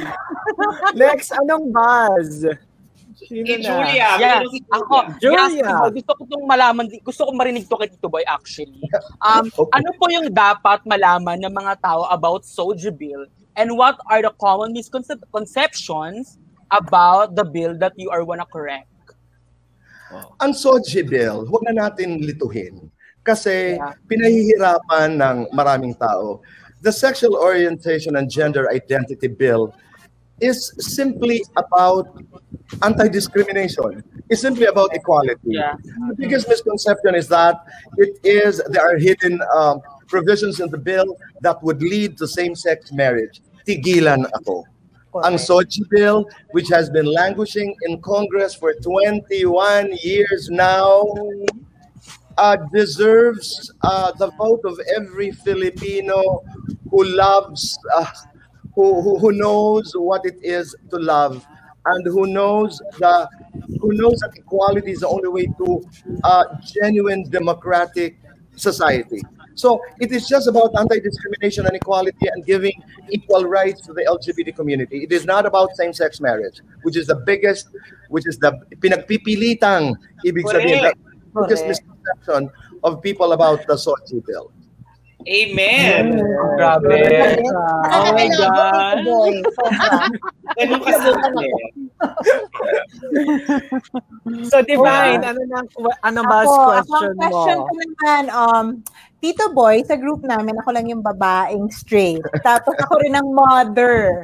Next, 0.94 1.30
anong 1.32 1.70
buzz? 1.70 2.50
Sino 3.18 3.50
Eh? 3.50 3.62
Julia. 3.62 4.14
Meron 4.18 4.50
si 4.50 4.62
ako, 4.70 4.96
Julia. 5.18 5.50
yes, 5.50 5.90
gusto 5.92 6.12
ko 6.14 6.22
itong 6.24 6.46
malaman, 6.46 6.86
gusto 7.02 7.26
ko 7.26 7.32
marinig 7.34 7.66
to 7.66 7.74
kay 7.76 7.90
Tito 7.90 8.06
Boy 8.08 8.22
actually. 8.24 8.78
Um, 9.26 9.50
Okay. 9.50 9.74
Ano 9.74 9.90
po 9.98 10.06
yung 10.08 10.30
dapat 10.30 10.86
malaman 10.86 11.42
ng 11.42 11.50
mga 11.52 11.82
tao 11.82 12.06
about 12.10 12.46
Soji 12.46 12.94
Bill 12.94 13.26
and 13.54 13.74
what 13.74 13.98
are 14.06 14.22
the 14.22 14.30
common 14.38 14.70
misconceptions 14.70 16.38
about 16.70 17.34
the 17.34 17.42
bill 17.42 17.74
that 17.78 17.94
you 17.98 18.14
are 18.14 18.22
wanna 18.22 18.46
correct? 18.46 18.86
Ang 20.40 20.54
Soji 20.54 21.04
Bill, 21.04 21.44
huwag 21.46 21.64
na 21.68 21.88
natin 21.90 22.24
lituhin. 22.24 22.88
Kasi 23.28 23.76
Yeah. 23.76 23.92
pinahihirapan 24.08 25.20
ng 25.20 25.38
maraming 25.52 25.92
tao. 26.00 26.40
The 26.80 26.94
Sexual 26.94 27.36
Orientation 27.36 28.16
and 28.16 28.32
Gender 28.32 28.72
Identity 28.72 29.28
Bill 29.28 29.74
is 30.40 30.72
simply 30.78 31.42
about 31.58 32.08
anti-discrimination. 32.86 34.04
It's 34.30 34.42
simply 34.42 34.66
about 34.70 34.94
equality. 34.94 35.58
Yeah. 35.58 35.76
The 36.14 36.16
biggest 36.16 36.48
misconception 36.48 37.16
is 37.16 37.28
that 37.34 37.58
it 37.98 38.22
is 38.24 38.62
there 38.70 38.86
are 38.86 38.98
hidden 39.02 39.42
um, 39.56 39.82
provisions 40.08 40.62
in 40.62 40.70
the 40.70 40.78
bill 40.78 41.18
that 41.42 41.58
would 41.64 41.82
lead 41.82 42.18
to 42.22 42.28
same-sex 42.28 42.94
marriage. 42.94 43.42
Tigilan 43.68 44.30
ako. 44.32 44.64
Ang 45.24 45.36
Sochi 45.36 45.82
bill, 45.90 46.26
which 46.52 46.68
has 46.70 46.90
been 46.90 47.06
languishing 47.06 47.76
in 47.88 48.02
Congress 48.02 48.54
for 48.54 48.74
21 48.74 49.92
years 50.04 50.50
now, 50.52 51.08
uh, 52.38 52.58
deserves 52.72 53.74
uh, 53.82 54.12
the 54.20 54.30
vote 54.38 54.62
of 54.66 54.80
every 54.96 55.32
Filipino 55.32 56.44
who 56.92 57.04
loves, 57.04 57.80
uh, 57.96 58.06
who, 58.76 59.02
who, 59.02 59.18
who 59.18 59.32
knows 59.32 59.94
what 59.96 60.26
it 60.26 60.38
is 60.44 60.76
to 60.92 60.98
love, 60.98 61.46
and 61.86 62.06
who 62.06 62.28
knows 62.28 62.78
the 63.00 63.28
who 63.82 63.94
knows 63.94 64.20
that 64.20 64.32
equality 64.36 64.92
is 64.92 65.00
the 65.00 65.08
only 65.08 65.30
way 65.30 65.46
to 65.58 65.82
uh, 66.24 66.44
genuine 66.62 67.24
democratic 67.30 68.18
society. 68.56 69.22
So 69.58 69.82
it 70.00 70.12
is 70.12 70.28
just 70.30 70.48
about 70.48 70.78
anti-discrimination 70.78 71.66
and 71.66 71.76
equality 71.76 72.28
and 72.30 72.46
giving 72.46 72.78
equal 73.10 73.46
rights 73.46 73.82
to 73.88 73.94
the 73.94 74.06
LGBT 74.06 74.56
community. 74.56 75.04
It 75.04 75.12
is 75.12 75.26
not 75.26 75.48
about 75.48 75.76
same-sex 75.76 76.22
marriage, 76.22 76.62
which 76.84 76.96
is 76.96 77.08
the 77.08 77.16
biggest, 77.16 77.70
which 78.10 78.28
is 78.28 78.38
the 78.38 78.54
pinagpipilitang 78.78 79.98
ibig 80.24 80.46
sabihin, 80.46 80.94
the 80.94 80.94
biggest 81.42 81.66
misconception 81.66 82.54
of 82.84 83.02
people 83.02 83.34
about 83.34 83.66
the 83.66 83.74
Sochi 83.74 84.24
bill. 84.24 84.54
Amen. 85.26 86.22
Grabe. 86.56 87.42
Oh 87.90 88.14
my 88.14 88.30
God. 88.38 89.02
Tito 90.56 90.80
Boy. 90.80 90.94
Sobra. 90.94 91.28
Ganun 91.28 91.44
kasimple. 91.44 91.50
So, 94.52 94.60
Divine, 94.64 95.24
ano 95.24 95.42
na, 95.48 95.60
ano 96.04 96.20
buzz 96.28 96.48
Ako, 96.48 96.64
question 96.84 97.08
ang 97.08 97.20
question 97.20 97.58
mo? 97.60 97.66
ko 97.68 97.74
naman, 97.80 98.24
um, 98.32 98.66
Tito 99.18 99.50
Boy, 99.50 99.82
sa 99.82 99.98
group 99.98 100.22
namin, 100.22 100.62
ako 100.62 100.70
lang 100.78 100.94
yung 100.94 101.02
babaeng 101.02 101.74
straight. 101.74 102.22
Tapos 102.46 102.78
ako 102.78 103.02
rin 103.02 103.18
ang 103.18 103.34
mother. 103.34 104.22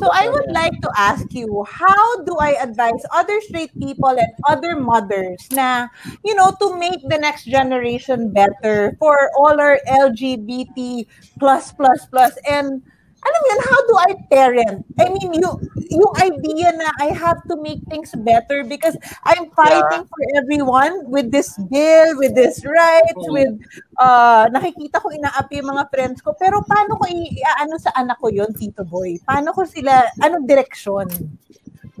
So 0.00 0.08
I 0.08 0.32
would 0.32 0.48
like 0.48 0.72
to 0.80 0.90
ask 0.96 1.28
you, 1.36 1.60
how 1.68 2.24
do 2.24 2.40
I 2.40 2.56
advise 2.56 3.04
other 3.12 3.36
straight 3.44 3.74
people 3.76 4.16
and 4.16 4.32
other 4.48 4.80
mothers 4.80 5.44
na, 5.52 5.92
you 6.24 6.32
know, 6.32 6.56
to 6.56 6.72
make 6.80 7.04
the 7.04 7.20
next 7.20 7.44
generation 7.44 8.32
better 8.32 8.96
for 8.96 9.28
all 9.36 9.60
our 9.60 9.76
LGBT 10.08 11.04
plus 11.36 11.76
plus 11.76 12.08
plus 12.08 12.32
and 12.48 12.80
alam 13.20 13.42
yun, 13.52 13.60
how 13.68 13.80
do 13.84 13.94
I 14.00 14.10
parent? 14.32 14.78
I 14.96 15.12
mean, 15.12 15.32
you, 15.36 15.50
yung 15.92 16.14
idea 16.16 16.72
na 16.72 16.88
I 17.00 17.12
have 17.12 17.44
to 17.52 17.56
make 17.60 17.84
things 17.88 18.12
better 18.16 18.64
because 18.64 18.96
I'm 19.24 19.50
fighting 19.52 20.08
for 20.08 20.20
everyone 20.40 21.04
with 21.10 21.30
this 21.30 21.56
bill, 21.68 22.16
with 22.16 22.34
this 22.34 22.64
rights, 22.64 23.24
with, 23.28 23.60
uh, 24.00 24.48
nakikita 24.48 25.04
ko 25.04 25.12
inaapi 25.12 25.60
yung 25.60 25.72
mga 25.76 25.84
friends 25.92 26.24
ko. 26.24 26.32
Pero 26.40 26.64
paano 26.64 26.96
ko 26.96 27.04
i-ano 27.08 27.76
sa 27.76 27.92
anak 27.96 28.16
ko 28.20 28.32
yon 28.32 28.52
Tito 28.56 28.84
Boy? 28.84 29.20
Paano 29.24 29.52
ko 29.52 29.64
sila, 29.64 30.08
anong 30.24 30.48
direksyon? 30.48 31.08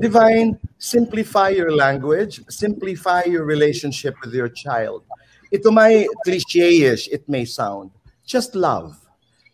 Divine, 0.00 0.56
simplify 0.78 1.52
your 1.52 1.72
language, 1.76 2.40
simplify 2.48 3.24
your 3.28 3.44
relationship 3.44 4.16
with 4.24 4.32
your 4.32 4.48
child. 4.48 5.04
Ito 5.52 5.68
may 5.68 6.08
cliche-ish, 6.24 7.08
it 7.12 7.28
may 7.28 7.44
sound. 7.44 7.90
Just 8.24 8.54
love. 8.54 8.99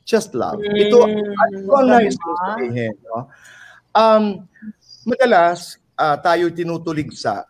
Just 0.06 0.38
love. 0.38 0.62
Ito, 0.62 1.02
ito 1.50 1.72
ang 1.74 1.88
nais 1.90 2.14
kong 2.14 2.38
sabihin. 2.54 2.94
No? 3.10 3.26
Um, 3.90 4.24
madalas, 5.02 5.82
ah, 5.98 6.14
tayo 6.14 6.46
tinutuligsa 6.54 7.42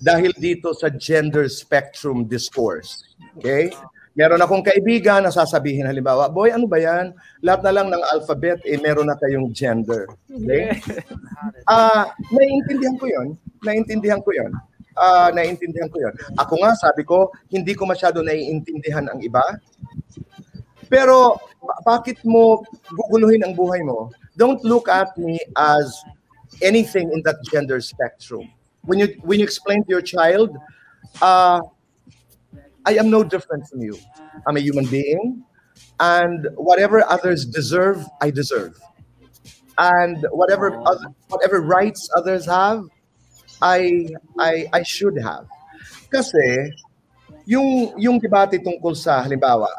dahil 0.00 0.32
dito 0.32 0.72
sa 0.72 0.88
gender 0.88 1.52
spectrum 1.52 2.24
discourse. 2.24 3.04
Okay? 3.36 3.68
Meron 4.18 4.42
akong 4.42 4.66
kaibigan 4.66 5.22
na 5.22 5.30
sasabihin 5.30 5.86
halimbawa, 5.86 6.26
boy, 6.26 6.50
ano 6.50 6.66
ba 6.66 6.82
yan? 6.82 7.14
Lahat 7.38 7.62
na 7.62 7.70
lang 7.70 7.86
ng 7.92 8.02
alphabet, 8.16 8.58
eh, 8.66 8.74
meron 8.80 9.06
na 9.06 9.14
kayong 9.14 9.52
gender. 9.54 10.10
Okay? 10.26 10.74
Ah, 11.70 12.10
naiintindihan 12.34 12.96
ko 12.98 13.06
'yon. 13.06 13.28
Naiintindihan 13.62 14.18
ko 14.24 14.34
'yon. 14.34 14.50
Ah, 14.98 15.30
naiintindihan 15.30 15.86
ko 15.86 16.00
'yon. 16.02 16.10
Ako 16.34 16.58
nga 16.58 16.74
sabi 16.74 17.06
ko, 17.06 17.30
hindi 17.52 17.76
ko 17.78 17.86
masyado 17.86 18.24
naiintindihan 18.24 19.06
ang 19.06 19.20
iba. 19.22 19.44
Pero 20.90 21.40
ba- 21.60 21.80
bakit 21.84 22.18
mo 22.24 22.64
guguluhin 22.90 23.44
ang 23.44 23.54
buhay 23.54 23.84
mo? 23.84 24.10
Don't 24.36 24.62
look 24.64 24.88
at 24.88 25.12
me 25.18 25.38
as 25.56 25.88
anything 26.60 27.12
in 27.12 27.22
that 27.22 27.38
gender 27.50 27.80
spectrum. 27.80 28.48
When 28.84 28.98
you 28.98 29.14
when 29.22 29.38
you 29.38 29.44
explain 29.44 29.84
to 29.84 29.90
your 29.90 30.04
child, 30.04 30.56
uh, 31.20 31.60
I 32.88 32.92
am 32.96 33.10
no 33.10 33.22
different 33.22 33.68
from 33.68 33.82
you. 33.84 33.98
I'm 34.46 34.56
a 34.56 34.64
human 34.64 34.86
being, 34.86 35.44
and 36.00 36.48
whatever 36.56 37.04
others 37.04 37.44
deserve, 37.44 38.06
I 38.22 38.30
deserve 38.30 38.80
and 39.78 40.26
whatever 40.32 40.76
other, 40.86 41.06
whatever 41.28 41.60
rights 41.62 42.10
others 42.16 42.46
have, 42.46 42.84
I 43.62 44.10
I 44.38 44.66
I 44.72 44.82
should 44.82 45.16
have. 45.22 45.46
Kasi 46.10 46.74
yung 47.46 47.94
yung 47.96 48.18
debate 48.18 48.58
tungkol 48.60 48.98
sa 48.98 49.22
halimbawa, 49.22 49.70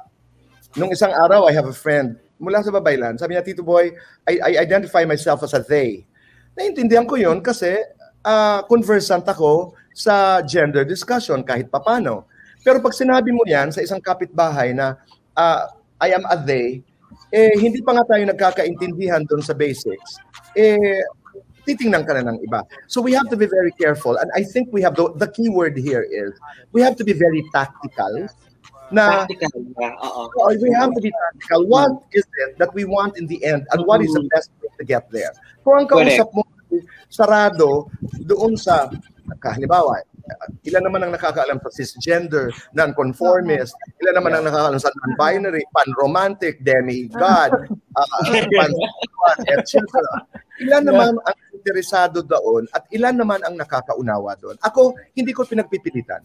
nung 0.77 0.91
isang 0.93 1.13
araw 1.13 1.49
I 1.49 1.53
have 1.55 1.69
a 1.69 1.73
friend 1.73 2.19
mula 2.39 2.63
sa 2.63 2.71
Babaylan, 2.71 3.19
sabi 3.19 3.35
niya 3.35 3.43
Tito 3.43 3.61
Boy, 3.61 3.91
I, 4.23 4.39
I 4.39 4.51
identify 4.63 5.03
myself 5.03 5.43
as 5.43 5.51
a 5.51 5.61
they. 5.61 6.07
Naintindihan 6.55 7.03
ko 7.03 7.19
'yun 7.19 7.43
kasi 7.43 7.75
ah, 8.23 8.63
conversant 8.65 9.27
ako 9.27 9.75
sa 9.91 10.39
gender 10.43 10.87
discussion 10.87 11.43
kahit 11.43 11.67
papano. 11.67 12.27
Pero 12.63 12.79
pag 12.79 12.95
sinabi 12.95 13.35
mo 13.35 13.43
'yan 13.43 13.75
sa 13.75 13.83
isang 13.83 13.99
kapitbahay 13.99 14.71
na 14.71 14.95
ah, 15.35 15.67
I 15.99 16.15
am 16.15 16.23
a 16.31 16.39
they, 16.39 16.79
eh 17.35 17.53
hindi 17.59 17.83
pa 17.83 17.91
nga 17.91 18.07
tayo 18.15 18.23
nagkakaintindihan 18.23 19.27
doon 19.27 19.43
sa 19.43 19.51
basics, 19.51 20.23
eh 20.55 21.03
titingnan 21.67 22.07
ka 22.07 22.17
na 22.17 22.33
ng 22.33 22.39
iba. 22.41 22.63
So 22.87 23.03
we 23.03 23.13
have 23.13 23.29
to 23.29 23.37
be 23.37 23.45
very 23.45 23.69
careful. 23.75 24.17
And 24.17 24.31
I 24.33 24.41
think 24.41 24.73
we 24.73 24.81
have, 24.81 24.97
the, 24.97 25.13
the 25.21 25.29
key 25.29 25.53
word 25.53 25.77
here 25.77 26.01
is, 26.01 26.33
we 26.73 26.81
have 26.81 26.97
to 26.97 27.05
be 27.05 27.13
very 27.13 27.45
tactical 27.53 28.25
na 28.91 29.25
Practical 29.25 29.61
ba? 29.75 29.89
Oo. 30.05 30.21
Oh, 30.33 30.51
we 30.57 30.69
have 30.75 30.93
to 30.93 31.01
be 31.01 31.11
practical. 31.11 31.65
What 31.69 32.03
is 32.13 32.25
it 32.47 32.57
that 32.57 32.71
we 32.73 32.83
want 32.85 33.17
in 33.17 33.25
the 33.25 33.41
end 33.45 33.65
and 33.71 33.85
what 33.85 34.01
is 34.01 34.11
the 34.13 34.25
best 34.33 34.49
way 34.61 34.69
to 34.77 34.83
get 34.85 35.09
there? 35.09 35.33
Kung 35.61 35.85
ang 35.85 35.87
kausap 35.89 36.29
mo 36.33 36.45
sarado 37.09 37.89
doon 38.25 38.53
sa 38.53 38.89
halimbawa, 39.41 40.01
ilan 40.65 40.83
naman 40.85 41.01
ang 41.01 41.11
nakakaalam 41.13 41.57
sa 41.61 41.71
cisgender, 41.73 42.53
non-conformist, 42.77 43.73
ilan 44.01 44.15
naman 44.21 44.31
ang 44.37 44.43
nakakaalam 44.45 44.81
sa 44.81 44.93
non-binary, 45.05 45.63
pan-romantic, 45.73 46.61
demigod, 46.61 47.51
uh, 47.97 48.07
pansexual, 48.21 48.71
etc. 49.49 49.81
Ilan 50.61 50.83
naman 50.85 51.17
ang 51.17 51.37
interesado 51.53 52.21
doon 52.21 52.69
at 52.71 52.85
ilan 52.93 53.15
naman 53.17 53.41
ang 53.41 53.57
nakakaunawa 53.57 54.37
doon. 54.37 54.55
Ako, 54.61 54.93
hindi 55.17 55.33
ko 55.33 55.45
pinagpipilitan. 55.45 56.21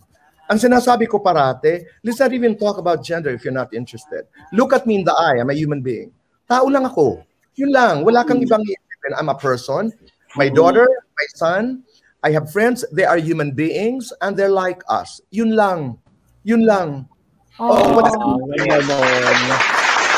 Ang 0.53 0.61
sinasabi 0.61 1.09
ko 1.09 1.25
parate, 1.25 1.89
let's 2.05 2.21
not 2.21 2.33
even 2.37 2.53
talk 2.53 2.77
about 2.77 3.01
gender 3.01 3.33
if 3.33 3.45
you're 3.45 3.57
not 3.57 3.73
interested. 3.73 4.29
Look 4.53 4.77
at 4.77 4.85
me 4.85 5.01
in 5.01 5.05
the 5.05 5.17
eye. 5.17 5.41
I'm 5.41 5.49
a 5.49 5.57
human 5.57 5.81
being. 5.81 6.13
Tao 6.45 6.69
lang 6.69 6.85
ako. 6.85 7.25
Yun 7.57 7.73
lang. 7.73 8.05
Wala 8.05 8.29
kang 8.29 8.45
ibang 8.45 8.61
iisipin. 8.61 9.13
I'm 9.17 9.33
a 9.33 9.39
person. 9.39 9.89
My 10.37 10.53
daughter, 10.53 10.85
my 10.91 11.29
son, 11.41 11.81
I 12.21 12.35
have 12.37 12.53
friends. 12.53 12.85
They 12.93 13.09
are 13.09 13.17
human 13.17 13.57
beings 13.57 14.13
and 14.21 14.37
they're 14.37 14.53
like 14.53 14.85
us. 14.85 15.25
Yun 15.33 15.57
lang. 15.57 15.97
Yun 16.45 16.69
lang. 16.69 17.09
Oh, 17.57 17.97
what 17.97 18.13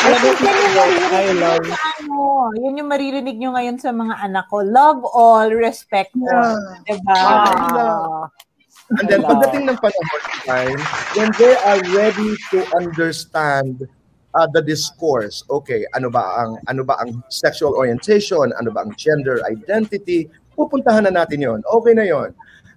I 0.07 0.15
think 0.23 0.39
yan 0.39 0.55
yung 0.55 0.79
maririnig 0.79 1.27
nyo 1.27 1.59
sa 1.67 1.89
ano, 1.99 2.19
yun 2.55 2.79
yung 2.79 2.91
maririnig 2.91 3.37
nyo 3.37 3.51
ngayon 3.59 3.77
sa 3.83 3.91
mga 3.91 4.15
anak 4.23 4.47
ko. 4.47 4.63
Love 4.63 5.03
all, 5.03 5.51
respect 5.51 6.15
all. 6.15 6.57
Diba? 6.87 7.19
And 8.95 9.07
then 9.11 9.27
pagdating 9.27 9.67
ng 9.67 9.79
panahon 9.83 10.23
time, 10.47 10.79
when 11.19 11.31
they 11.43 11.59
are 11.67 11.83
ready 11.91 12.39
to 12.55 12.63
understand 12.79 13.83
uh, 14.39 14.47
the 14.47 14.63
discourse, 14.63 15.43
okay, 15.51 15.83
ano 15.99 16.07
ba 16.07 16.23
ang 16.39 16.63
ano 16.71 16.87
ba 16.87 16.95
ang 17.03 17.19
sexual 17.27 17.75
orientation, 17.75 18.55
ano 18.55 18.71
ba 18.71 18.87
ang 18.87 18.95
gender 18.95 19.43
identity, 19.51 20.31
pupuntahan 20.55 21.11
na 21.11 21.13
natin 21.13 21.43
'yon. 21.43 21.61
Okay 21.67 21.99
na 21.99 22.07
'yon. 22.07 22.31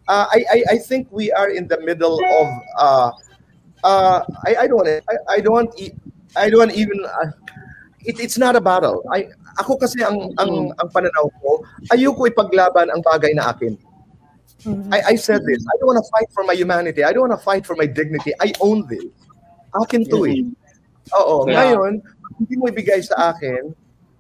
Uh, 0.10 0.26
I, 0.34 0.39
I 0.49 0.60
I 0.74 0.78
think 0.82 1.14
we 1.14 1.30
are 1.30 1.53
in 1.53 1.70
the 1.70 1.78
middle 1.86 2.18
of 2.18 2.47
uh, 2.82 3.10
uh, 3.86 4.26
I 4.49 4.51
I 4.55 4.68
don't 4.68 4.82
want 4.82 4.89
I, 4.89 5.16
I 5.30 5.38
don't 5.45 5.53
want 5.53 5.72
e- 5.78 5.93
I 6.34 6.49
don't 6.49 6.66
want 6.66 6.74
even 6.74 6.97
uh, 7.05 7.30
it, 8.01 8.18
it's 8.18 8.41
not 8.41 8.57
a 8.57 8.64
battle. 8.64 9.05
I 9.14 9.30
ako 9.62 9.78
kasi 9.78 10.01
ang 10.01 10.34
ang 10.41 10.74
ang 10.74 10.89
pananaw 10.89 11.30
ko, 11.38 11.62
ayoko 11.93 12.26
ipaglaban 12.26 12.89
ang 12.89 13.05
bagay 13.05 13.38
na 13.38 13.53
akin. 13.53 13.78
I, 14.91 15.14
I 15.14 15.16
said 15.16 15.39
this. 15.47 15.62
I 15.64 15.76
don't 15.80 15.95
want 15.95 16.01
to 16.03 16.10
fight 16.12 16.28
for 16.36 16.43
my 16.43 16.53
humanity. 16.53 17.03
I 17.03 17.16
don't 17.16 17.30
want 17.30 17.36
to 17.39 17.43
fight 17.43 17.64
for 17.64 17.76
my 17.80 17.88
dignity. 17.88 18.36
I 18.43 18.51
own 18.60 18.84
this. 18.91 19.07
Akin 19.72 20.03
to 20.12 20.28
eh. 20.28 20.43
Oo. 21.16 21.47
Yeah. 21.47 21.74
Ngayon, 21.74 22.03
hindi 22.41 22.53
mo 22.60 22.68
ibigay 22.68 22.99
sa 23.01 23.32
akin, 23.34 23.72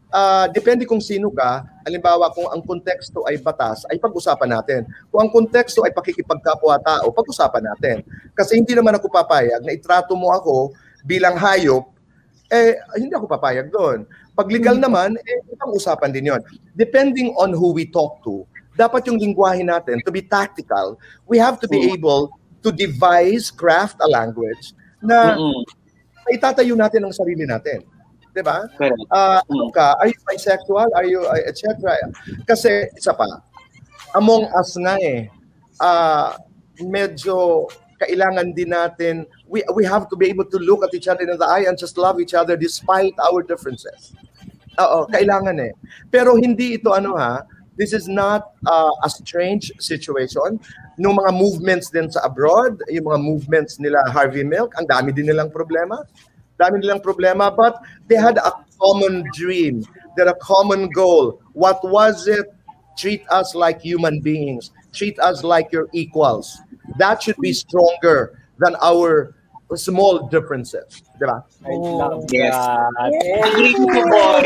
ah 0.09 0.47
depende 0.49 0.87
kung 0.87 1.03
sino 1.03 1.29
ka. 1.29 1.65
Halimbawa, 1.85 2.31
kung 2.33 2.47
ang 2.49 2.63
konteksto 2.63 3.25
ay 3.27 3.37
batas, 3.41 3.83
ay 3.91 3.99
pag-usapan 3.99 4.49
natin. 4.55 4.81
Kung 5.11 5.27
ang 5.27 5.31
konteksto 5.33 5.83
ay 5.83 5.91
pakikipagkapwa-tao, 5.91 7.09
pag-usapan 7.11 7.63
natin. 7.65 7.97
Kasi 8.33 8.57
hindi 8.57 8.73
naman 8.73 8.95
ako 8.95 9.11
papayag 9.11 9.61
na 9.65 9.75
itrato 9.75 10.15
mo 10.15 10.31
ako 10.33 10.73
bilang 11.03 11.35
hayop, 11.35 11.89
eh, 12.49 12.79
hindi 12.97 13.13
ako 13.13 13.29
papayag 13.29 13.69
doon. 13.69 14.09
Pag 14.33 14.49
legal 14.49 14.79
naman, 14.79 15.13
eh, 15.19 15.37
ibang 15.53 15.75
usapan 15.75 16.09
din 16.09 16.31
yon. 16.33 16.41
Depending 16.73 17.35
on 17.37 17.53
who 17.53 17.75
we 17.75 17.85
talk 17.85 18.23
to, 18.25 18.47
dapat 18.79 19.03
yung 19.11 19.19
lingwahe 19.19 19.59
natin, 19.59 19.99
to 20.07 20.11
be 20.15 20.23
tactical, 20.23 20.95
we 21.27 21.35
have 21.35 21.59
to 21.59 21.67
be 21.67 21.91
able 21.91 22.31
to 22.63 22.71
devise, 22.71 23.51
craft 23.51 23.99
a 23.99 24.07
language 24.07 24.71
na 25.03 25.35
Mm-mm. 25.35 25.63
itatayo 26.31 26.79
natin 26.79 27.03
ang 27.03 27.11
sarili 27.11 27.43
natin. 27.43 27.83
'Di 28.31 28.39
ba? 28.39 28.63
Ah, 29.11 29.43
ano 29.43 29.67
ka? 29.75 29.99
Are 29.99 30.07
you 30.07 30.19
bisexual? 30.23 30.87
Are 30.95 31.03
you 31.03 31.27
uh, 31.27 31.43
etc. 31.43 31.91
Kasi 32.47 32.87
isa 32.95 33.11
pa. 33.11 33.27
Among 34.15 34.47
us 34.55 34.79
nga 34.79 34.95
eh. 34.99 35.27
Ah, 35.83 36.39
medyo 36.79 37.67
kailangan 37.99 38.55
din 38.55 38.71
natin 38.71 39.27
we 39.43 39.59
we 39.75 39.83
have 39.83 40.07
to 40.07 40.15
be 40.15 40.31
able 40.31 40.47
to 40.47 40.55
look 40.55 40.79
at 40.87 40.91
each 40.95 41.11
other 41.11 41.27
in 41.27 41.35
the 41.35 41.49
eye 41.51 41.67
and 41.67 41.75
just 41.75 41.99
love 41.99 42.15
each 42.23 42.31
other 42.31 42.55
despite 42.55 43.11
our 43.19 43.43
differences. 43.43 44.15
Oo, 44.79 45.03
kailangan 45.11 45.59
eh. 45.59 45.75
Pero 46.07 46.39
hindi 46.39 46.79
ito 46.79 46.95
ano 46.95 47.19
ha, 47.19 47.43
this 47.79 47.95
is 47.95 48.11
not 48.11 48.51
uh, 48.67 48.91
a 49.01 49.09
strange 49.09 49.71
situation. 49.79 50.59
Nung 50.99 51.15
mga 51.15 51.31
movements 51.31 51.87
din 51.89 52.11
sa 52.11 52.27
abroad, 52.27 52.83
yung 52.91 53.07
mga 53.07 53.23
movements 53.23 53.79
nila 53.79 54.03
Harvey 54.11 54.43
Milk, 54.43 54.75
ang 54.75 54.85
dami 54.85 55.15
din 55.15 55.31
nilang 55.31 55.47
problema. 55.47 56.03
Dami 56.59 56.83
nilang 56.83 56.99
problema, 56.99 57.47
but 57.47 57.79
they 58.11 58.19
had 58.19 58.35
a 58.35 58.51
common 58.83 59.23
dream. 59.31 59.87
They 60.19 60.27
had 60.27 60.35
a 60.35 60.39
common 60.43 60.91
goal. 60.91 61.39
What 61.55 61.79
was 61.87 62.27
it? 62.27 62.51
Treat 62.99 63.23
us 63.31 63.55
like 63.55 63.79
human 63.79 64.19
beings. 64.19 64.75
Treat 64.91 65.15
us 65.23 65.47
like 65.47 65.71
your 65.71 65.87
equals. 65.95 66.59
That 66.99 67.23
should 67.23 67.39
be 67.39 67.55
stronger 67.55 68.35
than 68.59 68.75
our 68.83 69.38
small 69.77 70.25
differences. 70.31 71.03
Di 71.19 71.25
ba? 71.27 71.43
I 71.67 71.75
love 71.77 72.25
Yes. 72.31 72.55
that. 72.55 73.11
Agree 73.53 73.75
ko 73.75 74.01
boy. 74.09 74.41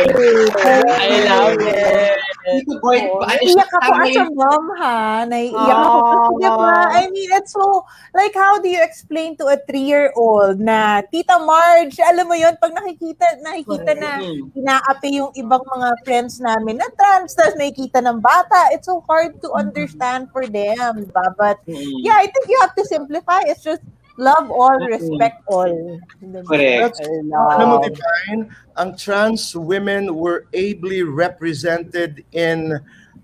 I 0.90 1.10
love 1.30 1.60
it. 1.62 2.18
Tito 2.44 2.76
Boy, 2.84 3.00
Naiiyak 3.00 3.72
ako 3.72 3.88
tama 3.88 4.04
as 4.04 4.20
a 4.20 4.26
mom, 4.36 4.66
ha? 4.76 5.24
Naiiyak 5.24 5.80
ako. 5.80 6.00
Kasi, 6.04 6.44
diba? 6.44 6.76
I 6.92 7.04
mean, 7.08 7.30
it's 7.40 7.56
so, 7.56 7.88
like, 8.12 8.36
how 8.36 8.60
do 8.60 8.68
you 8.68 8.84
explain 8.84 9.40
to 9.40 9.48
a 9.48 9.56
three-year-old 9.64 10.60
na, 10.60 11.00
Tita 11.08 11.40
Marge, 11.40 12.04
alam 12.04 12.28
mo 12.28 12.36
yun, 12.36 12.52
pag 12.60 12.76
nakikita, 12.76 13.40
nakikita 13.40 13.96
na 13.96 14.20
Mm. 14.20 14.60
inaapi 14.60 15.24
yung 15.24 15.32
ibang 15.40 15.64
mga 15.64 15.90
friends 16.04 16.44
namin 16.44 16.84
na 16.84 16.88
trans, 17.00 17.32
tapos 17.32 17.56
nakikita 17.56 18.04
ng 18.04 18.20
bata, 18.20 18.76
it's 18.76 18.92
so 18.92 19.00
hard 19.08 19.40
to 19.40 19.48
understand 19.56 20.28
for 20.36 20.44
them, 20.44 21.08
diba? 21.08 21.26
But, 21.40 21.64
Mm. 21.64 22.04
yeah, 22.04 22.20
I 22.20 22.28
think 22.28 22.52
you 22.52 22.60
have 22.60 22.76
to 22.76 22.84
simplify. 22.84 23.48
It's 23.48 23.64
just 23.64 23.80
love 24.18 24.52
all, 24.52 24.78
respect 24.80 25.44
all. 25.48 26.00
Correct. 26.48 27.02
I 27.02 27.58
Alam 27.58 27.68
mo, 27.70 27.78
Divine, 27.82 28.50
ang 28.78 28.98
trans 28.98 29.56
women 29.56 30.16
were 30.16 30.46
ably 30.54 31.04
represented 31.04 32.24
in 32.32 32.80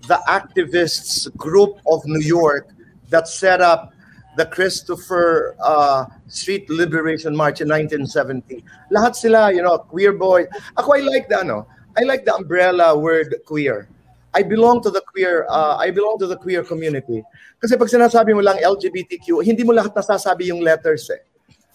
the 0.08 0.18
activists 0.28 1.28
group 1.36 1.78
of 1.86 2.04
New 2.06 2.22
York 2.22 2.68
that 3.10 3.28
set 3.28 3.60
up 3.60 3.92
the 4.36 4.46
Christopher 4.46 5.56
uh, 5.62 6.06
Street 6.28 6.70
Liberation 6.70 7.34
March 7.34 7.60
in 7.60 7.68
1970. 7.68 8.64
Lahat 8.90 9.14
sila, 9.16 9.52
you 9.52 9.62
know, 9.62 9.78
queer 9.78 10.12
boy. 10.12 10.46
Ako, 10.78 10.94
I 10.94 11.00
like 11.00 11.28
the, 11.28 11.40
ano, 11.40 11.66
I 11.98 12.02
like 12.04 12.24
the 12.24 12.34
umbrella 12.34 12.96
word 12.96 13.34
queer. 13.44 13.88
I 14.34 14.42
belong 14.42 14.82
to 14.82 14.90
the 14.90 15.02
queer, 15.02 15.46
uh, 15.50 15.76
I 15.76 15.90
belong 15.90 16.18
to 16.20 16.26
the 16.26 16.36
queer 16.36 16.62
community. 16.62 17.22
Kasi 17.58 17.76
pag 17.76 17.88
sinasabi 17.88 18.34
mo 18.34 18.40
lang 18.40 18.62
LGBTQ, 18.62 19.42
hindi 19.42 19.64
mo 19.64 19.74
lahat 19.74 19.94
nasasabi 19.94 20.54
yung 20.54 20.62
letters 20.62 21.10
eh. 21.10 21.18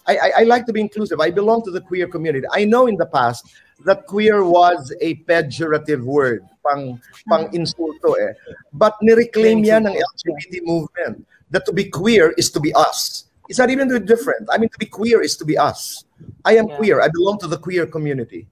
I, 0.06 0.16
I, 0.16 0.30
I 0.38 0.42
like 0.44 0.64
to 0.66 0.72
be 0.72 0.80
inclusive. 0.80 1.20
I 1.20 1.30
belong 1.30 1.64
to 1.64 1.70
the 1.70 1.80
queer 1.80 2.06
community. 2.06 2.46
I 2.52 2.64
know 2.64 2.86
in 2.86 2.96
the 2.96 3.06
past 3.06 3.44
that 3.84 4.06
queer 4.06 4.44
was 4.44 4.94
a 5.00 5.16
pejorative 5.26 6.02
word, 6.02 6.46
pang 6.64 7.00
pang 7.28 7.50
insulto 7.50 8.14
eh. 8.16 8.32
But 8.72 8.94
nireclaim 9.02 9.66
yan 9.66 9.86
ng 9.86 9.94
LGBT 9.98 10.62
movement 10.62 11.26
that 11.50 11.66
to 11.66 11.72
be 11.72 11.90
queer 11.90 12.32
is 12.38 12.50
to 12.50 12.60
be 12.60 12.72
us. 12.74 13.26
It's 13.48 13.58
not 13.58 13.70
even 13.70 13.88
different. 14.06 14.48
I 14.50 14.58
mean, 14.58 14.70
to 14.70 14.78
be 14.78 14.86
queer 14.86 15.22
is 15.22 15.36
to 15.38 15.44
be 15.44 15.58
us. 15.58 16.04
I 16.44 16.56
am 16.56 16.66
Yeah. 16.66 16.76
queer. 16.76 16.96
I 17.02 17.08
belong 17.12 17.38
to 17.40 17.46
the 17.46 17.58
queer 17.58 17.86
community. 17.86 18.46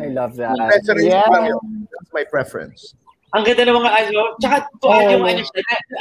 I 0.00 0.08
love 0.10 0.36
that. 0.36 0.56
Yeah. 1.00 1.22
That's 1.28 2.12
my 2.12 2.24
preference. 2.24 2.94
Ang 3.34 3.42
ganda 3.42 3.66
ng 3.66 3.74
mga 3.82 3.90
ano, 3.90 4.38
tsaka 4.38 4.56
to 4.78 4.86
add 4.94 5.10
yung 5.10 5.26
Oh. 5.26 5.26
ano 5.26 5.42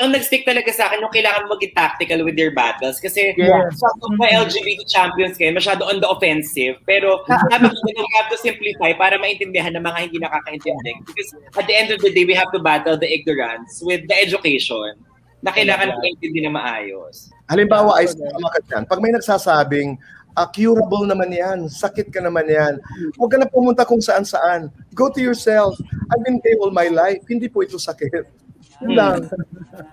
ang 0.06 0.14
nag-stick 0.14 0.46
talaga 0.46 0.70
sa 0.70 0.86
akin, 0.86 1.02
yung 1.02 1.10
kailangan 1.10 1.50
maging 1.50 1.74
tactical 1.74 2.22
with 2.22 2.38
your 2.38 2.54
battles. 2.54 3.02
Kasi 3.02 3.34
Yes. 3.34 3.74
sa 3.82 3.90
mga 4.06 4.46
LGBT 4.46 4.86
champions 4.86 5.34
kayo, 5.42 5.50
masyado 5.50 5.82
on 5.82 5.98
the 5.98 6.06
offensive. 6.06 6.78
Pero 6.86 7.26
sabi 7.50 7.74
ko, 7.74 7.78
we 7.90 8.06
have 8.22 8.30
to 8.30 8.38
simplify 8.38 8.94
para 8.94 9.18
maintindihan 9.18 9.74
ng 9.74 9.82
mga 9.82 10.00
hindi 10.06 10.18
nakakaintindi. 10.22 10.94
Because 11.10 11.34
at 11.58 11.66
the 11.66 11.74
end 11.74 11.90
of 11.90 12.06
the 12.06 12.14
day, 12.14 12.22
we 12.22 12.38
have 12.38 12.54
to 12.54 12.62
battle 12.62 13.02
the 13.02 13.10
ignorance 13.10 13.82
with 13.82 14.06
the 14.06 14.14
education 14.14 14.94
na 15.42 15.50
kailangan 15.50 15.90
Yeah. 15.90 16.02
maintindihan 16.06 16.54
na 16.54 16.62
maayos. 16.62 17.34
Halimbawa, 17.50 17.98
ay 17.98 18.14
Yeah. 18.14 18.46
ka 18.54 18.60
dyan. 18.70 18.84
Pag 18.86 19.02
may 19.02 19.10
nagsasabing, 19.10 19.98
ah, 20.36 20.48
curable 20.50 21.06
naman 21.06 21.30
yan, 21.34 21.60
sakit 21.70 22.10
ka 22.10 22.20
naman 22.22 22.50
yan, 22.50 22.78
huwag 23.18 23.32
ka 23.34 23.38
na 23.38 23.48
pumunta 23.50 23.86
kung 23.86 24.02
saan-saan. 24.02 24.70
Go 24.94 25.10
to 25.10 25.22
yourself. 25.22 25.78
I've 26.12 26.24
been 26.26 26.42
gay 26.42 26.58
all 26.62 26.72
my 26.74 26.90
life. 26.90 27.22
Hindi 27.30 27.50
po 27.50 27.62
ito 27.62 27.78
sakit. 27.78 28.44
Yun 28.82 28.94
lang. 28.98 29.20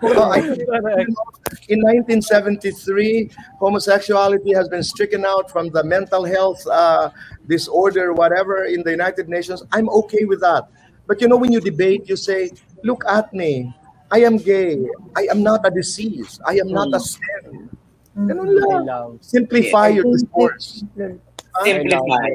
Oh, 0.02 0.32
I- 0.32 0.42
in 1.72 1.78
1973, 1.84 3.30
homosexuality 3.60 4.52
has 4.54 4.68
been 4.68 4.82
stricken 4.82 5.24
out 5.24 5.50
from 5.50 5.68
the 5.70 5.84
mental 5.84 6.24
health 6.24 6.60
uh, 6.66 7.10
disorder, 7.46 8.12
whatever, 8.12 8.64
in 8.64 8.82
the 8.82 8.90
United 8.90 9.28
Nations. 9.28 9.62
I'm 9.72 9.88
okay 10.04 10.24
with 10.24 10.40
that. 10.40 10.66
But 11.06 11.20
you 11.20 11.28
know, 11.28 11.36
when 11.36 11.52
you 11.52 11.60
debate, 11.60 12.08
you 12.08 12.16
say, 12.16 12.50
look 12.82 13.04
at 13.06 13.32
me. 13.34 13.72
I 14.10 14.26
am 14.26 14.38
gay. 14.38 14.78
I 15.14 15.30
am 15.30 15.42
not 15.42 15.62
a 15.66 15.70
disease. 15.70 16.40
I 16.46 16.58
am 16.58 16.68
not 16.68 16.90
a 16.94 16.98
sin. 16.98 17.70
Ganun 18.16 18.50
I 18.50 18.82
lang. 18.82 19.18
Simplify 19.22 19.88
your 19.88 20.04
discourse. 20.10 20.84
Simplify. 21.62 22.28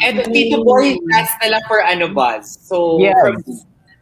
And 0.00 0.24
Tito 0.32 0.64
Boy, 0.64 0.96
last 1.12 1.36
na 1.42 1.56
lang 1.56 1.62
for 1.68 1.80
ano 1.82 2.12
buzz. 2.12 2.48
So, 2.64 3.00
Yes. 3.00 3.16
from- 3.20 3.44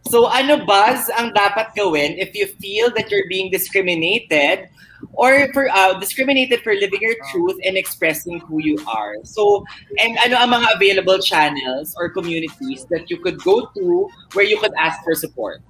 so 0.07 0.27
ano 0.31 0.63
buzz 0.67 1.11
ang 1.19 1.35
dapat 1.35 1.75
gawin 1.75 2.15
if 2.19 2.35
you 2.35 2.47
feel 2.63 2.91
that 2.95 3.11
you're 3.11 3.27
being 3.27 3.51
discriminated 3.51 4.71
or 5.13 5.51
for 5.53 5.69
uh, 5.71 5.99
discriminated 5.99 6.63
for 6.63 6.75
living 6.75 7.03
your 7.03 7.17
truth 7.31 7.59
and 7.65 7.77
expressing 7.77 8.41
who 8.47 8.63
you 8.63 8.79
are. 8.87 9.17
So, 9.23 9.65
and 9.99 10.19
ano 10.25 10.37
ang 10.37 10.51
mga 10.51 10.77
available 10.77 11.19
channels 11.19 11.95
or 11.99 12.11
communities 12.11 12.87
that 12.91 13.11
you 13.11 13.19
could 13.19 13.39
go 13.43 13.67
to 13.77 14.09
where 14.33 14.47
you 14.47 14.59
could 14.59 14.75
ask 14.79 15.03
for 15.05 15.15
support? 15.15 15.63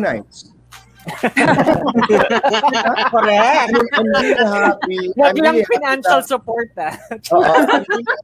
Nights. 0.00 0.57
Correct. 3.12 3.70
Wag 5.16 5.36
lang 5.38 5.62
financial 5.64 6.20
that- 6.22 6.28
support, 6.28 6.70
ah. 6.78 6.94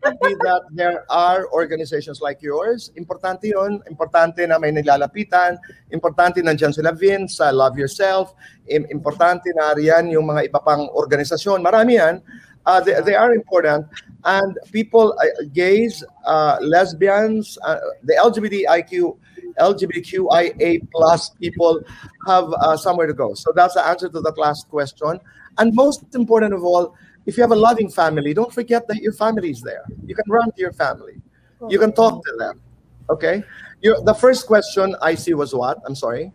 Happy 0.04 0.34
that 0.44 0.62
there 0.74 1.04
are 1.10 1.46
organizations 1.52 2.20
like 2.20 2.42
yours. 2.42 2.90
Importante 2.96 3.50
yon. 3.50 3.80
Importante 3.90 4.44
na 4.46 4.58
may 4.58 4.72
nilalapitan. 4.74 5.58
Importante 5.92 6.42
nandiyan 6.42 6.74
sila 6.74 6.92
Vince 6.92 7.38
sa 7.40 7.50
Love 7.54 7.78
Yourself. 7.78 8.34
Im- 8.68 8.88
Importante 8.90 9.50
na 9.54 9.72
riyan 9.74 10.10
yung 10.12 10.26
mga 10.28 10.48
iba 10.50 10.60
pang 10.60 10.88
organisasyon. 10.92 11.62
Marami 11.64 11.96
yan. 12.00 12.20
Uh, 12.64 12.80
they, 12.80 12.96
they 13.04 13.14
are 13.14 13.36
important. 13.36 13.84
And 14.24 14.56
people, 14.72 15.12
uh, 15.20 15.44
gays, 15.52 16.00
uh, 16.24 16.56
lesbians, 16.64 17.60
uh, 17.60 17.76
the 18.08 18.16
LGBTIQ, 18.16 19.16
LGBTQIA 19.60 20.86
plus 20.92 21.30
people 21.40 21.82
have 22.26 22.52
uh, 22.52 22.76
somewhere 22.76 23.06
to 23.06 23.14
go. 23.14 23.34
So 23.34 23.52
that's 23.54 23.74
the 23.74 23.86
answer 23.86 24.08
to 24.08 24.20
that 24.20 24.38
last 24.38 24.68
question. 24.68 25.20
And 25.58 25.74
most 25.74 26.04
important 26.14 26.54
of 26.54 26.64
all, 26.64 26.96
if 27.26 27.36
you 27.36 27.42
have 27.42 27.52
a 27.52 27.56
loving 27.56 27.90
family, 27.90 28.34
don't 28.34 28.52
forget 28.52 28.86
that 28.88 28.96
your 28.98 29.12
family 29.12 29.50
is 29.50 29.62
there. 29.62 29.84
You 30.04 30.14
can 30.14 30.24
run 30.28 30.52
to 30.52 30.60
your 30.60 30.72
family. 30.72 31.20
You 31.68 31.78
can 31.78 31.92
talk 31.92 32.24
to 32.24 32.32
them. 32.38 32.60
Okay? 33.08 33.42
Your, 33.80 34.02
the 34.02 34.14
first 34.14 34.46
question 34.46 34.96
I 35.00 35.14
see 35.14 35.34
was 35.34 35.54
what? 35.54 35.78
I'm 35.86 35.94
sorry. 35.94 36.32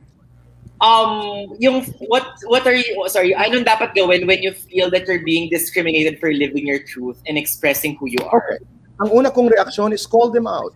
Um, 0.81 1.57
yung 1.59 1.83
what 2.07 2.23
what 2.47 2.65
are 2.65 2.73
you 2.73 3.03
sorry, 3.11 3.35
anong 3.35 3.67
dapat 3.67 3.99
gawin 3.99 4.23
when 4.23 4.39
you 4.39 4.55
feel 4.55 4.87
that 4.95 5.03
you're 5.11 5.25
being 5.27 5.51
discriminated 5.51 6.23
for 6.23 6.31
living 6.31 6.63
your 6.63 6.79
truth 6.79 7.19
and 7.27 7.37
expressing 7.37 7.99
who 7.99 8.07
you 8.07 8.23
are? 8.31 8.39
Okay. 8.39 8.63
Ang 9.03 9.11
una 9.11 9.27
kong 9.27 9.51
reaksyon 9.51 9.91
is 9.91 10.07
call 10.07 10.31
them 10.31 10.47
out. 10.47 10.71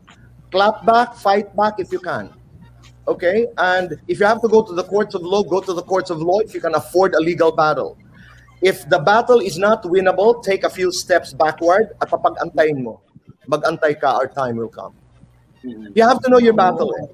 Clap 0.54 0.86
back, 0.86 1.18
fight 1.18 1.50
back 1.58 1.82
if 1.82 1.90
you 1.90 1.98
can. 1.98 2.30
Okay? 3.10 3.50
And 3.58 3.98
if 4.08 4.22
you 4.22 4.26
have 4.30 4.38
to 4.46 4.48
go 4.48 4.62
to 4.62 4.74
the 4.74 4.86
courts 4.86 5.18
of 5.18 5.26
law, 5.26 5.42
go 5.42 5.60
to 5.66 5.74
the 5.74 5.82
courts 5.82 6.14
of 6.14 6.22
law 6.22 6.40
if 6.46 6.54
you 6.54 6.62
can 6.62 6.76
afford 6.78 7.16
a 7.16 7.20
legal 7.20 7.52
battle. 7.52 7.98
If 8.62 8.88
the 8.88 9.00
battle 9.00 9.42
is 9.42 9.58
not 9.58 9.82
winnable, 9.82 10.46
take 10.46 10.64
a 10.64 10.70
few 10.70 10.94
steps 10.94 11.34
backward 11.34 11.98
at 11.98 12.08
papag-antayin 12.08 12.86
mo. 12.86 13.02
Mag-antay 13.50 14.00
ka, 14.00 14.14
our 14.22 14.30
time 14.30 14.62
will 14.62 14.70
come. 14.70 14.94
You 15.66 16.06
have 16.06 16.22
to 16.22 16.30
know 16.30 16.38
your 16.40 16.54
battle. 16.54 16.94
Eh. 17.02 17.08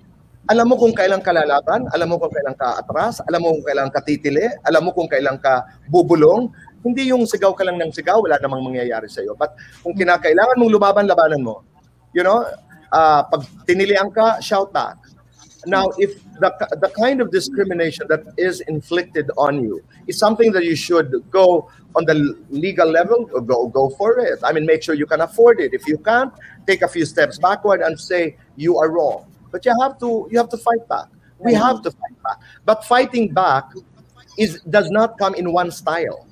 Alam 0.49 0.73
mo 0.73 0.75
kung 0.77 0.91
kailan 0.91 1.21
ka 1.21 1.29
lalaban, 1.29 1.85
alam 1.93 2.09
mo 2.09 2.17
kung 2.17 2.33
kailan 2.33 2.57
ka 2.57 2.81
atras, 2.81 3.21
alam 3.29 3.39
mo 3.45 3.53
kung 3.53 3.65
kailan 3.69 3.89
ka 3.93 4.01
titili, 4.01 4.49
alam 4.65 4.81
mo 4.81 4.91
kung 4.91 5.05
kailan 5.05 5.37
ka 5.37 5.63
bubulong. 5.87 6.49
Hindi 6.81 7.13
yung 7.13 7.23
sigaw 7.29 7.53
ka 7.53 7.63
lang 7.63 7.77
ng 7.77 7.93
sigaw, 7.93 8.19
wala 8.21 8.41
namang 8.41 8.65
mangyayari 8.65 9.05
sa 9.09 9.21
iyo. 9.21 9.37
But 9.37 9.53
kung 9.85 9.93
kinakailangan 9.93 10.57
mong 10.57 10.73
lumaban, 10.73 11.05
labanan 11.05 11.45
mo. 11.45 11.61
You 12.17 12.25
know, 12.25 12.45
uh, 12.91 13.23
pag 13.23 13.41
tinilian 13.67 14.13
ka, 14.13 14.39
shout 14.39 14.73
back. 14.73 14.97
Now, 15.65 15.89
if 15.97 16.23
the, 16.39 16.55
the 16.79 16.89
kind 16.97 17.19
of 17.19 17.31
discrimination 17.31 18.07
that 18.07 18.23
is 18.37 18.61
inflicted 18.61 19.29
on 19.37 19.61
you 19.61 19.83
is 20.07 20.17
something 20.17 20.51
that 20.53 20.63
you 20.63 20.75
should 20.75 21.11
go 21.29 21.69
on 21.95 22.05
the 22.05 22.35
legal 22.49 22.87
level, 22.87 23.25
go 23.25 23.67
go 23.67 23.89
for 23.89 24.19
it. 24.19 24.39
I 24.43 24.53
mean, 24.53 24.65
make 24.65 24.83
sure 24.83 24.95
you 24.95 25.05
can 25.05 25.21
afford 25.21 25.59
it. 25.59 25.73
If 25.73 25.87
you 25.87 25.97
can't, 25.97 26.31
take 26.65 26.81
a 26.81 26.87
few 26.87 27.05
steps 27.05 27.37
backward 27.39 27.81
and 27.81 27.99
say 27.99 28.37
you 28.55 28.77
are 28.77 28.89
wrong. 28.89 29.25
But 29.51 29.65
you 29.65 29.75
have 29.81 29.99
to 29.99 30.27
you 30.31 30.37
have 30.37 30.49
to 30.49 30.57
fight 30.57 30.87
back. 30.87 31.07
We 31.39 31.53
have 31.53 31.81
to 31.83 31.91
fight 31.91 32.23
back. 32.23 32.37
But 32.65 32.85
fighting 32.85 33.33
back 33.33 33.65
is 34.37 34.61
does 34.69 34.89
not 34.89 35.17
come 35.17 35.35
in 35.35 35.51
one 35.51 35.71
style. 35.71 36.27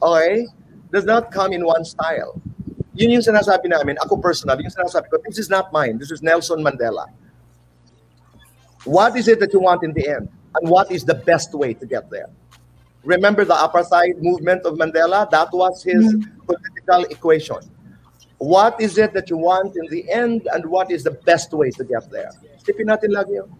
Okay? 0.00 0.46
Does 0.92 1.04
not 1.04 1.30
come 1.30 1.52
in 1.52 1.66
one 1.66 1.84
style. 1.84 2.40
Yun 2.98 3.14
yung 3.14 3.22
sinasabi 3.22 3.70
namin, 3.70 3.94
ako 4.02 4.18
personally, 4.18 4.66
yung 4.66 4.74
sinasabi 4.74 5.06
ko, 5.06 5.22
this 5.22 5.38
is 5.38 5.46
not 5.46 5.70
mine. 5.70 6.02
This 6.02 6.10
is 6.10 6.18
Nelson 6.18 6.58
Mandela. 6.66 7.06
What 8.82 9.14
is 9.14 9.30
it 9.30 9.38
that 9.38 9.54
you 9.54 9.62
want 9.62 9.86
in 9.86 9.94
the 9.94 10.02
end? 10.02 10.26
And 10.58 10.66
what 10.66 10.90
is 10.90 11.06
the 11.06 11.14
best 11.14 11.54
way 11.54 11.74
to 11.78 11.86
get 11.86 12.10
there? 12.10 12.26
Remember 13.04 13.44
the 13.44 13.54
apartheid 13.54 14.18
movement 14.18 14.66
of 14.66 14.74
Mandela? 14.74 15.30
That 15.30 15.54
was 15.54 15.82
his 15.82 16.10
political 16.42 17.06
equation. 17.06 17.62
What 18.38 18.80
is 18.80 18.98
it 18.98 19.14
that 19.14 19.30
you 19.30 19.36
want 19.38 19.76
in 19.76 19.86
the 19.90 20.10
end 20.10 20.48
and 20.52 20.66
what 20.66 20.90
is 20.90 21.04
the 21.04 21.14
best 21.22 21.52
way 21.54 21.70
to 21.78 21.84
get 21.84 22.10
there? 22.10 22.30
Isipin 22.58 22.90
natin 22.90 23.14
lagi 23.14 23.38
yun. 23.38 23.50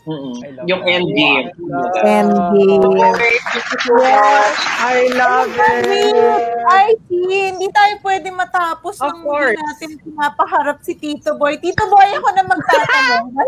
Mm-mm. 0.00 0.32
Yung 0.64 0.82
endgame. 0.82 1.52
Endgame. 2.00 3.20
Yes, 4.00 4.56
I 4.80 5.12
love 5.12 5.52
it. 5.52 6.16
Ay, 6.64 6.96
see, 7.04 7.52
hindi 7.52 7.68
tayo 7.68 8.00
pwede 8.00 8.32
matapos 8.32 8.96
Of 8.96 9.12
nang 9.12 9.20
course. 9.22 9.52
hindi 9.52 9.60
natin 9.60 9.90
pinapaharap 10.00 10.80
si 10.80 10.96
Tito 10.96 11.36
Boy. 11.36 11.60
Tito 11.60 11.84
Boy, 11.84 12.08
ako 12.16 12.28
na 12.32 12.44
magtatanong. 12.44 13.24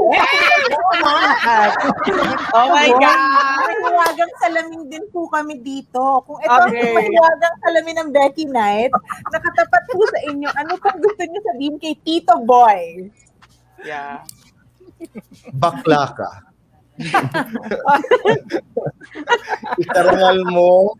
Oh 2.52 2.68
my 2.68 2.88
God! 2.92 3.56
Paliwagang 3.64 4.32
salamin 4.38 4.82
din 4.86 5.04
po 5.08 5.24
kami 5.26 5.56
dito. 5.58 6.20
Kung 6.22 6.36
ito 6.38 6.52
ang 6.52 6.68
Okay. 6.68 6.92
paliwagang 6.92 7.56
salamin 7.60 7.96
ng 7.98 8.08
Becky 8.12 8.44
Knight, 8.44 8.92
nakatapat 9.28 9.82
po 9.88 10.04
sa 10.06 10.20
inyo, 10.28 10.48
ano 10.52 10.76
pong 10.78 11.00
gusto 11.00 11.22
niyo 11.24 11.40
sabihin 11.48 11.76
kay 11.80 11.96
Tito 11.98 12.36
Boy? 12.44 13.08
Yeah. 13.82 14.20
Bakla 15.54 16.12
ka. 16.14 16.30
ikarangal 19.82 20.38
mo, 20.48 20.94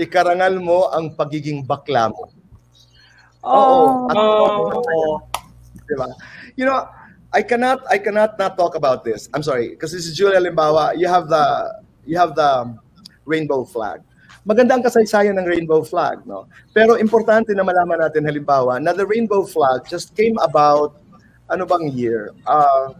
ikarangal 0.00 0.54
mo 0.58 0.88
ang 0.90 1.12
pagiging 1.12 1.62
bakla 1.62 2.08
mo. 2.10 2.32
Oo. 3.46 4.10
At, 4.10 4.16
Oh. 4.16 5.22
Diba? 5.86 6.10
You 6.58 6.66
know, 6.66 6.82
I 7.30 7.42
cannot 7.42 7.84
I 7.86 7.98
cannot 8.02 8.38
not 8.38 8.58
talk 8.58 8.74
about 8.74 9.04
this. 9.04 9.28
I'm 9.34 9.42
sorry, 9.42 9.70
because 9.70 9.92
this 9.92 10.06
is 10.06 10.16
Julia 10.16 10.40
Limbawa. 10.42 10.98
You 10.98 11.06
have 11.06 11.28
the 11.28 11.44
you 12.08 12.18
have 12.18 12.34
the 12.34 12.74
rainbow 13.26 13.62
flag. 13.62 14.02
Maganda 14.46 14.78
ang 14.78 14.82
kasaysayan 14.86 15.34
ng 15.42 15.46
rainbow 15.46 15.82
flag, 15.82 16.22
no? 16.22 16.46
Pero 16.70 16.94
importante 16.94 17.50
na 17.50 17.66
malaman 17.66 17.98
natin 17.98 18.22
halimbawa 18.26 18.78
na 18.78 18.94
the 18.94 19.02
rainbow 19.02 19.42
flag 19.42 19.82
just 19.90 20.14
came 20.14 20.38
about 20.42 20.94
ano 21.50 21.66
bang 21.66 21.90
year? 21.90 22.30
Uh, 22.46 22.94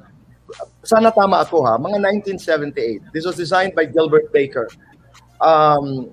sana 0.83 1.11
tama 1.11 1.43
ako 1.43 1.67
ha, 1.67 1.75
mga 1.79 1.99
1978. 2.39 3.13
This 3.13 3.27
was 3.27 3.37
designed 3.37 3.75
by 3.75 3.87
Gilbert 3.87 4.31
Baker. 4.33 4.71
Um, 5.43 6.11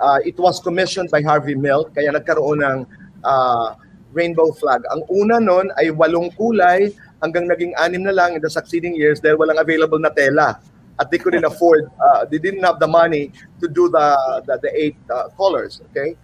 uh, 0.00 0.18
it 0.24 0.36
was 0.38 0.60
commissioned 0.60 1.10
by 1.10 1.22
Harvey 1.22 1.54
Milk, 1.54 1.94
kaya 1.94 2.12
nagkaroon 2.12 2.60
ng 2.62 2.78
uh, 3.24 3.78
rainbow 4.12 4.52
flag. 4.52 4.82
Ang 4.92 5.02
una 5.12 5.36
nun 5.38 5.70
ay 5.78 5.92
walong 5.92 6.32
kulay 6.34 6.92
hanggang 7.22 7.48
naging 7.48 7.72
anim 7.78 8.04
na 8.04 8.12
lang 8.12 8.36
in 8.36 8.42
the 8.42 8.50
succeeding 8.50 8.96
years 8.96 9.20
dahil 9.20 9.40
walang 9.40 9.60
available 9.60 10.00
na 10.00 10.10
tela. 10.12 10.58
At 10.96 11.12
they 11.12 11.20
couldn't 11.20 11.44
afford, 11.44 11.92
uh, 12.04 12.24
they 12.24 12.40
didn't 12.40 12.64
have 12.64 12.80
the 12.80 12.88
money 12.88 13.32
to 13.60 13.68
do 13.68 13.88
the, 13.88 14.08
the, 14.48 14.56
the 14.64 14.72
eight 14.72 14.96
uh, 15.12 15.28
colors, 15.36 15.80
okay? 15.90 16.16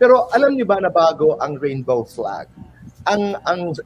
Pero 0.00 0.26
alam 0.34 0.56
niyo 0.56 0.66
ba 0.66 0.80
na 0.80 0.90
bago 0.90 1.38
ang 1.38 1.60
rainbow 1.60 2.02
flag? 2.02 2.48
Ang, 3.06 3.36
ang, 3.46 3.76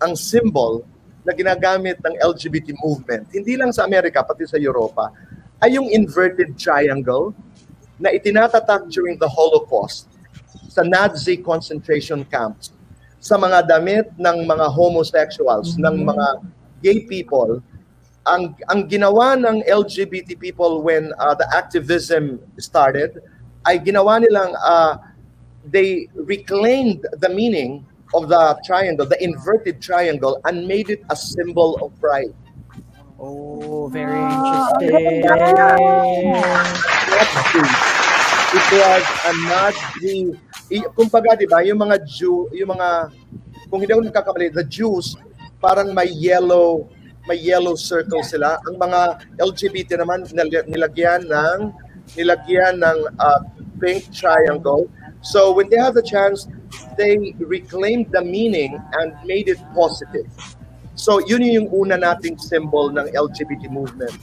ang 0.00 0.12
symbol 0.14 0.86
na 1.24 1.32
ginagamit 1.36 2.00
ng 2.00 2.14
LGBT 2.16 2.72
movement, 2.80 3.28
hindi 3.32 3.54
lang 3.56 3.70
sa 3.70 3.84
Amerika, 3.84 4.24
pati 4.24 4.48
sa 4.48 4.56
Europa, 4.56 5.12
ay 5.60 5.76
yung 5.76 5.92
inverted 5.92 6.56
triangle 6.56 7.36
na 8.00 8.08
itinatatak 8.08 8.88
during 8.88 9.20
the 9.20 9.28
Holocaust 9.28 10.08
sa 10.72 10.80
Nazi 10.80 11.36
concentration 11.36 12.24
camps 12.24 12.72
sa 13.20 13.36
mga 13.36 13.68
damit 13.68 14.08
ng 14.16 14.48
mga 14.48 14.66
homosexuals, 14.72 15.76
ng 15.76 16.08
mga 16.08 16.26
gay 16.80 17.04
people, 17.04 17.60
ang 18.24 18.56
ang 18.68 18.88
ginawa 18.88 19.36
ng 19.36 19.64
LGBT 19.64 20.36
people 20.36 20.80
when 20.84 21.12
uh, 21.20 21.36
the 21.36 21.44
activism 21.56 22.40
started 22.60 23.16
ay 23.64 23.80
ginawa 23.80 24.20
nilang 24.20 24.52
uh, 24.60 24.96
they 25.68 26.08
reclaimed 26.14 27.04
the 27.20 27.28
meaning 27.32 27.84
of 28.14 28.28
the 28.28 28.58
triangle, 28.64 29.06
the 29.06 29.22
inverted 29.22 29.80
triangle, 29.80 30.40
and 30.44 30.66
made 30.66 30.90
it 30.90 31.02
a 31.10 31.16
symbol 31.16 31.78
of 31.82 31.94
pride. 32.00 32.34
Oh, 33.20 33.88
very 33.92 34.16
interesting. 34.16 34.96
It 38.50 38.66
was 38.72 39.04
a 39.28 39.32
Nazi. 39.46 40.34
I, 40.72 40.78
kumbaga, 40.96 41.36
di 41.38 41.46
ba, 41.46 41.60
yung 41.62 41.84
mga 41.84 42.02
Jew, 42.08 42.48
yung 42.50 42.74
mga, 42.74 43.12
kung 43.68 43.78
hindi 43.82 43.92
ako 43.92 44.02
nagkakamali, 44.08 44.54
the 44.54 44.64
Jews, 44.66 45.14
parang 45.60 45.92
may 45.92 46.08
yellow, 46.08 46.88
may 47.28 47.36
yellow 47.36 47.76
circle 47.76 48.24
sila. 48.24 48.56
Ang 48.66 48.80
mga 48.80 49.00
LGBT 49.36 50.00
naman, 50.00 50.24
nil- 50.32 50.66
nilagyan 50.66 51.28
ng, 51.28 51.58
nilagyan 52.16 52.80
ng 52.80 52.98
uh, 53.20 53.40
pink 53.78 54.08
triangle. 54.10 54.88
So 55.20 55.52
when 55.52 55.68
they 55.68 55.76
had 55.76 55.92
the 55.92 56.02
chance, 56.02 56.48
they 56.96 57.34
reclaimed 57.38 58.12
the 58.12 58.22
meaning 58.22 58.80
and 59.00 59.14
made 59.24 59.48
it 59.48 59.58
positive. 59.74 60.26
So 60.94 61.18
yun 61.24 61.42
yung 61.42 61.68
una 61.72 61.96
nating 61.96 62.36
symbol 62.40 62.92
ng 62.92 63.08
LGBT 63.10 63.72
movement. 63.72 64.14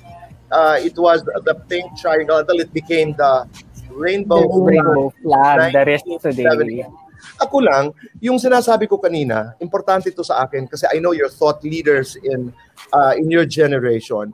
Uh, 0.48 0.80
it 0.80 0.96
was 0.96 1.26
the 1.26 1.56
pink 1.68 1.92
triangle 2.00 2.40
until 2.40 2.60
it 2.64 2.72
became 2.72 3.12
the 3.20 3.44
rainbow, 3.92 4.48
Rainbow 4.48 5.12
flag, 5.20 5.74
the 5.74 5.84
rest 5.84 6.06
today. 6.22 6.86
Ako 7.42 7.60
lang, 7.60 7.92
yung 8.22 8.38
sinasabi 8.38 8.88
ko 8.88 9.02
kanina, 9.02 9.58
importante 9.60 10.10
ito 10.10 10.24
sa 10.24 10.46
akin 10.46 10.70
kasi 10.70 10.88
I 10.88 11.02
know 11.02 11.12
you're 11.12 11.34
thought 11.34 11.62
leaders 11.66 12.16
in 12.22 12.54
uh, 12.94 13.14
in 13.18 13.28
your 13.28 13.46
generation. 13.46 14.32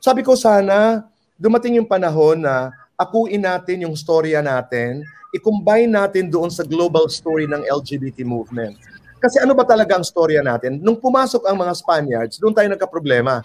Sabi 0.00 0.22
ko 0.24 0.38
sana 0.38 1.04
dumating 1.34 1.82
yung 1.82 1.90
panahon 1.90 2.46
na 2.46 2.70
akuin 2.94 3.42
natin 3.42 3.86
yung 3.86 3.96
storya 3.98 4.40
natin, 4.40 5.02
i-combine 5.34 5.90
natin 5.90 6.30
doon 6.30 6.48
sa 6.50 6.62
global 6.62 7.10
story 7.10 7.50
ng 7.50 7.66
LGBT 7.66 8.22
movement. 8.22 8.78
Kasi 9.18 9.40
ano 9.40 9.56
ba 9.56 9.64
talaga 9.64 9.96
ang 9.96 10.04
storya 10.06 10.44
natin? 10.44 10.78
Nung 10.84 11.00
pumasok 11.00 11.48
ang 11.48 11.56
mga 11.58 11.72
Spaniards, 11.74 12.36
doon 12.36 12.52
tayo 12.52 12.68
nagka-problema. 12.70 13.40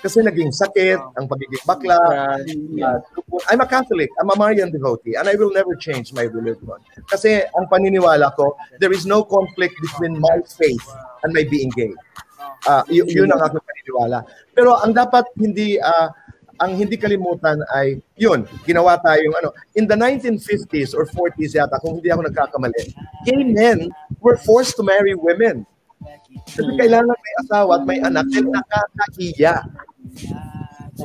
Kasi 0.00 0.24
naging 0.24 0.48
sakit, 0.48 0.96
ang 1.16 1.28
pagiging 1.28 1.64
bakla, 1.68 1.96
Uh, 2.80 2.98
I'm 3.52 3.60
a 3.60 3.68
Catholic. 3.68 4.08
I'm 4.16 4.32
a 4.32 4.36
Marian 4.36 4.72
devotee, 4.72 5.14
and 5.14 5.28
I 5.28 5.36
will 5.36 5.52
never 5.52 5.76
change 5.76 6.16
my 6.16 6.24
religion. 6.24 6.80
Kasi 7.12 7.44
ang 7.52 7.68
paniniwala 7.68 8.32
ko, 8.32 8.56
there 8.80 8.96
is 8.96 9.04
no 9.04 9.20
conflict 9.22 9.76
between 9.84 10.16
my 10.16 10.40
faith 10.56 10.82
and 11.22 11.36
my 11.36 11.44
being 11.44 11.68
gay. 11.76 11.92
Uh, 12.64 12.80
y- 12.88 13.04
yun 13.04 13.28
ang 13.28 13.40
aking 13.44 13.60
paniniwala. 13.60 14.24
Pero 14.56 14.80
ang 14.80 14.96
dapat 14.96 15.28
hindi 15.36 15.76
uh, 15.76 16.08
ang 16.60 16.76
hindi 16.76 17.00
kalimutan 17.00 17.64
ay 17.72 17.98
yun, 18.14 18.44
ginawa 18.68 19.00
tayong 19.00 19.32
ano, 19.40 19.48
in 19.74 19.88
the 19.88 19.96
1950s 19.96 20.92
or 20.92 21.08
40s 21.08 21.56
yata, 21.56 21.80
kung 21.80 21.96
hindi 21.98 22.12
ako 22.12 22.28
nagkakamali, 22.28 22.92
gay 23.24 23.42
men 23.42 23.88
were 24.20 24.36
forced 24.36 24.76
to 24.76 24.84
marry 24.84 25.16
women. 25.16 25.64
Kasi 26.46 26.70
kailangan 26.76 27.10
may 27.16 27.34
asawa 27.42 27.80
at 27.80 27.84
may 27.84 27.98
anak 28.00 28.28
dahil 28.28 28.48
nakakahiya. 28.52 29.54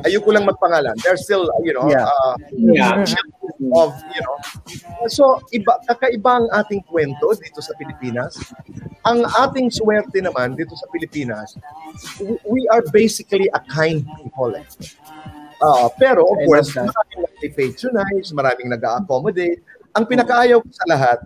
Ayoko 0.04 0.28
lang 0.28 0.44
magpangalan. 0.44 0.92
They're 1.00 1.16
still, 1.16 1.48
you 1.64 1.72
know, 1.72 1.88
Yeah. 1.88 2.04
uh, 2.04 2.34
Yeah. 2.52 3.00
of, 3.72 3.96
you 4.12 4.20
know. 4.20 4.36
So, 5.08 5.40
iba, 5.56 5.80
kakaiba 5.88 6.44
ang 6.44 6.46
ating 6.52 6.84
kwento 6.84 7.32
dito 7.40 7.64
sa 7.64 7.72
Pilipinas. 7.80 8.36
Ang 9.08 9.24
ating 9.24 9.72
swerte 9.72 10.20
naman 10.20 10.52
dito 10.52 10.76
sa 10.76 10.84
Pilipinas, 10.92 11.56
we, 12.20 12.36
we 12.44 12.60
are 12.68 12.84
basically 12.92 13.48
a 13.56 13.60
kind 13.72 14.04
people. 14.20 14.52
eh. 14.52 14.66
Ah, 15.62 15.88
pero 15.96 16.28
of 16.28 16.36
I 16.36 16.44
course, 16.44 16.70
maraming 16.76 17.20
nag-patronize, 17.40 18.28
maraming 18.36 18.68
nag-accommodate. 18.76 19.64
Ang 19.96 20.04
pinakaayaw 20.04 20.60
ko 20.60 20.68
sa 20.68 20.84
lahat, 20.84 21.18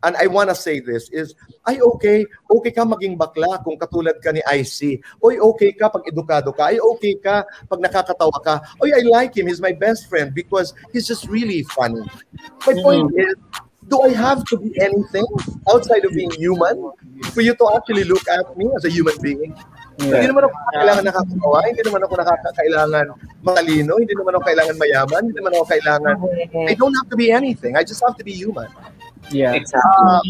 and 0.00 0.16
I 0.16 0.28
wanna 0.32 0.56
say 0.56 0.80
this, 0.80 1.12
is, 1.12 1.36
ay 1.68 1.84
okay, 1.84 2.24
okay 2.48 2.72
ka 2.72 2.88
maging 2.88 3.20
bakla 3.20 3.60
kung 3.60 3.76
katulad 3.76 4.16
ka 4.24 4.32
ni 4.32 4.40
IC. 4.40 5.04
Oy, 5.20 5.36
okay 5.36 5.76
ka 5.76 5.92
pag 5.92 6.08
edukado 6.08 6.56
ka. 6.56 6.72
Ay, 6.72 6.80
okay 6.80 7.20
ka 7.20 7.44
pag 7.68 7.80
nakakatawa 7.84 8.38
ka. 8.40 8.64
Oy, 8.80 8.96
I 8.96 9.04
like 9.04 9.36
him. 9.36 9.50
He's 9.50 9.60
my 9.60 9.76
best 9.76 10.08
friend 10.08 10.32
because 10.32 10.72
he's 10.96 11.04
just 11.04 11.28
really 11.28 11.60
funny. 11.76 12.00
My 12.64 12.72
point 12.80 13.12
is, 13.12 13.36
do 13.92 14.00
I 14.02 14.10
have 14.16 14.42
to 14.50 14.56
be 14.56 14.72
anything 14.80 15.26
outside 15.68 16.04
of 16.04 16.16
being 16.16 16.32
human 16.32 16.90
for 17.36 17.44
you 17.44 17.54
to 17.54 17.64
actually 17.76 18.04
look 18.04 18.24
at 18.26 18.56
me 18.56 18.72
as 18.74 18.84
a 18.84 18.90
human 18.90 19.14
being? 19.20 19.52
Hindi 19.96 20.28
naman 20.28 20.44
ako 20.44 20.54
kailangan 20.76 21.04
nakakatawa, 21.08 21.58
hindi 21.64 21.82
naman 21.88 22.00
ako 22.04 22.14
nakakailangan 22.20 23.04
matalino, 23.40 23.92
hindi 23.96 24.12
naman 24.12 24.32
ako 24.36 24.44
kailangan 24.44 24.76
mayaman, 24.76 25.20
hindi 25.24 25.36
naman 25.40 25.52
ako 25.56 25.64
kailangan, 25.72 26.14
I 26.68 26.74
don't 26.76 26.92
have 27.00 27.08
to 27.08 27.16
be 27.16 27.32
anything. 27.32 27.80
I 27.80 27.82
just 27.82 28.04
have 28.04 28.12
to 28.20 28.24
be 28.24 28.36
human. 28.36 28.68
Yeah. 29.32 29.56
Uh, 29.56 30.20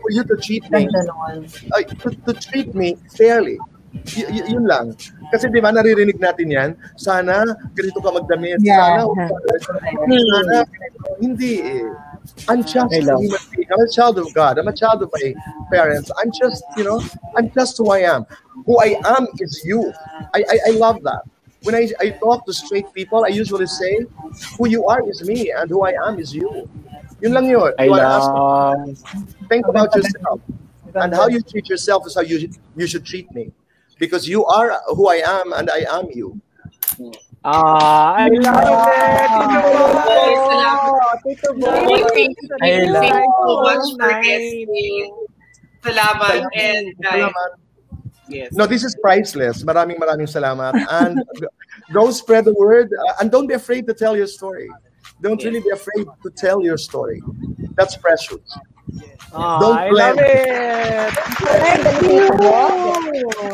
for 0.00 0.10
you 0.14 0.22
to 0.24 0.34
treat 0.38 0.64
me, 0.70 0.86
uh, 0.88 1.82
to, 1.82 2.08
to 2.24 2.32
treat 2.38 2.70
me 2.72 2.94
fairly. 3.12 3.58
Y- 4.14 4.28
y- 4.30 4.46
yun 4.52 4.64
lang. 4.68 4.94
Kasi 5.32 5.48
di 5.50 5.58
ba 5.58 5.74
naririnig 5.74 6.20
natin 6.22 6.46
yan, 6.52 6.70
sana 6.94 7.42
ganito 7.74 7.98
ka 7.98 8.10
magdamit, 8.14 8.62
Yeah. 8.62 9.02
sana, 9.02 9.58
sana, 9.60 10.56
hindi 11.18 11.60
eh. 11.64 11.84
I'm 12.48 12.62
just 12.64 12.76
I 12.94 12.98
a 12.98 13.00
human 13.00 13.38
being. 13.50 13.66
I'm 13.72 13.80
a 13.80 13.90
child 13.90 14.18
of 14.18 14.32
God. 14.32 14.58
I'm 14.58 14.68
a 14.68 14.72
child 14.76 15.02
of 15.02 15.10
my 15.12 15.34
parents. 15.72 16.10
I'm 16.22 16.30
just, 16.32 16.64
you 16.76 16.84
know, 16.84 17.00
I'm 17.36 17.50
just 17.52 17.76
who 17.78 17.90
I 17.90 17.98
am. 18.00 18.26
Who 18.66 18.78
I 18.78 19.00
am 19.04 19.26
is 19.40 19.62
you. 19.64 19.92
I, 20.34 20.44
I, 20.48 20.58
I 20.68 20.70
love 20.72 21.02
that. 21.02 21.22
When 21.62 21.74
I, 21.74 21.88
I 22.00 22.10
talk 22.10 22.46
to 22.46 22.52
straight 22.52 22.92
people, 22.92 23.24
I 23.24 23.28
usually 23.28 23.66
say, 23.66 23.98
who 24.58 24.68
you 24.68 24.86
are 24.86 25.02
is 25.08 25.22
me 25.24 25.52
and 25.56 25.68
who 25.70 25.84
I 25.84 25.94
am 26.06 26.18
is 26.18 26.34
you. 26.34 26.68
Yun 27.20 27.32
lang 27.32 27.48
yun. 27.48 27.72
I 27.78 27.84
You 27.84 27.90
wanna 27.90 28.02
ask- 28.04 28.30
love. 28.30 28.98
think 29.48 29.66
about 29.68 29.94
yourself 29.94 30.40
and 30.94 31.14
how 31.14 31.28
you 31.28 31.40
treat 31.42 31.68
yourself 31.68 32.06
is 32.06 32.14
how 32.14 32.22
you 32.22 32.48
you 32.76 32.86
should 32.86 33.04
treat 33.04 33.30
me 33.34 33.52
because 33.98 34.26
you 34.28 34.44
are 34.46 34.80
who 34.96 35.08
I 35.08 35.16
am 35.24 35.52
and 35.52 35.70
I 35.70 35.84
am 35.98 36.06
you 36.10 36.40
Ah, 37.46 38.14
I 38.18 38.26
love 38.26 38.66
it. 38.66 40.36
Tito 41.26 41.54
thank 41.54 42.36
you, 42.42 42.48
thank 42.58 43.30
so 43.38 43.62
much 43.62 43.86
for 43.98 44.10
guesting. 44.22 45.14
Salamat. 45.82 46.42
And, 46.58 46.90
Salamat. 46.98 47.50
yes. 48.28 48.50
No, 48.50 48.66
this 48.66 48.82
is 48.82 48.96
priceless. 48.98 49.62
Maraming 49.62 49.98
maraming 49.98 50.26
salamat. 50.26 50.74
And 50.90 51.22
go- 51.94 52.10
spread 52.10 52.46
the 52.46 52.54
word. 52.54 52.90
Uh, 52.90 53.22
and 53.22 53.30
don't 53.30 53.46
be 53.46 53.54
afraid 53.54 53.86
to 53.86 53.94
tell 53.94 54.16
your 54.16 54.26
story. 54.26 54.66
Don't 55.22 55.38
really 55.42 55.60
be 55.60 55.70
afraid 55.70 56.06
to 56.22 56.30
tell 56.34 56.62
your 56.62 56.76
story. 56.76 57.22
That's 57.78 57.96
precious. 57.96 58.42
Ah, 59.34 59.58
Don't 59.60 59.76
I 59.76 59.90
love 59.90 60.16
it. 60.22 61.12
Thank 61.42 61.84
you. 62.06 62.24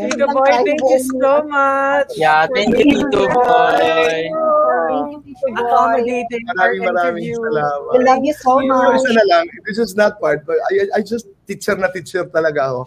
Tito 0.02 0.26
Boy, 0.28 0.50
thank 0.62 0.80
you 0.84 1.00
so 1.00 1.42
much. 1.48 2.08
Yeah, 2.14 2.46
thank 2.54 2.76
you, 2.76 2.84
Tito 3.02 3.26
Boy. 3.32 4.28
Thank 4.28 5.10
you, 5.26 5.34
Tito 5.34 5.48
Boy. 5.56 5.62
Accommodating 5.64 6.42
Maraming 6.52 6.82
maraming 6.86 7.24
interview. 7.24 7.40
salamat. 7.40 7.92
We 7.92 7.98
love 8.04 8.22
you 8.22 8.34
so 8.36 8.52
Yung 8.60 8.68
much. 8.68 9.00
isa 9.00 9.10
na 9.16 9.24
lang, 9.26 9.44
this 9.66 9.78
is 9.80 9.96
not 9.96 10.20
part, 10.20 10.44
but 10.46 10.60
I, 10.70 11.00
I 11.00 11.02
just 11.02 11.26
teacher 11.48 11.74
na 11.74 11.88
teacher 11.90 12.28
talaga 12.28 12.68
ako. 12.70 12.80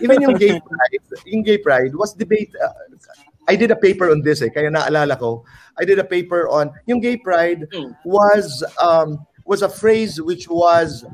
Even 0.00 0.22
yung 0.22 0.36
gay 0.38 0.56
pride, 0.56 1.02
yung 1.26 1.42
gay 1.42 1.58
pride 1.58 1.92
was 1.94 2.14
debate. 2.14 2.54
uh, 2.62 2.72
I 3.48 3.56
did 3.56 3.70
a 3.72 3.76
paper 3.76 4.12
on 4.12 4.20
this 4.22 4.40
eh, 4.44 4.48
kaya 4.52 4.68
naalala 4.70 5.18
ko. 5.18 5.42
I 5.80 5.84
did 5.84 5.98
a 5.98 6.04
paper 6.06 6.48
on 6.48 6.70
yung 6.86 7.00
gay 7.00 7.16
pride 7.16 7.64
Mm. 7.74 7.96
was 8.04 8.60
um, 8.80 9.24
was 9.48 9.60
a 9.64 9.68
phrase 9.72 10.20
which 10.20 10.48
was 10.48 11.04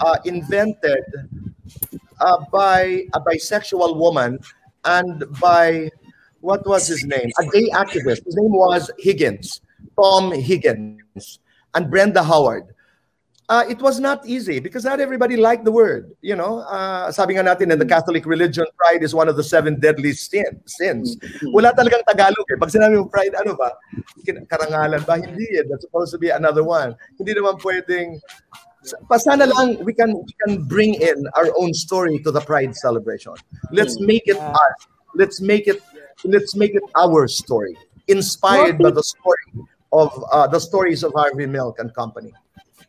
uh, 0.00 0.16
invented 0.24 1.04
uh, 2.20 2.44
by 2.52 3.04
a 3.14 3.20
bisexual 3.20 3.96
woman 3.96 4.38
and 4.84 5.24
by 5.40 5.90
what 6.40 6.66
was 6.66 6.86
his 6.86 7.04
name? 7.04 7.30
A 7.38 7.44
gay 7.46 7.68
activist. 7.70 8.24
His 8.24 8.36
name 8.36 8.52
was 8.52 8.90
Higgins, 8.98 9.60
Tom 10.00 10.32
Higgins, 10.32 11.40
and 11.74 11.90
Brenda 11.90 12.22
Howard. 12.22 12.64
Uh, 13.48 13.64
it 13.68 13.78
was 13.78 14.00
not 14.00 14.26
easy 14.26 14.58
because 14.58 14.84
not 14.84 14.98
everybody 14.98 15.36
liked 15.36 15.64
the 15.64 15.70
word. 15.70 16.10
You 16.20 16.34
know, 16.34 16.66
uh, 16.66 17.12
sabi 17.12 17.34
nga 17.34 17.46
natin 17.46 17.70
in 17.70 17.78
the 17.78 17.86
Catholic 17.86 18.26
religion, 18.26 18.66
pride 18.76 19.04
is 19.04 19.14
one 19.14 19.28
of 19.28 19.36
the 19.36 19.44
seven 19.44 19.78
deadly 19.78 20.12
sin, 20.12 20.58
sins. 20.66 21.16
Wala 21.54 21.70
talagang 21.70 22.02
Tagalog 22.10 22.42
eh. 22.50 22.58
Pag 22.58 22.74
sinabi 22.74 22.98
mo 22.98 23.06
pride, 23.06 23.38
ano 23.38 23.54
ba? 23.54 23.70
Karangalan 24.26 25.06
ba? 25.06 25.22
Hindi 25.22 25.46
eh. 25.58 25.62
That's 25.70 25.86
supposed 25.86 26.10
to 26.10 26.18
be 26.18 26.30
another 26.30 26.66
one. 26.66 26.98
Hindi 27.22 27.38
naman 27.38 27.62
pwedeng 27.62 28.18
pa 29.08 29.16
sana 29.18 29.46
lang 29.46 29.82
we 29.84 29.92
can 29.92 30.12
we 30.12 30.34
can 30.44 30.62
bring 30.64 30.94
in 30.94 31.26
our 31.34 31.50
own 31.58 31.72
story 31.74 32.18
to 32.22 32.30
the 32.30 32.40
pride 32.40 32.74
celebration. 32.76 33.34
Let's 33.72 34.00
make 34.00 34.26
it 34.26 34.38
us. 34.38 34.76
Let's 35.14 35.40
make 35.40 35.66
it 35.66 35.80
let's 36.24 36.54
make 36.54 36.74
it 36.74 36.84
our 36.96 37.28
story 37.28 37.76
inspired 38.08 38.78
by 38.78 38.90
the 38.90 39.02
story 39.02 39.66
of 39.92 40.10
uh, 40.30 40.46
the 40.46 40.60
stories 40.60 41.02
of 41.02 41.12
Harvey 41.14 41.46
Milk 41.46 41.78
and 41.78 41.92
Company. 41.94 42.32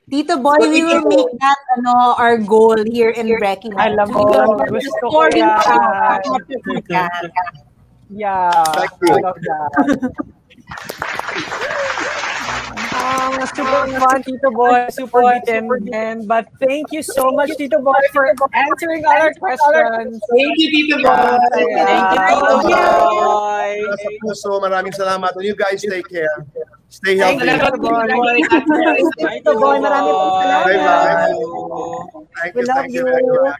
Tito 0.09 0.39
Boy, 0.39 0.55
we 0.61 0.83
will 0.83 1.03
make 1.03 1.27
that 1.43 1.59
ano 1.77 2.15
our 2.15 2.37
goal 2.39 2.79
here 2.87 3.11
in 3.11 3.27
Breaking 3.39 3.75
Alam 3.75 4.07
mo, 4.15 4.55
gusto 4.71 5.03
ko 5.03 5.27
Story 5.27 5.43
yan. 5.43 6.23
yan. 6.87 7.23
Yeah, 8.07 8.47
Thank 8.71 8.95
you. 9.03 9.19
I 9.19 9.19
love 9.19 9.35
that. 9.35 9.71
Ah, 13.07 13.39
super 13.55 13.87
fun, 14.03 14.19
Tito 14.23 14.49
Boy. 14.51 14.91
Super 14.91 15.21
determined. 15.39 16.27
But 16.27 16.51
thank 16.59 16.91
you 16.91 16.99
so 16.99 17.31
much, 17.31 17.55
Tito 17.55 17.79
Boy, 17.79 18.01
for 18.11 18.27
answering 18.51 19.07
all 19.07 19.15
our 19.15 19.31
questions. 19.39 20.19
Thank 20.27 20.55
you, 20.59 20.67
Tito 20.75 20.97
Boy. 20.99 21.15
Thank 21.55 22.03
you, 22.11 22.19
Tito 22.27 22.55
Boy. 22.67 23.71
Sa 23.95 24.09
puso, 24.19 24.51
maraming 24.59 24.91
salamat 24.91 25.31
and 25.39 25.45
you 25.47 25.55
guys 25.55 25.79
take 25.79 26.07
care 26.11 26.43
stay 26.89 27.15
Thank 27.19 27.43
healthy 27.43 27.47
you, 27.47 27.59
Tito 27.63 27.79
Boy. 27.79 28.35
Tito 29.15 29.51
Boy, 29.55 29.75
marami 29.79 30.09
pong 30.11 30.35
salamat. 30.43 30.65
Bye-bye. 30.67 31.31
thank 32.43 32.51
We 32.55 32.61
you 32.61 32.67
love 32.67 32.75
thank 32.75 32.91
you, 32.91 33.03
you. 33.07 33.11
thank 33.11 33.23
you. 33.23 33.55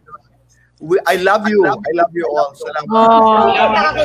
We, 0.77 0.95
I 1.09 1.15
love 1.25 1.49
you 1.49 1.65
I 1.65 1.91
love 1.97 2.13
you 2.13 2.25
all 2.29 2.53
salamat 2.53 2.85
Oh. 2.93 3.49
Salamat. 3.49 3.97